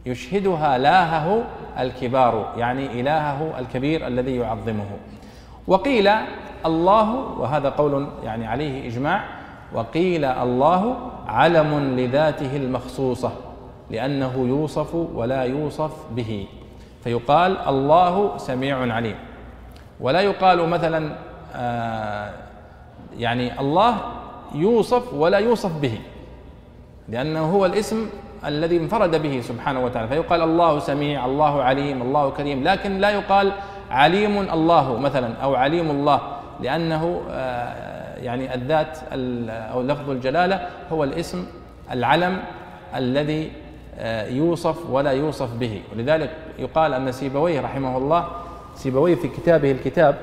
[0.05, 1.43] يشهدها لاهه
[1.79, 4.89] الكبار يعني إلهه الكبير الذي يعظمه.
[5.67, 6.11] وقيل
[6.65, 9.23] الله وهذا قول يعني عليه إجماع
[9.73, 13.31] وقيل الله علم لذاته المخصوصة.
[13.89, 16.47] لأنه يوصف ولا يوصف به.
[17.03, 19.15] فيقال الله سميع عليم.
[19.99, 21.15] ولا يقال مثلا
[21.55, 22.29] آه
[23.17, 23.97] يعني الله
[24.55, 25.99] يوصف ولا يوصف به.
[27.09, 28.09] لأنه هو الاسم
[28.45, 30.07] الذي انفرد به سبحانه وتعالى.
[30.07, 32.63] فيقال الله سميع الله عليم الله كريم.
[32.63, 33.51] لكن لا يقال
[33.91, 36.21] عليم الله مثلا أو عليم الله.
[36.61, 38.97] لأنه آه، يعني الذات
[39.73, 41.45] أو لفظ الجلالة هو الاسم
[41.91, 42.39] العلم
[42.95, 43.51] الذي
[44.29, 45.81] يوصف ولا يوصف به.
[45.93, 48.27] ولذلك يقال أن سيبويه رحمه الله
[48.75, 50.15] سيبويه في كتابه الكتاب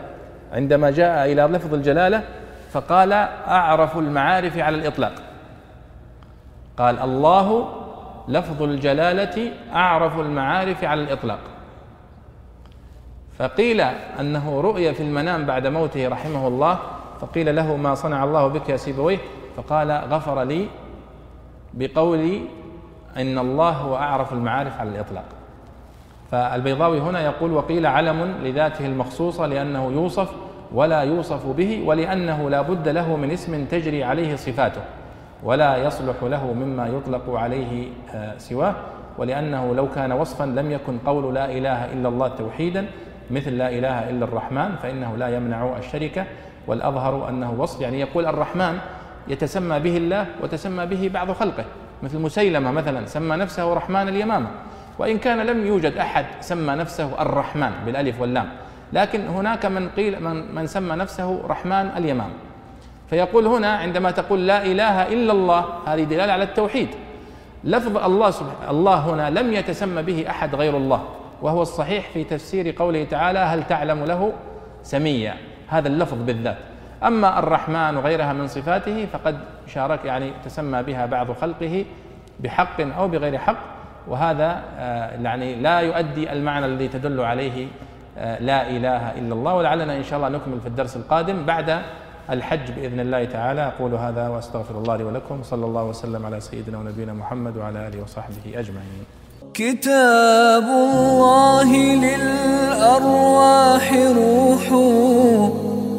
[0.53, 2.23] عندما جاء إلى لفظ الجلالة
[2.73, 5.13] فقال أعرف المعارف على الإطلاق
[6.77, 7.69] قال الله
[8.29, 11.39] لفظ الجلالة أعرف المعارف على الإطلاق
[13.39, 13.81] فقيل
[14.21, 16.79] أنه رؤي في المنام بعد موته رحمه الله
[17.21, 19.19] فقيل له ما صنع الله بك يا سيبويه؟
[19.57, 20.69] فقال غفر لي
[21.75, 22.43] بقولي
[23.17, 25.25] إن الله هو أعرف المعارف على الإطلاق.
[26.31, 30.29] فالبيضاوي هنا يقول وقيل علم لذاته المخصوصة لأنه يوصف
[30.73, 34.81] ولا يوصف به ولأنه لا بد له من اسم تجري عليه صفاته
[35.43, 38.75] ولا يصلح له مما يطلق عليه آه، سواه
[39.19, 42.87] ولأنه لو كان وصفا لم يكن قول لا إله إلا الله توحيدا
[43.31, 46.25] مثل لا إله إلا الرحمن فإنه لا يمنع الشركة
[46.67, 48.79] والأظهر أنه وصف يعني يقول الرحمن
[49.29, 51.65] يتسمى به الله وتسمى به بعض خلقه.
[52.03, 54.49] مثل مسيلمة مثلا سمى نفسه رحمن اليمامة.
[54.99, 58.49] وإن كان لم يوجد أحد سمى نفسه الرحمن بالألف واللام.
[58.93, 62.31] لكن هناك من قيل من, من سمى نفسه رحمن اليمام
[63.11, 66.89] فيقول هنا عندما تقول لا إله إلا الله هذه دلالة على التوحيد.
[67.65, 71.03] لفظ الله سبحانه الله هنا لم يتسمى به أحد غير الله.
[71.43, 74.33] وهو الصحيح في تفسير قوله تعالى هل تعلم له
[74.83, 75.35] سميا.
[75.69, 76.59] هذا اللفظ بالذات.
[77.05, 81.85] أما الرحمن وغيرها من صفاته فقد شارك يعني تسمى بها بعض خلقه
[82.41, 83.57] بحق أو بغير حق
[84.09, 87.69] وهذا آه، يعني لا يؤدي المعنى الذي تدل عليه
[88.19, 89.55] آه، لا إله إلا الله.
[89.55, 91.79] ولعلنا إن شاء الله نكمل في الدرس القادم بعد
[92.31, 93.67] الحج بإذن الله تعالى.
[93.67, 95.43] أقول هذا وأستغفر الله لي ولكم.
[95.43, 99.05] صلى الله وسلم على سيدنا ونبينا محمد وعلى آله وصحبه أجمعين.
[99.55, 104.73] كتاب الله للأرواح روح.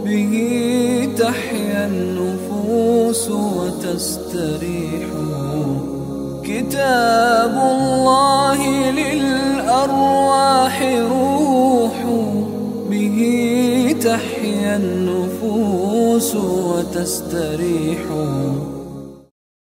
[0.06, 0.34] به
[1.18, 5.08] تحيا النفوس وتستريح.
[6.44, 10.82] كتاب الله للأرواح
[11.12, 11.98] روح
[12.90, 13.20] به
[14.02, 18.00] تحيا النفوس وتستريح.